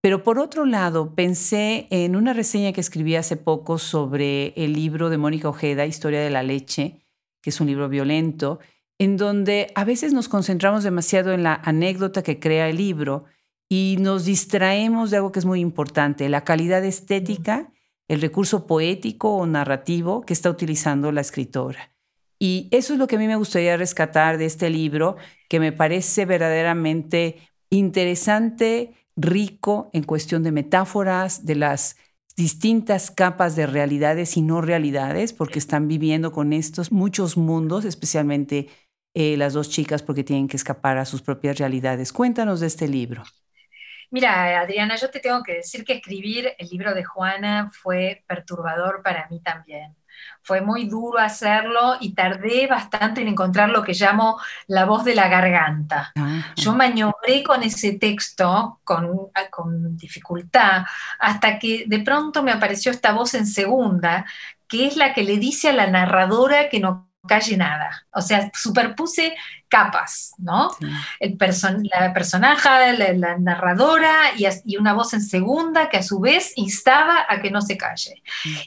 pero 0.02 0.24
por 0.24 0.40
otro 0.40 0.66
lado 0.66 1.14
pensé 1.16 1.88
en 1.90 2.16
una 2.16 2.34
reseña 2.34 2.72
que 2.72 2.82
escribí 2.82 3.16
hace 3.16 3.38
poco 3.38 3.78
sobre 3.78 4.54
el 4.56 4.74
libro 4.74 5.10
de 5.10 5.18
Mónica 5.18 5.50
Ojeda, 5.50 5.86
Historia 5.86 6.22
de 6.22 6.30
la 6.30 6.44
leche, 6.44 7.06
que 7.42 7.50
es 7.50 7.60
un 7.62 7.68
libro 7.68 7.90
violento, 7.90 8.60
en 8.98 9.18
donde 9.18 9.72
a 9.76 9.86
veces 9.86 10.14
nos 10.14 10.30
concentramos 10.30 10.84
demasiado 10.84 11.32
en 11.32 11.44
la 11.44 11.56
anécdota 11.64 12.24
que 12.24 12.40
crea 12.40 12.70
el 12.70 12.78
libro 12.78 13.26
y 13.70 13.98
nos 14.00 14.26
distraemos 14.26 15.12
de 15.12 15.18
algo 15.18 15.32
que 15.32 15.40
es 15.40 15.46
muy 15.46 15.60
importante, 15.60 16.28
la 16.28 16.44
calidad 16.44 16.84
estética 16.84 17.72
el 18.10 18.22
recurso 18.22 18.68
poético 18.68 19.36
o 19.36 19.46
narrativo 19.46 20.22
que 20.26 20.34
está 20.34 20.50
utilizando 20.50 21.12
la 21.14 21.22
escritora. 21.22 21.94
Y 22.40 22.68
eso 22.72 22.94
es 22.94 23.00
lo 23.00 23.08
que 23.08 23.16
a 23.16 23.20
mí 23.20 23.28
me 23.28 23.36
gustaría 23.36 23.78
rescatar 23.78 24.38
de 24.38 24.46
este 24.46 24.70
libro, 24.70 25.16
que 25.48 25.60
me 25.60 25.72
parece 25.72 26.26
verdaderamente 26.26 27.38
interesante, 27.70 28.96
rico 29.22 29.90
en 29.94 30.04
cuestión 30.04 30.44
de 30.44 30.52
metáforas, 30.52 31.46
de 31.46 31.56
las 31.56 31.98
distintas 32.36 33.12
capas 33.12 33.56
de 33.56 33.68
realidades 33.68 34.38
y 34.38 34.42
no 34.42 34.62
realidades, 34.62 35.34
porque 35.34 35.60
están 35.60 35.88
viviendo 35.88 36.32
con 36.32 36.54
estos 36.54 36.92
muchos 36.92 37.36
mundos, 37.38 37.86
especialmente 37.86 38.70
eh, 39.14 39.36
las 39.38 39.54
dos 39.54 39.70
chicas, 39.70 40.02
porque 40.04 40.24
tienen 40.24 40.48
que 40.48 40.58
escapar 40.58 40.98
a 40.98 41.06
sus 41.06 41.22
propias 41.22 41.58
realidades. 41.58 42.14
Cuéntanos 42.14 42.62
de 42.62 42.68
este 42.68 42.88
libro. 42.88 43.24
Mira, 44.12 44.60
Adriana, 44.60 44.96
yo 44.96 45.10
te 45.10 45.20
tengo 45.20 45.44
que 45.44 45.56
decir 45.56 45.84
que 45.84 45.94
escribir 45.94 46.54
el 46.58 46.68
libro 46.70 46.96
de 46.96 47.04
Juana 47.04 47.70
fue 47.72 48.24
perturbador 48.28 49.04
para 49.04 49.28
mí 49.30 49.42
también. 49.42 49.96
Fue 50.42 50.62
muy 50.62 50.86
duro 50.88 51.20
hacerlo 51.20 51.98
y 52.00 52.14
tardé 52.14 52.68
bastante 52.68 53.22
en 53.22 53.28
encontrar 53.28 53.70
lo 53.70 53.84
que 53.84 53.94
llamo 53.94 54.40
la 54.68 54.86
voz 54.86 55.04
de 55.04 55.16
la 55.16 55.28
garganta. 55.28 56.12
Yo 56.56 56.74
maniobré 56.74 57.44
con 57.44 57.64
ese 57.64 57.94
texto 57.94 58.80
con, 58.84 59.30
con 59.50 59.98
dificultad 59.98 60.86
hasta 61.20 61.60
que 61.60 61.86
de 61.88 62.00
pronto 62.00 62.42
me 62.44 62.52
apareció 62.52 62.92
esta 62.92 63.12
voz 63.12 63.34
en 63.34 63.46
segunda, 63.46 64.26
que 64.68 64.88
es 64.88 64.98
la 64.98 65.14
que 65.14 65.24
le 65.24 65.38
dice 65.38 65.70
a 65.70 65.74
la 65.74 65.88
narradora 65.88 66.70
que 66.70 66.80
no 66.80 67.10
calle 67.28 67.58
nada. 67.58 68.08
O 68.12 68.22
sea, 68.22 68.50
superpuse 68.54 69.36
capas, 69.70 70.34
¿no? 70.40 70.72
El 71.20 71.38
la 71.40 72.14
personaje, 72.14 72.94
la, 73.14 73.38
narradora 73.38 74.32
y, 74.36 74.78
una 74.78 74.94
voz 74.94 75.14
en 75.14 75.22
segunda 75.22 75.90
que 75.90 75.98
a 75.98 76.04
su 76.04 76.20
vez 76.20 76.54
instaba 76.56 77.26
a 77.30 77.40
que 77.42 77.52
no 77.52 77.62
se 77.62 77.78
calle. 77.78 78.22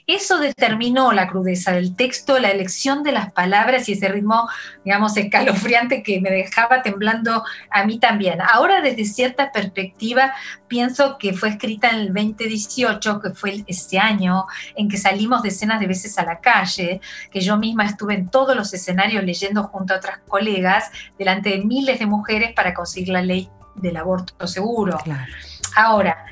Eso 0.07 0.39
determinó 0.39 1.13
la 1.13 1.29
crudeza 1.29 1.73
del 1.73 1.97
texto, 1.97 2.39
la 2.39 2.51
elección 2.51 3.03
de 3.03 3.13
las 3.13 3.33
palabras 3.33 3.89
y 3.89 3.93
ese 3.93 4.09
ritmo, 4.09 4.49
digamos, 4.85 5.17
escalofriante 5.17 6.03
que 6.03 6.21
me 6.21 6.31
dejaba 6.31 6.83
temblando 6.83 7.45
a 7.71 7.85
mí 7.85 7.99
también. 7.99 8.41
Ahora, 8.41 8.81
desde 8.81 9.05
cierta 9.05 9.51
perspectiva, 9.51 10.33
pienso 10.69 11.19
que 11.19 11.35
fue 11.35 11.51
escrita 11.51 11.91
en 11.91 11.97
el 11.97 12.07
2018, 12.15 13.21
que 13.21 13.31
fue 13.31 13.65
ese 13.67 13.99
año 13.99 14.47
en 14.77 14.89
que 14.89 14.97
salimos 14.97 15.43
decenas 15.43 15.81
de 15.81 15.87
veces 15.87 16.17
a 16.19 16.25
la 16.25 16.41
calle, 16.41 17.01
que 17.31 17.41
yo 17.41 17.57
misma 17.57 17.85
estuve 17.85 18.15
en 18.15 18.29
todos 18.29 18.57
los 18.57 18.73
escenarios 18.73 19.25
leyendo 19.25 19.65
junto 19.65 19.95
a 19.95 19.97
otras 19.97 20.21
colegas 20.29 20.92
delante 21.19 21.51
de 21.51 21.65
miles 21.65 21.99
de 21.99 22.07
mujeres 22.07 22.53
para 22.53 22.75
conseguir 22.75 23.11
la 23.11 23.23
ley 23.23 23.49
del 23.75 23.97
aborto 23.97 24.47
seguro. 24.47 24.99
Ahora, 25.77 26.27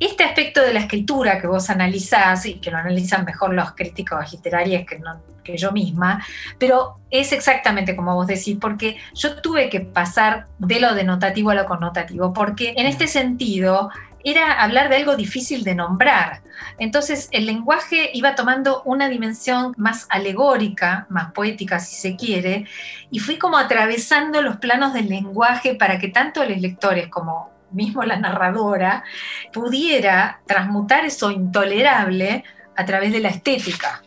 este 0.00 0.24
aspecto 0.24 0.62
de 0.62 0.72
la 0.72 0.80
escritura 0.80 1.40
que 1.40 1.46
vos 1.46 1.68
analizás 1.68 2.46
y 2.46 2.54
que 2.54 2.70
lo 2.70 2.78
analizan 2.78 3.24
mejor 3.24 3.52
los 3.52 3.72
críticos 3.72 4.32
literarios 4.32 4.84
que, 4.86 4.98
que 5.44 5.58
yo 5.58 5.72
misma, 5.72 6.24
pero 6.58 7.00
es 7.10 7.32
exactamente 7.32 7.94
como 7.94 8.14
vos 8.14 8.26
decís, 8.26 8.56
porque 8.58 8.96
yo 9.14 9.40
tuve 9.42 9.68
que 9.68 9.80
pasar 9.80 10.46
de 10.58 10.80
lo 10.80 10.94
denotativo 10.94 11.50
a 11.50 11.54
lo 11.54 11.66
connotativo, 11.66 12.32
porque 12.32 12.72
en 12.76 12.86
este 12.86 13.06
sentido 13.08 13.90
era 14.24 14.60
hablar 14.60 14.88
de 14.88 14.96
algo 14.96 15.16
difícil 15.16 15.64
de 15.64 15.74
nombrar. 15.74 16.42
Entonces 16.78 17.28
el 17.32 17.46
lenguaje 17.46 18.10
iba 18.14 18.34
tomando 18.34 18.82
una 18.84 19.08
dimensión 19.08 19.74
más 19.76 20.06
alegórica, 20.10 21.06
más 21.08 21.32
poética 21.32 21.78
si 21.78 21.96
se 21.96 22.16
quiere, 22.16 22.66
y 23.10 23.18
fui 23.18 23.38
como 23.38 23.58
atravesando 23.58 24.42
los 24.42 24.56
planos 24.56 24.92
del 24.92 25.08
lenguaje 25.08 25.74
para 25.74 25.98
que 25.98 26.08
tanto 26.08 26.44
los 26.44 26.58
lectores 26.58 27.08
como 27.08 27.50
mismo 27.70 28.02
la 28.02 28.16
narradora 28.16 29.04
pudiera 29.52 30.40
transmutar 30.46 31.04
eso 31.04 31.30
intolerable 31.30 32.44
a 32.76 32.84
través 32.84 33.12
de 33.12 33.20
la 33.20 33.28
estética. 33.28 34.02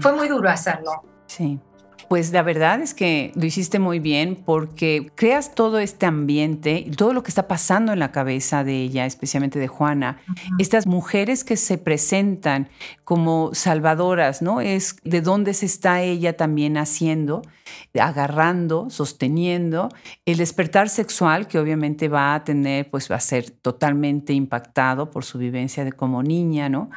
Fue 0.00 0.12
muy 0.12 0.28
duro 0.28 0.48
hacerlo. 0.48 1.02
Sí. 1.26 1.58
Pues 2.08 2.32
la 2.32 2.42
verdad 2.42 2.80
es 2.80 2.94
que 2.94 3.32
lo 3.34 3.44
hiciste 3.44 3.78
muy 3.78 3.98
bien 3.98 4.36
porque 4.36 5.10
creas 5.14 5.54
todo 5.54 5.78
este 5.78 6.06
ambiente, 6.06 6.90
todo 6.96 7.12
lo 7.12 7.22
que 7.22 7.30
está 7.30 7.48
pasando 7.48 7.92
en 7.92 7.98
la 7.98 8.12
cabeza 8.12 8.64
de 8.64 8.82
ella, 8.82 9.06
especialmente 9.06 9.58
de 9.58 9.68
Juana. 9.68 10.18
Estas 10.58 10.86
mujeres 10.86 11.44
que 11.44 11.56
se 11.56 11.78
presentan 11.78 12.68
como 13.04 13.50
salvadoras, 13.54 14.42
¿no? 14.42 14.60
Es 14.60 14.96
de 15.04 15.20
dónde 15.20 15.54
se 15.54 15.66
está 15.66 16.02
ella 16.02 16.36
también 16.36 16.76
haciendo, 16.76 17.42
agarrando, 17.98 18.90
sosteniendo 18.90 19.88
el 20.26 20.36
despertar 20.36 20.88
sexual 20.88 21.46
que 21.46 21.58
obviamente 21.58 22.08
va 22.08 22.34
a 22.34 22.44
tener, 22.44 22.90
pues 22.90 23.10
va 23.10 23.16
a 23.16 23.20
ser 23.20 23.50
totalmente 23.50 24.32
impactado 24.32 25.10
por 25.10 25.24
su 25.24 25.38
vivencia 25.38 25.84
de 25.84 25.92
como 25.92 26.22
niña, 26.22 26.68
¿no? 26.68 26.90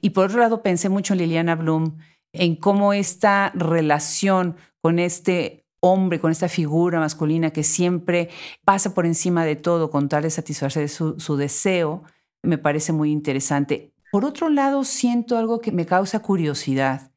Y 0.00 0.10
por 0.10 0.26
otro 0.26 0.40
lado 0.40 0.62
pensé 0.62 0.88
mucho 0.88 1.14
en 1.14 1.20
Liliana 1.20 1.54
Bloom 1.54 1.98
en 2.34 2.56
cómo 2.56 2.92
esta 2.92 3.50
relación 3.54 4.56
con 4.80 4.98
este 4.98 5.64
hombre, 5.80 6.20
con 6.20 6.30
esta 6.30 6.48
figura 6.48 6.98
masculina 6.98 7.50
que 7.50 7.62
siempre 7.62 8.30
pasa 8.64 8.94
por 8.94 9.06
encima 9.06 9.44
de 9.44 9.56
todo 9.56 9.90
con 9.90 10.08
tal 10.08 10.22
de 10.22 10.30
satisfacer 10.30 10.88
su, 10.88 11.18
su 11.20 11.36
deseo, 11.36 12.02
me 12.42 12.58
parece 12.58 12.92
muy 12.92 13.10
interesante. 13.10 13.92
Por 14.10 14.24
otro 14.24 14.48
lado, 14.48 14.84
siento 14.84 15.36
algo 15.36 15.60
que 15.60 15.72
me 15.72 15.86
causa 15.86 16.20
curiosidad. 16.20 17.12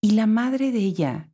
¿Y 0.00 0.12
la 0.12 0.26
madre 0.26 0.72
de 0.72 0.78
ella? 0.78 1.30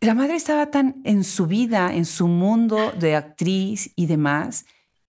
La 0.00 0.14
madre 0.14 0.36
estaba 0.36 0.70
tan 0.70 1.00
en 1.04 1.24
su 1.24 1.46
vida, 1.46 1.92
en 1.94 2.04
su 2.04 2.28
mundo 2.28 2.92
de 2.92 3.16
actriz 3.16 3.92
y 3.96 4.06
demás. 4.06 4.64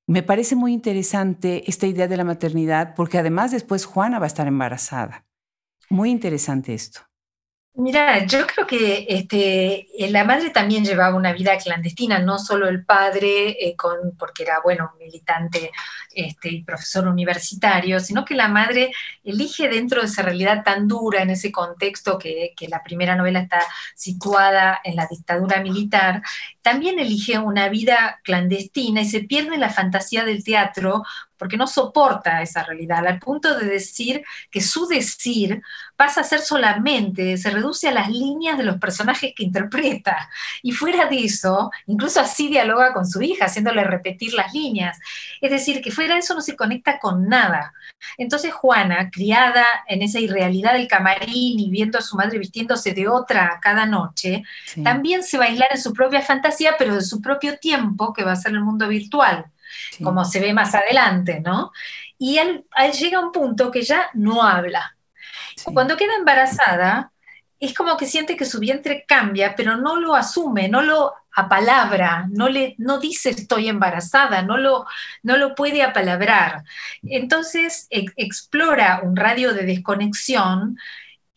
Me 0.07 0.23
parece 0.23 0.55
muy 0.55 0.73
interesante 0.73 1.63
esta 1.69 1.85
idea 1.85 2.07
de 2.07 2.17
la 2.17 2.23
maternidad 2.23 2.95
porque 2.95 3.19
además 3.19 3.51
después 3.51 3.85
Juana 3.85 4.17
va 4.17 4.25
a 4.25 4.27
estar 4.27 4.47
embarazada. 4.47 5.25
Muy 5.89 6.09
interesante 6.09 6.73
esto. 6.73 7.08
Mira, 7.81 8.25
yo 8.25 8.45
creo 8.45 8.67
que 8.67 9.05
este, 9.07 9.87
eh, 9.97 10.11
la 10.11 10.25
madre 10.25 10.49
también 10.49 10.83
llevaba 10.83 11.15
una 11.15 11.31
vida 11.31 11.57
clandestina, 11.57 12.19
no 12.19 12.37
solo 12.37 12.67
el 12.67 12.83
padre, 12.83 13.51
eh, 13.51 13.73
con, 13.77 14.17
porque 14.17 14.43
era, 14.43 14.59
bueno, 14.61 14.91
militante 14.99 15.71
este, 16.13 16.49
y 16.49 16.63
profesor 16.65 17.07
universitario, 17.07 18.01
sino 18.01 18.25
que 18.25 18.35
la 18.35 18.49
madre 18.49 18.91
elige 19.23 19.69
dentro 19.69 20.01
de 20.01 20.07
esa 20.07 20.23
realidad 20.23 20.61
tan 20.61 20.89
dura, 20.89 21.21
en 21.21 21.29
ese 21.29 21.53
contexto 21.53 22.17
que, 22.17 22.53
que 22.57 22.67
la 22.67 22.83
primera 22.83 23.15
novela 23.15 23.39
está 23.39 23.61
situada 23.95 24.81
en 24.83 24.97
la 24.97 25.07
dictadura 25.09 25.61
militar, 25.61 26.21
también 26.61 26.99
elige 26.99 27.37
una 27.37 27.69
vida 27.69 28.19
clandestina 28.25 29.01
y 29.01 29.05
se 29.09 29.21
pierde 29.21 29.57
la 29.57 29.69
fantasía 29.69 30.25
del 30.25 30.43
teatro 30.43 31.03
porque 31.39 31.57
no 31.57 31.65
soporta 31.65 32.41
esa 32.41 32.63
realidad, 32.63 33.07
al 33.07 33.17
punto 33.17 33.57
de 33.57 33.65
decir 33.65 34.23
que 34.51 34.61
su 34.61 34.85
decir 34.87 35.63
pasa 35.95 36.21
a 36.21 36.25
ser 36.25 36.41
solamente, 36.41 37.37
se 37.37 37.49
reduce 37.49 37.87
a 37.87 37.93
las 37.93 38.09
líneas 38.09 38.57
de 38.57 38.65
los 38.65 38.77
personajes 38.77 39.33
que 39.35 39.43
interpreta. 39.43 40.29
Y 40.61 40.73
fuera 40.73 41.05
de 41.05 41.23
eso, 41.23 41.71
incluso 41.87 42.19
así 42.19 42.49
dialoga 42.49 42.93
con 42.93 43.07
su 43.07 43.21
hija, 43.21 43.45
haciéndole 43.45 43.83
repetir 43.85 44.33
las 44.33 44.53
líneas. 44.53 44.99
Es 45.41 45.49
decir, 45.49 45.81
que 45.81 45.91
fuera 45.91 46.13
de 46.13 46.19
eso 46.19 46.35
no 46.35 46.41
se 46.41 46.57
conecta 46.57 46.99
con 46.99 47.27
nada. 47.27 47.73
Entonces 48.17 48.53
Juana, 48.53 49.09
criada 49.09 49.65
en 49.87 50.01
esa 50.01 50.19
irrealidad 50.19 50.73
del 50.73 50.87
camarín 50.87 51.59
y 51.59 51.69
viendo 51.69 51.97
a 51.97 52.01
su 52.01 52.17
madre 52.17 52.37
vistiéndose 52.37 52.93
de 52.93 53.07
otra 53.07 53.59
cada 53.61 53.85
noche, 53.85 54.43
también 54.83 55.23
se 55.23 55.37
va 55.37 55.45
a 55.45 55.47
aislar 55.47 55.69
en 55.71 55.81
su 55.81 55.93
propia 55.93 56.21
fantasía, 56.21 56.75
pero 56.77 56.95
de 56.95 57.01
su 57.01 57.21
propio 57.21 57.57
tiempo, 57.57 58.13
que 58.13 58.23
va 58.23 58.33
a 58.33 58.35
ser 58.35 58.51
el 58.51 58.61
mundo 58.61 58.87
virtual 58.89 59.45
como 60.03 60.25
se 60.25 60.39
ve 60.39 60.53
más 60.53 60.73
adelante, 60.75 61.41
¿no? 61.41 61.71
Y 62.17 62.37
él, 62.37 62.65
llega 62.99 63.19
un 63.19 63.31
punto 63.31 63.71
que 63.71 63.81
ya 63.81 64.09
no 64.13 64.43
habla. 64.43 64.95
Cuando 65.73 65.97
queda 65.97 66.15
embarazada, 66.17 67.11
es 67.59 67.73
como 67.73 67.97
que 67.97 68.05
siente 68.05 68.37
que 68.37 68.45
su 68.45 68.59
vientre 68.59 69.05
cambia, 69.07 69.55
pero 69.55 69.77
no 69.77 69.97
lo 69.97 70.15
asume, 70.15 70.69
no 70.69 70.81
lo 70.81 71.13
apalabra, 71.33 72.27
no, 72.29 72.49
le, 72.49 72.75
no 72.77 72.99
dice 72.99 73.29
estoy 73.29 73.69
embarazada, 73.69 74.41
no 74.41 74.57
lo, 74.57 74.85
no 75.23 75.37
lo 75.37 75.55
puede 75.55 75.83
apalabrar. 75.83 76.63
Entonces 77.03 77.87
explora 77.89 79.01
un 79.03 79.15
radio 79.15 79.53
de 79.53 79.65
desconexión 79.65 80.77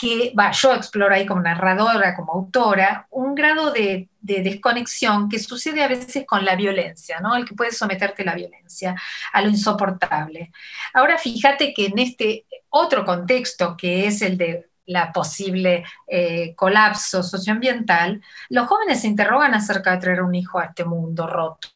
que, 0.02 0.34
yo 0.60 0.74
exploro 0.74 1.14
ahí 1.14 1.24
como 1.24 1.42
narradora, 1.42 2.16
como 2.16 2.32
autora, 2.32 3.06
un 3.10 3.36
grado 3.36 3.70
de, 3.70 4.08
desconexión 4.20 5.28
que 5.28 5.38
sucede 5.38 5.82
a 5.82 5.88
veces 5.88 6.24
con 6.26 6.44
la 6.44 6.56
violencia, 6.56 7.20
¿no? 7.20 7.36
El 7.36 7.44
que 7.44 7.54
puede 7.54 7.70
someterte 7.70 8.22
a 8.22 8.26
la 8.26 8.34
violencia, 8.34 8.96
a 9.32 9.42
lo 9.42 9.48
insoportable. 9.48 10.50
Ahora 10.92 11.18
fíjate 11.18 11.72
que 11.72 11.86
en 11.86 11.98
este 12.00 12.46
otro 12.68 13.04
contexto, 13.04 13.76
que 13.76 14.06
es 14.06 14.22
el 14.22 14.36
de 14.36 14.70
la 14.86 15.12
posible 15.12 15.84
eh, 16.08 16.54
colapso 16.56 17.22
socioambiental, 17.22 18.20
los 18.48 18.66
jóvenes 18.66 19.00
se 19.00 19.06
interrogan 19.06 19.54
acerca 19.54 19.92
de 19.92 19.98
traer 19.98 20.22
un 20.22 20.34
hijo 20.34 20.58
a 20.58 20.66
este 20.66 20.84
mundo 20.84 21.26
roto. 21.26 21.68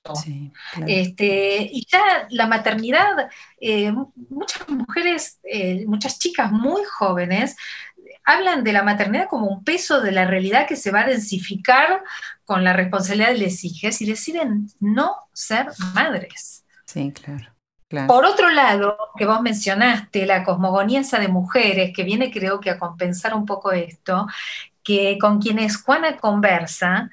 este, 0.86 1.68
y 1.72 1.86
ya 1.88 2.26
la 2.30 2.46
maternidad, 2.46 3.28
eh, 3.60 3.92
muchas 4.28 4.68
mujeres, 4.68 5.38
eh, 5.44 5.84
muchas 5.86 6.18
chicas 6.18 6.50
muy 6.50 6.82
jóvenes 6.84 7.56
hablan 8.26 8.64
de 8.64 8.72
la 8.72 8.82
maternidad 8.82 9.28
como 9.28 9.46
un 9.46 9.64
peso 9.64 10.00
de 10.00 10.12
la 10.12 10.26
realidad 10.26 10.66
que 10.66 10.76
se 10.76 10.90
va 10.90 11.00
a 11.02 11.06
densificar 11.06 12.02
con 12.44 12.64
la 12.64 12.72
responsabilidad 12.74 13.30
de 13.30 13.38
los 13.38 13.64
hijos 13.64 14.02
y 14.02 14.06
deciden 14.06 14.68
no 14.80 15.16
ser 15.32 15.68
madres. 15.94 16.64
Sí, 16.84 17.12
claro. 17.12 17.56
Por 18.08 18.24
otro 18.24 18.50
lado, 18.50 18.98
que 19.16 19.26
vos 19.26 19.40
mencionaste, 19.40 20.26
la 20.26 20.42
cosmogonía 20.42 21.02
de 21.02 21.28
mujeres, 21.28 21.92
que 21.94 22.02
viene 22.02 22.32
creo 22.32 22.58
que 22.58 22.70
a 22.70 22.78
compensar 22.78 23.32
un 23.32 23.46
poco 23.46 23.70
esto, 23.70 24.26
que 24.86 25.18
con 25.20 25.40
quienes 25.40 25.82
Juana 25.82 26.16
conversa, 26.16 27.10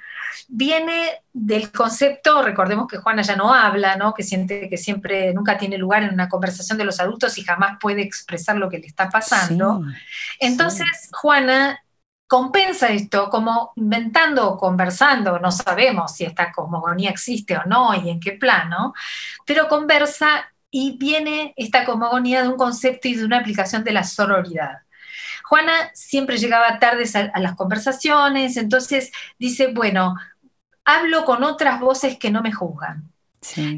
viene 0.47 1.24
del 1.34 1.71
concepto, 1.71 2.43
recordemos 2.43 2.88
que 2.88 2.97
Juana 2.97 3.24
ya 3.24 3.36
no 3.36 3.51
habla, 3.51 3.95
¿no? 3.95 4.13
que 4.13 4.21
siente 4.21 4.69
que 4.69 4.78
siempre, 4.78 5.34
nunca 5.34 5.57
tiene 5.57 5.80
lugar 5.80 6.03
en 6.03 6.13
una 6.13 6.30
conversación 6.30 6.78
de 6.78 6.86
los 6.86 6.99
adultos 6.99 7.36
y 7.39 7.43
jamás 7.43 7.80
puede 7.82 8.03
expresar 8.03 8.57
lo 8.57 8.69
que 8.69 8.78
le 8.78 8.86
está 8.86 9.09
pasando. 9.09 9.82
Entonces, 10.39 10.86
Juana 11.13 11.84
compensa 12.28 12.89
esto 12.89 13.28
como 13.32 13.74
inventando 13.76 14.47
o 14.49 14.57
conversando, 14.59 15.39
no 15.39 15.51
sabemos 15.51 16.15
si 16.15 16.26
esta 16.26 16.51
cosmogonía 16.51 17.09
existe 17.09 17.57
o 17.57 17.65
no 17.65 17.95
y 17.95 18.11
en 18.11 18.19
qué 18.19 18.34
plano, 18.34 18.93
pero 19.47 19.67
conversa 19.67 20.47
y 20.69 20.95
viene 20.99 21.55
esta 21.57 21.86
cosmogonía 21.86 22.43
de 22.43 22.49
un 22.49 22.57
concepto 22.57 23.07
y 23.07 23.15
de 23.15 23.26
una 23.26 23.39
aplicación 23.39 23.84
de 23.84 23.93
la 23.93 24.03
sororidad. 24.03 24.83
Juana 25.54 25.91
siempre 25.93 26.39
llegaba 26.39 26.80
tarde 26.80 27.06
a, 27.32 27.39
las 27.39 27.54
conversaciones, 27.54 28.58
entonces 28.58 29.12
dice, 29.38 29.68
bueno, 29.68 30.16
hablo 30.84 31.26
con 31.26 31.43
otras 31.43 31.80
voces 31.80 32.18
que 32.18 32.32
no 32.32 32.41
me 32.41 32.51
juzgan. 32.51 33.08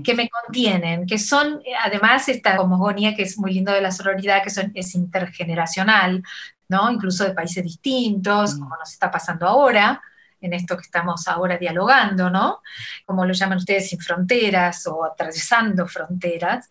que 0.01 0.13
me 0.13 0.29
contienen, 0.29 1.05
que 1.05 1.19
son, 1.19 1.61
además, 1.83 2.29
esta 2.29 2.55
cosmogonía 2.55 3.13
que 3.13 3.23
es 3.23 3.37
muy 3.37 3.51
lindo 3.51 3.73
de 3.73 3.81
la 3.81 3.91
sororidad, 3.91 4.41
que 4.41 4.51
son, 4.51 4.71
es 4.73 4.95
intergeneracional, 4.95 6.23
¿no? 6.69 6.89
Incluso 6.89 7.25
de 7.25 7.33
países 7.33 7.61
distintos, 7.61 8.55
mm. 8.55 8.59
como 8.59 8.77
nos 8.77 8.93
está 8.93 9.11
pasando 9.11 9.45
ahora, 9.45 10.01
en 10.41 10.53
esto 10.53 10.75
que 10.75 10.83
estamos 10.83 11.27
ahora 11.27 11.57
dialogando, 11.57 12.29
¿no? 12.29 12.61
Como 13.05 13.25
lo 13.25 13.33
llaman 13.33 13.57
ustedes, 13.57 13.89
sin 13.89 13.99
fronteras 13.99 14.85
o 14.87 15.05
atravesando 15.05 15.87
fronteras. 15.87 16.69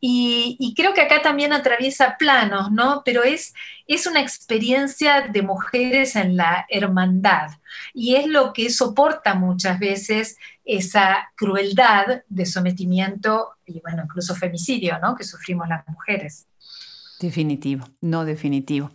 Y, 0.00 0.74
creo 0.76 0.92
que 0.92 1.02
acá 1.02 1.22
también 1.22 1.52
atraviesa 1.52 2.16
planos, 2.18 2.70
¿no? 2.70 3.02
Pero 3.04 3.22
es, 3.22 3.54
es 3.86 4.06
una 4.06 4.20
experiencia 4.20 5.22
de 5.22 5.42
mujeres 5.42 6.16
en 6.16 6.36
la 6.36 6.66
hermandad 6.68 7.50
y 7.92 8.16
es 8.16 8.26
lo 8.26 8.52
que 8.52 8.70
soporta 8.70 9.34
muchas 9.34 9.78
veces 9.78 10.36
esa 10.64 11.30
crueldad 11.36 12.22
de 12.28 12.46
sometimiento 12.46 13.50
y, 13.66 13.80
bueno, 13.80 14.02
incluso 14.04 14.34
femicidio, 14.34 14.98
¿no? 14.98 15.14
Que 15.14 15.24
sufrimos 15.24 15.68
las 15.68 15.86
mujeres. 15.88 16.46
Definitivo, 17.20 17.86
no 18.00 18.24
definitivo. 18.24 18.90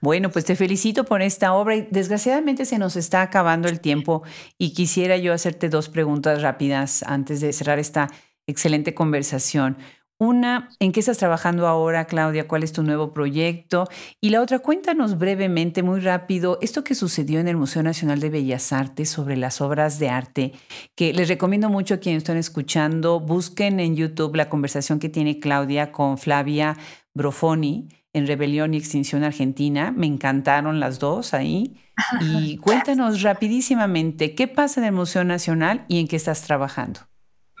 Bueno, 0.00 0.30
pues 0.30 0.44
te 0.44 0.56
felicito 0.56 1.04
por 1.04 1.20
esta 1.20 1.52
obra 1.52 1.76
y 1.76 1.86
desgraciadamente 1.90 2.64
se 2.64 2.78
nos 2.78 2.96
está 2.96 3.22
acabando 3.22 3.68
el 3.68 3.80
tiempo 3.80 4.22
y 4.56 4.72
quisiera 4.72 5.16
yo 5.18 5.34
hacerte 5.34 5.68
dos 5.68 5.88
preguntas 5.88 6.40
rápidas 6.40 7.02
antes 7.02 7.40
de 7.40 7.52
cerrar 7.52 7.78
esta 7.78 8.08
excelente 8.46 8.94
conversación. 8.94 9.76
Una, 10.20 10.70
¿en 10.80 10.90
qué 10.90 10.98
estás 10.98 11.18
trabajando 11.18 11.68
ahora, 11.68 12.06
Claudia? 12.06 12.48
¿Cuál 12.48 12.64
es 12.64 12.72
tu 12.72 12.82
nuevo 12.82 13.12
proyecto? 13.12 13.86
Y 14.20 14.30
la 14.30 14.42
otra, 14.42 14.58
cuéntanos 14.58 15.16
brevemente, 15.16 15.84
muy 15.84 16.00
rápido, 16.00 16.58
esto 16.60 16.82
que 16.82 16.96
sucedió 16.96 17.38
en 17.38 17.46
el 17.46 17.56
Museo 17.56 17.84
Nacional 17.84 18.18
de 18.18 18.28
Bellas 18.28 18.72
Artes 18.72 19.08
sobre 19.10 19.36
las 19.36 19.60
obras 19.60 20.00
de 20.00 20.08
arte, 20.08 20.52
que 20.96 21.12
les 21.12 21.28
recomiendo 21.28 21.68
mucho 21.68 21.94
a 21.94 21.98
quienes 21.98 22.24
están 22.24 22.36
escuchando, 22.36 23.20
busquen 23.20 23.78
en 23.78 23.94
YouTube 23.94 24.34
la 24.34 24.48
conversación 24.48 24.98
que 24.98 25.08
tiene 25.08 25.38
Claudia 25.38 25.92
con 25.92 26.18
Flavia 26.18 26.76
Brofoni 27.18 27.88
en 28.14 28.26
Rebelión 28.26 28.72
y 28.72 28.78
Extinción 28.78 29.24
Argentina. 29.24 29.92
Me 29.94 30.06
encantaron 30.06 30.80
las 30.80 30.98
dos 30.98 31.34
ahí. 31.34 31.76
Y 32.20 32.56
cuéntanos 32.58 33.22
rapidísimamente 33.22 34.36
qué 34.36 34.46
pasa 34.46 34.80
en 34.80 34.86
el 34.86 34.92
Museo 34.92 35.24
Nacional 35.24 35.84
y 35.88 35.98
en 35.98 36.06
qué 36.06 36.14
estás 36.14 36.42
trabajando. 36.42 37.07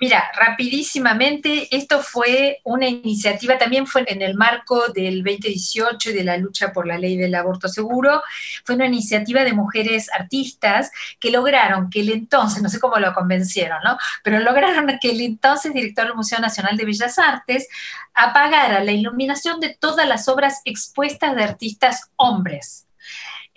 Mira, 0.00 0.30
rapidísimamente, 0.34 1.74
esto 1.76 2.00
fue 2.00 2.60
una 2.62 2.86
iniciativa, 2.86 3.58
también 3.58 3.86
fue 3.86 4.04
en 4.06 4.22
el 4.22 4.34
marco 4.34 4.88
del 4.92 5.24
2018 5.24 6.10
y 6.10 6.12
de 6.12 6.24
la 6.24 6.36
lucha 6.36 6.72
por 6.72 6.86
la 6.86 6.98
ley 6.98 7.16
del 7.16 7.34
aborto 7.34 7.68
seguro, 7.68 8.22
fue 8.64 8.76
una 8.76 8.86
iniciativa 8.86 9.42
de 9.42 9.52
mujeres 9.52 10.08
artistas 10.12 10.92
que 11.18 11.32
lograron 11.32 11.90
que 11.90 12.00
el 12.00 12.10
entonces, 12.10 12.62
no 12.62 12.68
sé 12.68 12.78
cómo 12.78 12.98
lo 12.98 13.12
convencieron, 13.12 13.78
¿no? 13.82 13.98
Pero 14.22 14.38
lograron 14.38 14.98
que 15.00 15.10
el 15.10 15.20
entonces 15.20 15.74
director 15.74 16.06
del 16.06 16.14
Museo 16.14 16.38
Nacional 16.38 16.76
de 16.76 16.84
Bellas 16.84 17.18
Artes 17.18 17.68
apagara 18.14 18.84
la 18.84 18.92
iluminación 18.92 19.58
de 19.58 19.74
todas 19.74 20.06
las 20.06 20.28
obras 20.28 20.60
expuestas 20.64 21.34
de 21.34 21.42
artistas 21.42 22.10
hombres. 22.16 22.87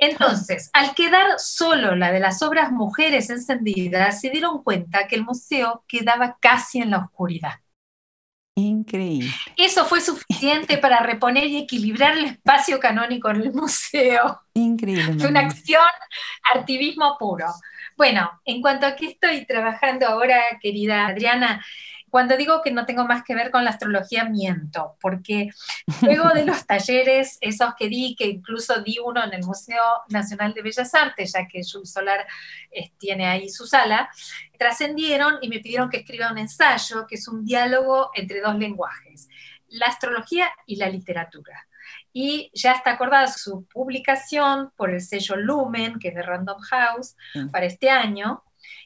Entonces, 0.02 0.72
al 0.74 0.96
quedar 0.96 1.38
solo 1.38 1.96
la 1.96 2.12
de 2.12 2.20
las 2.20 2.42
obras 2.42 2.72
mujeres 2.72 3.30
encendidas, 3.30 4.20
se 4.20 4.32
dieron 4.32 4.64
cuenta 4.64 5.08
que 5.08 5.16
el 5.16 5.24
museo 5.24 5.86
quedaba 5.88 6.38
casi 6.42 6.80
en 6.80 6.90
la 6.90 6.98
oscuridad. 6.98 7.60
Increíble. 8.56 9.30
Eso 9.56 9.86
fue 9.86 10.02
suficiente 10.02 10.80
para 10.80 11.02
reponer 11.02 11.46
y 11.46 11.58
equilibrar 11.58 12.18
el 12.18 12.26
espacio 12.26 12.80
canónico 12.80 13.30
en 13.30 13.42
el 13.42 13.54
museo. 13.54 14.42
Increíble. 14.56 15.20
Fue 15.20 15.30
una 15.30 15.42
acción, 15.42 15.84
activismo 16.56 17.16
puro. 17.20 17.46
Bueno, 17.96 18.42
en 18.44 18.60
cuanto 18.60 18.88
a 18.88 18.96
qué 18.96 19.06
estoy 19.06 19.46
trabajando 19.46 20.08
ahora, 20.08 20.42
querida 20.60 21.06
Adriana, 21.06 21.64
cuando 22.12 22.36
digo 22.36 22.62
que 22.62 22.72
no 22.72 22.86
tengo 22.86 23.06
más 23.06 23.24
que 23.24 23.34
ver 23.34 23.50
con 23.52 23.64
la 23.64 23.72
astrología, 23.72 24.26
miento, 24.26 24.98
porque 25.00 25.50
luego 26.02 26.30
de 26.30 26.46
los 26.46 26.68
talleres, 26.68 27.38
esos 27.40 27.74
que 27.76 27.88
di, 27.88 28.16
que 28.16 28.26
incluso 28.26 28.82
di 28.82 28.98
uno 29.04 29.24
en 29.24 29.34
el 29.34 29.44
Museo 29.44 29.82
Nacional 30.10 30.54
de 30.54 30.62
Bellas 30.62 30.94
Artes, 30.94 31.32
ya 31.34 31.48
que 31.48 31.62
Jules 31.64 31.92
Solar 31.92 32.28
eh, 32.70 32.92
tiene 33.00 33.28
ahí 33.28 33.50
su 33.50 33.66
sala, 33.66 34.10
trascendieron 34.60 35.36
y 35.42 35.48
me 35.48 35.60
pidieron 35.60 35.90
que 35.90 35.98
escriba 35.98 36.32
un 36.32 36.38
ensayo, 36.38 37.08
que 37.08 37.16
es 37.16 37.28
un 37.30 37.46
diálogo 37.46 38.12
entre 38.14 38.42
dos 38.42 38.56
lenguajes, 38.58 39.30
la 39.70 39.88
astrología 39.88 40.52
y 40.66 40.76
la 40.76 40.90
literatura 40.90 41.66
y 42.14 42.52
ya 42.54 42.74
está 42.74 42.92
acordada 42.92 43.28
su 43.28 43.66
publicación 43.66 44.72
por 44.76 44.90
el 44.90 45.02
sello 45.02 45.38
Lumen, 45.38 45.98
que 45.98 46.10
es 46.10 46.16
de 46.16 46.22
Random 46.22 46.60
House, 46.60 47.16
mm. 47.34 47.50
para 47.52 47.66
este 47.66 47.90
año. 47.90 48.44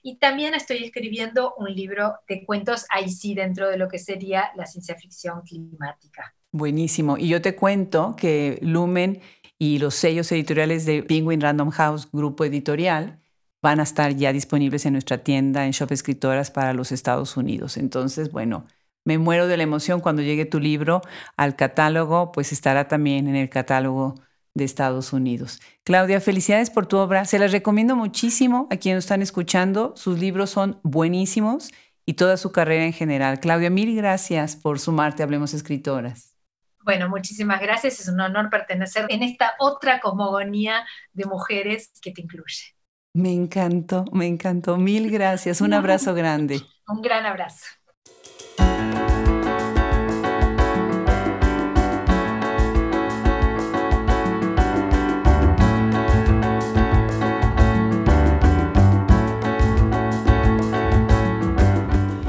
Y 0.08 0.18
también 0.18 0.54
estoy 0.54 0.84
escribiendo 0.84 1.56
un 1.58 1.74
libro 1.74 2.14
de 2.30 2.46
cuentos, 2.46 2.86
ahí 2.92 3.10
sí, 3.10 3.34
dentro 3.34 3.68
de 3.68 3.78
lo 3.80 3.88
que 3.88 3.98
sería 3.98 4.52
la 4.56 4.68
ciencia 4.68 4.94
ficción 4.94 5.42
climática. 5.42 6.36
Buenísimo. 6.52 7.18
Y 7.18 7.28
yo 7.28 7.42
te 7.42 7.56
cuento 7.56 8.16
que 8.16 8.60
Lumen 8.62 9.20
y 9.58 9.80
los 9.80 9.96
sellos 9.96 10.32
editoriales 10.32 10.86
de 10.86 11.02
Penguin 11.02 11.42
Random 11.42 11.72
House, 11.72 12.08
grupo 12.12 12.46
editorial, 12.46 13.20
van 13.64 13.80
a 13.80 13.84
estar 13.84 14.16
ya 14.16 14.32
disponibles 14.32 14.86
en 14.86 14.94
nuestra 14.94 15.24
tienda 15.24 15.66
en 15.66 15.72
Shop 15.72 15.92
Escritoras 15.92 16.52
para 16.52 16.74
los 16.74 16.92
Estados 16.92 17.36
Unidos. 17.36 17.76
Entonces, 17.76 18.32
bueno, 18.32 18.68
me 19.06 19.18
muero 19.18 19.48
de 19.48 19.58
la 19.58 19.64
emoción 19.64 20.02
cuando 20.02 20.22
llegue 20.22 20.46
tu 20.46 20.60
libro 20.60 21.02
al 21.36 21.56
catálogo, 21.56 22.32
pues 22.32 22.52
estará 22.52 22.88
también 22.88 23.28
en 23.28 23.36
el 23.36 23.50
catálogo 23.50 24.14
de 24.56 24.64
Estados 24.64 25.14
Unidos. 25.14 25.60
Claudia, 25.84 26.20
felicidades 26.20 26.72
por 26.72 26.88
tu 26.88 26.98
obra. 26.98 27.26
Se 27.26 27.38
las 27.38 27.52
recomiendo 27.52 27.96
muchísimo 27.96 28.68
a 28.72 28.78
quienes 28.78 29.04
están 29.04 29.22
escuchando. 29.22 29.94
Sus 29.96 30.18
libros 30.18 30.50
son 30.50 30.80
buenísimos 30.82 31.72
y 32.06 32.14
toda 32.14 32.38
su 32.38 32.52
carrera 32.52 32.86
en 32.86 32.94
general. 32.94 33.40
Claudia, 33.40 33.70
mil 33.70 33.96
gracias 33.96 34.56
por 34.56 34.80
sumarte 34.80 35.22
a 35.22 35.26
Hablemos 35.26 35.54
Escritoras. 35.54 36.36
Bueno, 36.84 37.10
muchísimas 37.10 37.60
gracias. 37.62 38.00
Es 38.00 38.08
un 38.08 38.22
honor 38.22 38.50
pertenecer 38.50 39.08
en 39.10 39.24
esta 39.24 39.54
otra 39.60 40.00
cosmogonía 40.00 40.86
de 41.14 41.26
mujeres 41.26 41.92
que 42.02 42.12
te 42.12 42.22
incluye. 42.22 42.76
Me 43.14 43.34
encantó, 43.34 44.06
me 44.12 44.28
encantó. 44.28 44.78
Mil 44.78 45.12
gracias. 45.12 45.62
Un 45.62 45.74
abrazo 45.74 46.14
grande. 46.14 46.62
Un 46.88 47.02
gran 47.02 47.26
abrazo. 47.26 47.66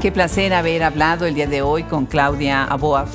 Qué 0.01 0.11
placer 0.11 0.53
haber 0.53 0.83
hablado 0.83 1.25
el 1.25 1.33
día 1.33 1.47
de 1.47 1.63
hoy 1.63 1.81
con 1.81 2.05
Claudia 2.05 2.65
Aboaf. 2.65 3.09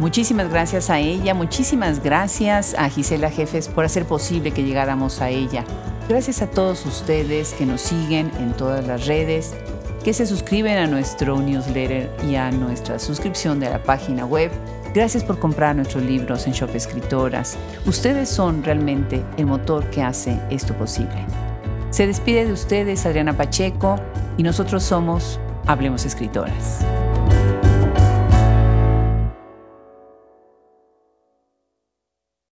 Muchísimas 0.00 0.50
gracias 0.50 0.90
a 0.90 0.98
ella, 0.98 1.32
muchísimas 1.32 2.02
gracias 2.02 2.74
a 2.76 2.88
Gisela 2.88 3.30
Jefes 3.30 3.68
por 3.68 3.84
hacer 3.84 4.04
posible 4.04 4.50
que 4.50 4.64
llegáramos 4.64 5.20
a 5.20 5.30
ella. 5.30 5.64
Gracias 6.08 6.42
a 6.42 6.50
todos 6.50 6.84
ustedes 6.86 7.54
que 7.54 7.66
nos 7.66 7.82
siguen 7.82 8.32
en 8.40 8.52
todas 8.52 8.84
las 8.84 9.06
redes, 9.06 9.54
que 10.02 10.12
se 10.12 10.26
suscriben 10.26 10.78
a 10.78 10.88
nuestro 10.88 11.40
newsletter 11.40 12.10
y 12.28 12.34
a 12.34 12.50
nuestra 12.50 12.98
suscripción 12.98 13.60
de 13.60 13.70
la 13.70 13.80
página 13.84 14.26
web. 14.26 14.50
Gracias 14.92 15.22
por 15.22 15.38
comprar 15.38 15.76
nuestros 15.76 16.02
libros 16.02 16.48
en 16.48 16.52
Shop 16.52 16.74
Escritoras. 16.74 17.56
Ustedes 17.86 18.28
son 18.28 18.64
realmente 18.64 19.22
el 19.36 19.46
motor 19.46 19.88
que 19.90 20.02
hace 20.02 20.36
esto 20.50 20.74
posible. 20.74 21.24
Se 21.90 22.08
despide 22.08 22.44
de 22.44 22.52
ustedes 22.52 23.06
Adriana 23.06 23.36
Pacheco 23.36 24.00
y 24.36 24.42
nosotros 24.42 24.82
somos 24.82 25.38
Hablemos 25.68 26.06
Escritoras. 26.06 26.82